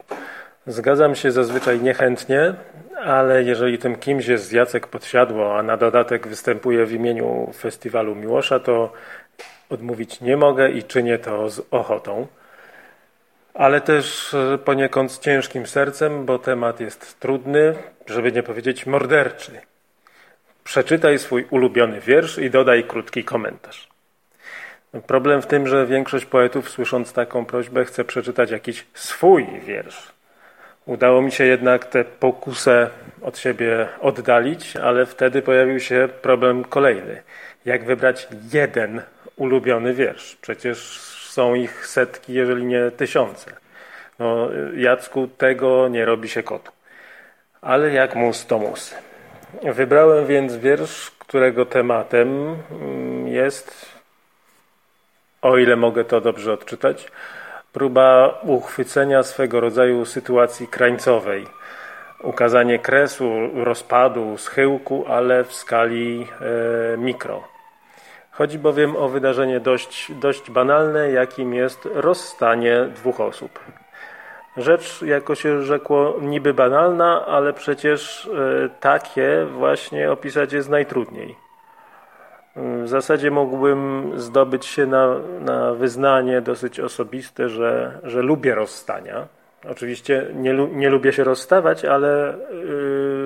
Zgadzam 0.67 1.15
się 1.15 1.31
zazwyczaj 1.31 1.81
niechętnie, 1.81 2.53
ale 3.05 3.43
jeżeli 3.43 3.77
tym 3.77 3.95
kimś 3.95 4.27
jest 4.27 4.53
Jacek 4.53 4.87
Podsiadło, 4.87 5.57
a 5.57 5.63
na 5.63 5.77
dodatek 5.77 6.27
występuje 6.27 6.85
w 6.85 6.91
imieniu 6.91 7.51
Festiwalu 7.57 8.15
Miłosza, 8.15 8.59
to 8.59 8.93
odmówić 9.69 10.21
nie 10.21 10.37
mogę 10.37 10.71
i 10.71 10.83
czynię 10.83 11.17
to 11.19 11.49
z 11.49 11.61
ochotą. 11.71 12.27
Ale 13.53 13.81
też 13.81 14.35
poniekąd 14.65 15.11
z 15.11 15.19
ciężkim 15.19 15.67
sercem, 15.67 16.25
bo 16.25 16.39
temat 16.39 16.79
jest 16.79 17.19
trudny, 17.19 17.75
żeby 18.05 18.31
nie 18.31 18.43
powiedzieć 18.43 18.85
morderczy. 18.85 19.51
Przeczytaj 20.63 21.19
swój 21.19 21.45
ulubiony 21.49 22.01
wiersz 22.01 22.37
i 22.37 22.49
dodaj 22.49 22.83
krótki 22.83 23.23
komentarz. 23.23 23.87
Problem 25.07 25.41
w 25.41 25.47
tym, 25.47 25.67
że 25.67 25.85
większość 25.85 26.25
poetów, 26.25 26.69
słysząc 26.69 27.13
taką 27.13 27.45
prośbę, 27.45 27.85
chce 27.85 28.03
przeczytać 28.03 28.51
jakiś 28.51 28.85
swój 28.93 29.47
wiersz. 29.65 30.13
Udało 30.85 31.21
mi 31.21 31.31
się 31.31 31.43
jednak 31.43 31.85
tę 31.85 32.03
pokusę 32.03 32.89
od 33.21 33.37
siebie 33.37 33.87
oddalić, 33.99 34.77
ale 34.77 35.05
wtedy 35.05 35.41
pojawił 35.41 35.79
się 35.79 36.09
problem 36.21 36.63
kolejny. 36.63 37.21
Jak 37.65 37.83
wybrać 37.85 38.27
jeden 38.53 39.01
ulubiony 39.35 39.93
wiersz? 39.93 40.37
Przecież 40.41 40.99
są 41.29 41.55
ich 41.55 41.87
setki, 41.87 42.33
jeżeli 42.33 42.65
nie 42.65 42.91
tysiące. 42.91 43.51
No, 44.19 44.49
Jacku, 44.75 45.27
tego 45.27 45.87
nie 45.87 46.05
robi 46.05 46.29
się 46.29 46.43
kotu. 46.43 46.71
Ale 47.61 47.93
jak 47.93 48.15
mus, 48.15 48.45
to 48.45 48.59
mus. 48.59 48.95
Wybrałem 49.61 50.25
więc 50.25 50.55
wiersz, 50.55 51.11
którego 51.11 51.65
tematem 51.65 52.55
mm, 52.71 53.27
jest, 53.27 53.85
o 55.41 55.57
ile 55.57 55.75
mogę 55.75 56.05
to 56.05 56.21
dobrze 56.21 56.53
odczytać, 56.53 57.11
próba 57.73 58.39
uchwycenia 58.43 59.23
swego 59.23 59.59
rodzaju 59.59 60.05
sytuacji 60.05 60.67
krańcowej, 60.67 61.47
ukazanie 62.23 62.79
kresu, 62.79 63.49
rozpadu, 63.53 64.37
schyłku, 64.37 65.05
ale 65.07 65.43
w 65.43 65.53
skali 65.53 66.27
e, 66.93 66.97
mikro. 66.97 67.43
Chodzi 68.31 68.59
bowiem 68.59 68.95
o 68.95 69.09
wydarzenie 69.09 69.59
dość, 69.59 70.11
dość 70.11 70.51
banalne, 70.51 71.11
jakim 71.11 71.53
jest 71.53 71.89
rozstanie 71.93 72.85
dwóch 72.95 73.19
osób. 73.19 73.59
Rzecz, 74.57 75.01
jako 75.01 75.35
się 75.35 75.61
rzekło, 75.63 76.17
niby 76.21 76.53
banalna, 76.53 77.25
ale 77.25 77.53
przecież 77.53 78.25
e, 78.25 78.69
takie 78.79 79.45
właśnie 79.45 80.11
opisać 80.11 80.53
jest 80.53 80.69
najtrudniej. 80.69 81.35
W 82.55 82.87
zasadzie 82.87 83.31
mógłbym 83.31 84.11
zdobyć 84.15 84.65
się 84.65 84.85
na, 84.85 85.19
na 85.39 85.73
wyznanie 85.73 86.41
dosyć 86.41 86.79
osobiste, 86.79 87.49
że, 87.49 87.99
że 88.03 88.21
lubię 88.21 88.55
rozstania. 88.55 89.27
Oczywiście 89.69 90.27
nie, 90.33 90.53
nie 90.53 90.89
lubię 90.89 91.13
się 91.13 91.23
rozstawać, 91.23 91.85
ale 91.85 92.33
y, 92.33 92.35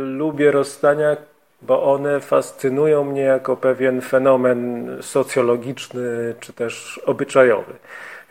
lubię 0.05 0.51
rozstania, 0.51 1.17
bo 1.61 1.93
one 1.93 2.19
fascynują 2.19 3.03
mnie 3.03 3.21
jako 3.21 3.57
pewien 3.57 4.01
fenomen 4.01 4.89
socjologiczny 5.01 6.35
czy 6.39 6.53
też 6.53 7.01
obyczajowy. 7.05 7.73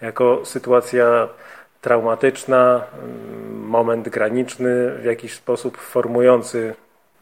Jako 0.03 0.41
sytuacja 0.45 1.29
traumatyczna, 1.87 2.83
moment 3.53 4.09
graniczny, 4.09 4.91
w 4.91 5.05
jakiś 5.05 5.35
sposób 5.35 5.77
formujący 5.77 6.75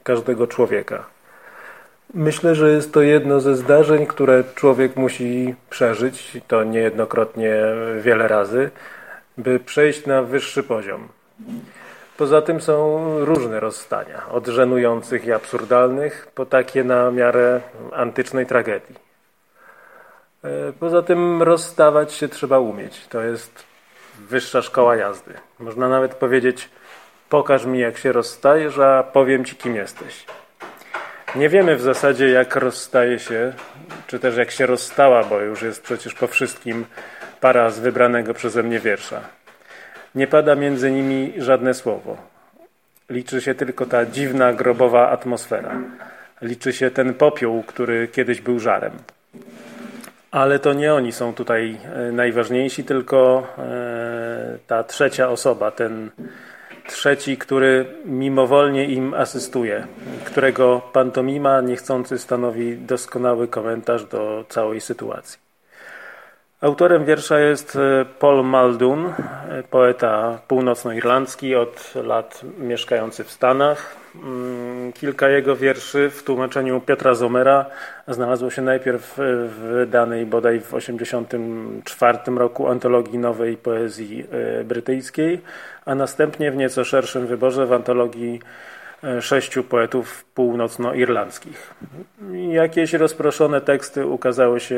każdego 0.02 0.46
człowieka. 0.46 1.04
Myślę, 2.14 2.54
że 2.54 2.70
jest 2.70 2.92
to 2.92 3.02
jedno 3.02 3.40
ze 3.40 3.56
zdarzeń, 3.56 4.06
które 4.06 4.44
człowiek 4.54 4.96
musi 4.96 5.54
przeżyć, 5.70 6.40
to 6.48 6.64
niejednokrotnie 6.64 7.56
wiele 8.00 8.28
razy, 8.28 8.70
by 9.38 9.60
przejść 9.60 10.06
na 10.06 10.22
wyższy 10.22 10.62
poziom. 10.62 11.08
Poza 12.16 12.42
tym 12.42 12.60
są 12.60 13.04
różne 13.24 13.60
rozstania, 13.60 14.22
od 14.30 14.46
żenujących 14.46 15.24
i 15.26 15.32
absurdalnych, 15.32 16.28
po 16.34 16.46
takie 16.46 16.84
na 16.84 17.10
miarę 17.10 17.60
antycznej 17.92 18.46
tragedii. 18.46 18.96
E, 20.44 20.72
poza 20.80 21.02
tym 21.02 21.42
rozstawać 21.42 22.12
się 22.12 22.28
trzeba 22.28 22.58
umieć. 22.58 23.06
To 23.08 23.22
jest 23.22 23.73
wyższa 24.18 24.62
szkoła 24.62 24.96
jazdy. 24.96 25.34
Można 25.58 25.88
nawet 25.88 26.14
powiedzieć, 26.14 26.68
pokaż 27.28 27.64
mi 27.64 27.78
jak 27.78 27.98
się 27.98 28.12
rozstajesz, 28.12 28.78
a 28.78 29.02
powiem 29.02 29.44
ci 29.44 29.56
kim 29.56 29.76
jesteś. 29.76 30.24
Nie 31.36 31.48
wiemy 31.48 31.76
w 31.76 31.80
zasadzie, 31.80 32.28
jak 32.28 32.56
rozstaje 32.56 33.18
się, 33.18 33.52
czy 34.06 34.18
też 34.18 34.36
jak 34.36 34.50
się 34.50 34.66
rozstała, 34.66 35.24
bo 35.24 35.40
już 35.40 35.62
jest 35.62 35.82
przecież 35.82 36.14
po 36.14 36.26
wszystkim 36.26 36.84
para 37.40 37.70
z 37.70 37.80
wybranego 37.80 38.34
przeze 38.34 38.62
mnie 38.62 38.80
wiersza. 38.80 39.20
Nie 40.14 40.26
pada 40.26 40.54
między 40.54 40.90
nimi 40.90 41.32
żadne 41.38 41.74
słowo. 41.74 42.16
Liczy 43.10 43.40
się 43.40 43.54
tylko 43.54 43.86
ta 43.86 44.06
dziwna, 44.06 44.52
grobowa 44.52 45.10
atmosfera. 45.10 45.78
Liczy 46.42 46.72
się 46.72 46.90
ten 46.90 47.14
popiół, 47.14 47.62
który 47.62 48.08
kiedyś 48.08 48.40
był 48.40 48.58
żarem. 48.58 48.92
Ale 50.34 50.58
to 50.58 50.72
nie 50.72 50.94
oni 50.94 51.12
są 51.12 51.34
tutaj 51.34 51.78
e, 51.84 52.12
najważniejsi, 52.12 52.84
tylko 52.84 53.46
e, 53.58 54.58
ta 54.66 54.84
trzecia 54.84 55.28
osoba, 55.28 55.70
ten 55.70 56.10
trzeci, 56.86 57.36
który 57.36 57.86
mimowolnie 58.04 58.84
im 58.84 59.14
asystuje, 59.14 59.86
którego 60.24 60.82
pantomima 60.92 61.60
niechcący 61.60 62.18
stanowi 62.18 62.76
doskonały 62.76 63.48
komentarz 63.48 64.04
do 64.04 64.44
całej 64.48 64.80
sytuacji. 64.80 65.38
Autorem 66.60 67.04
wiersza 67.04 67.38
jest 67.38 67.76
e, 67.76 68.04
Paul 68.04 68.44
Muldoon, 68.44 69.12
poeta 69.70 70.38
północnoirlandzki, 70.48 71.54
od 71.54 71.94
lat 71.94 72.40
mieszkający 72.58 73.24
w 73.24 73.30
Stanach. 73.30 74.03
Mm, 74.22 74.92
kilka 74.92 75.28
jego 75.28 75.56
wierszy 75.56 76.10
w 76.10 76.22
tłumaczeniu 76.22 76.80
Piotra 76.80 77.14
Zomera 77.14 77.66
znalazło 78.08 78.50
się 78.50 78.62
najpierw 78.62 79.14
w 79.18 79.58
wydanej 79.58 80.26
bodaj 80.26 80.60
w 80.60 80.70
1984 80.70 82.18
roku 82.38 82.68
antologii 82.68 83.18
nowej 83.18 83.56
poezji 83.56 84.24
e, 84.60 84.64
brytyjskiej, 84.64 85.40
a 85.86 85.94
następnie 85.94 86.50
w 86.50 86.56
nieco 86.56 86.84
szerszym 86.84 87.26
wyborze 87.26 87.66
w 87.66 87.72
antologii 87.72 88.40
sześciu 89.20 89.64
poetów 89.64 90.24
północnoirlandzkich. 90.24 91.74
Jakieś 92.50 92.92
rozproszone 92.92 93.60
teksty 93.60 94.06
ukazały 94.06 94.60
się 94.60 94.76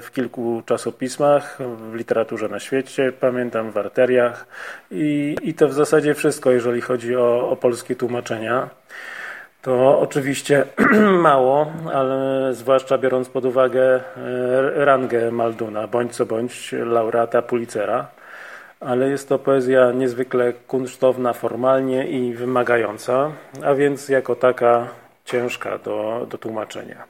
w 0.00 0.08
kilku 0.14 0.62
czasopismach, 0.66 1.58
w 1.90 1.94
literaturze 1.94 2.48
na 2.48 2.60
świecie, 2.60 3.12
pamiętam 3.20 3.70
w 3.70 3.78
arteriach 3.78 4.46
i, 4.90 5.36
i 5.42 5.54
to 5.54 5.68
w 5.68 5.72
zasadzie 5.72 6.14
wszystko, 6.14 6.50
jeżeli 6.50 6.80
chodzi 6.80 7.16
o, 7.16 7.50
o 7.50 7.56
polskie 7.56 7.96
tłumaczenia. 7.96 8.68
To 9.62 10.00
oczywiście 10.00 10.64
mało, 11.28 11.72
ale 11.92 12.48
zwłaszcza 12.54 12.98
biorąc 12.98 13.28
pod 13.28 13.44
uwagę 13.44 13.94
e, 13.94 14.00
rangę 14.84 15.30
Malduna, 15.30 15.86
bądź 15.86 16.16
co 16.16 16.26
bądź 16.26 16.72
laureata 16.72 17.42
Pulitzera, 17.42 18.06
ale 18.80 19.08
jest 19.08 19.28
to 19.28 19.38
poezja 19.38 19.92
niezwykle 19.92 20.52
kunsztowna 20.52 21.32
formalnie 21.32 22.08
i 22.08 22.34
wymagająca, 22.34 23.32
a 23.64 23.74
więc 23.74 24.08
jako 24.08 24.36
taka 24.36 24.88
ciężka 25.24 25.78
do, 25.78 26.26
do 26.30 26.38
tłumaczenia. 26.38 27.04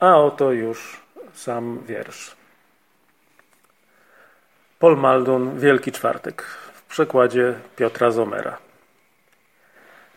A 0.00 0.16
oto 0.16 0.52
już 0.52 1.00
sam 1.34 1.82
wiersz. 1.86 2.36
Paul 4.78 4.96
Maldun, 4.96 5.58
Wielki 5.58 5.92
Czwartek, 5.92 6.42
w 6.74 6.82
przekładzie 6.82 7.54
Piotra 7.76 8.10
Zomera. 8.10 8.58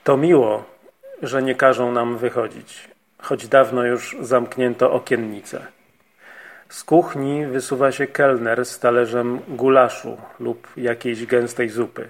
To 0.03 0.17
miło, 0.17 0.63
że 1.21 1.43
nie 1.43 1.55
każą 1.55 1.91
nam 1.91 2.17
wychodzić, 2.17 2.89
choć 3.21 3.47
dawno 3.47 3.83
już 3.83 4.15
zamknięto 4.21 4.91
okiennice. 4.91 5.67
Z 6.71 6.83
kuchni 6.83 7.45
wysuwa 7.45 7.91
się 7.91 8.07
kelner 8.07 8.65
z 8.65 8.79
talerzem 8.79 9.39
gulaszu 9.47 10.17
lub 10.39 10.67
jakiejś 10.77 11.25
gęstej 11.25 11.69
zupy 11.69 12.09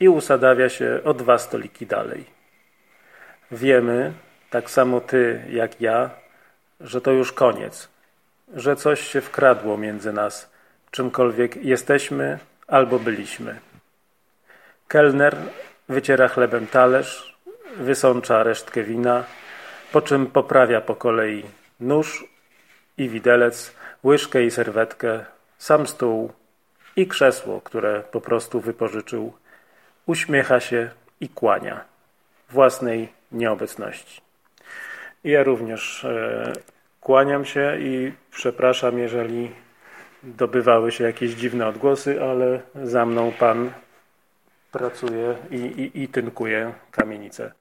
i 0.00 0.08
usadawia 0.08 0.68
się 0.68 1.00
o 1.04 1.14
dwa 1.14 1.38
stoliki 1.38 1.86
dalej. 1.86 2.24
Wiemy, 3.50 4.12
tak 4.50 4.70
samo 4.70 5.00
ty 5.00 5.42
jak 5.50 5.80
ja, 5.80 6.10
że 6.80 7.00
to 7.00 7.10
już 7.10 7.32
koniec, 7.32 7.88
że 8.54 8.76
coś 8.76 9.00
się 9.00 9.20
wkradło 9.20 9.76
między 9.76 10.12
nas, 10.12 10.50
czymkolwiek 10.90 11.56
jesteśmy 11.56 12.38
albo 12.66 12.98
byliśmy. 12.98 13.60
Kelner 14.88 15.36
wyciera 15.88 16.28
chlebem 16.28 16.66
talerz, 16.66 17.36
wysącza 17.76 18.42
resztkę 18.42 18.82
wina, 18.82 19.24
po 19.92 20.02
czym 20.02 20.26
poprawia 20.26 20.80
po 20.80 20.96
kolei 20.96 21.44
nóż 21.80 22.35
i 22.98 23.08
widelec, 23.08 23.74
łyżkę 24.04 24.44
i 24.44 24.50
serwetkę, 24.50 25.24
sam 25.58 25.86
stół 25.86 26.32
i 26.96 27.06
krzesło, 27.06 27.60
które 27.60 28.02
po 28.10 28.20
prostu 28.20 28.60
wypożyczył. 28.60 29.32
Uśmiecha 30.06 30.60
się 30.60 30.90
i 31.20 31.28
kłania 31.28 31.84
własnej 32.50 33.08
nieobecności. 33.32 34.20
Ja 35.24 35.42
również 35.42 36.04
e, 36.04 36.52
kłaniam 37.00 37.44
się 37.44 37.76
i 37.80 38.12
przepraszam, 38.30 38.98
jeżeli 38.98 39.50
dobywały 40.22 40.92
się 40.92 41.04
jakieś 41.04 41.30
dziwne 41.30 41.66
odgłosy, 41.66 42.22
ale 42.22 42.60
za 42.84 43.06
mną 43.06 43.32
pan 43.32 43.72
pracuje 44.72 45.36
i, 45.50 45.56
i, 45.56 46.02
i 46.02 46.08
tynkuje 46.08 46.72
kamienicę. 46.90 47.52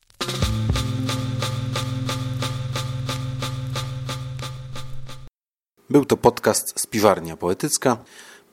Był 5.89 6.05
to 6.05 6.17
podcast 6.17 6.79
Spiwarnia 6.79 7.37
Poetycka, 7.37 7.97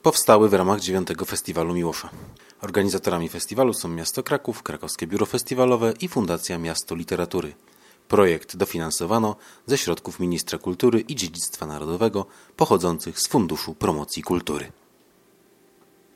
powstały 0.02 0.48
w 0.48 0.54
ramach 0.54 0.80
dziewiątego 0.80 1.24
Festiwalu 1.24 1.74
Miłosza. 1.74 2.10
Organizatorami 2.60 3.28
festiwalu 3.28 3.74
są 3.74 3.88
Miasto 3.88 4.22
Kraków, 4.22 4.62
Krakowskie 4.62 5.06
Biuro 5.06 5.26
Festiwalowe 5.26 5.94
i 6.00 6.08
Fundacja 6.08 6.58
Miasto 6.58 6.94
Literatury. 6.94 7.54
Projekt 8.08 8.56
dofinansowano 8.56 9.36
ze 9.66 9.78
środków 9.78 10.20
Ministra 10.20 10.58
Kultury 10.58 11.00
i 11.00 11.16
Dziedzictwa 11.16 11.66
Narodowego 11.66 12.26
pochodzących 12.56 13.20
z 13.20 13.26
Funduszu 13.26 13.74
Promocji 13.74 14.22
Kultury. 14.22 14.72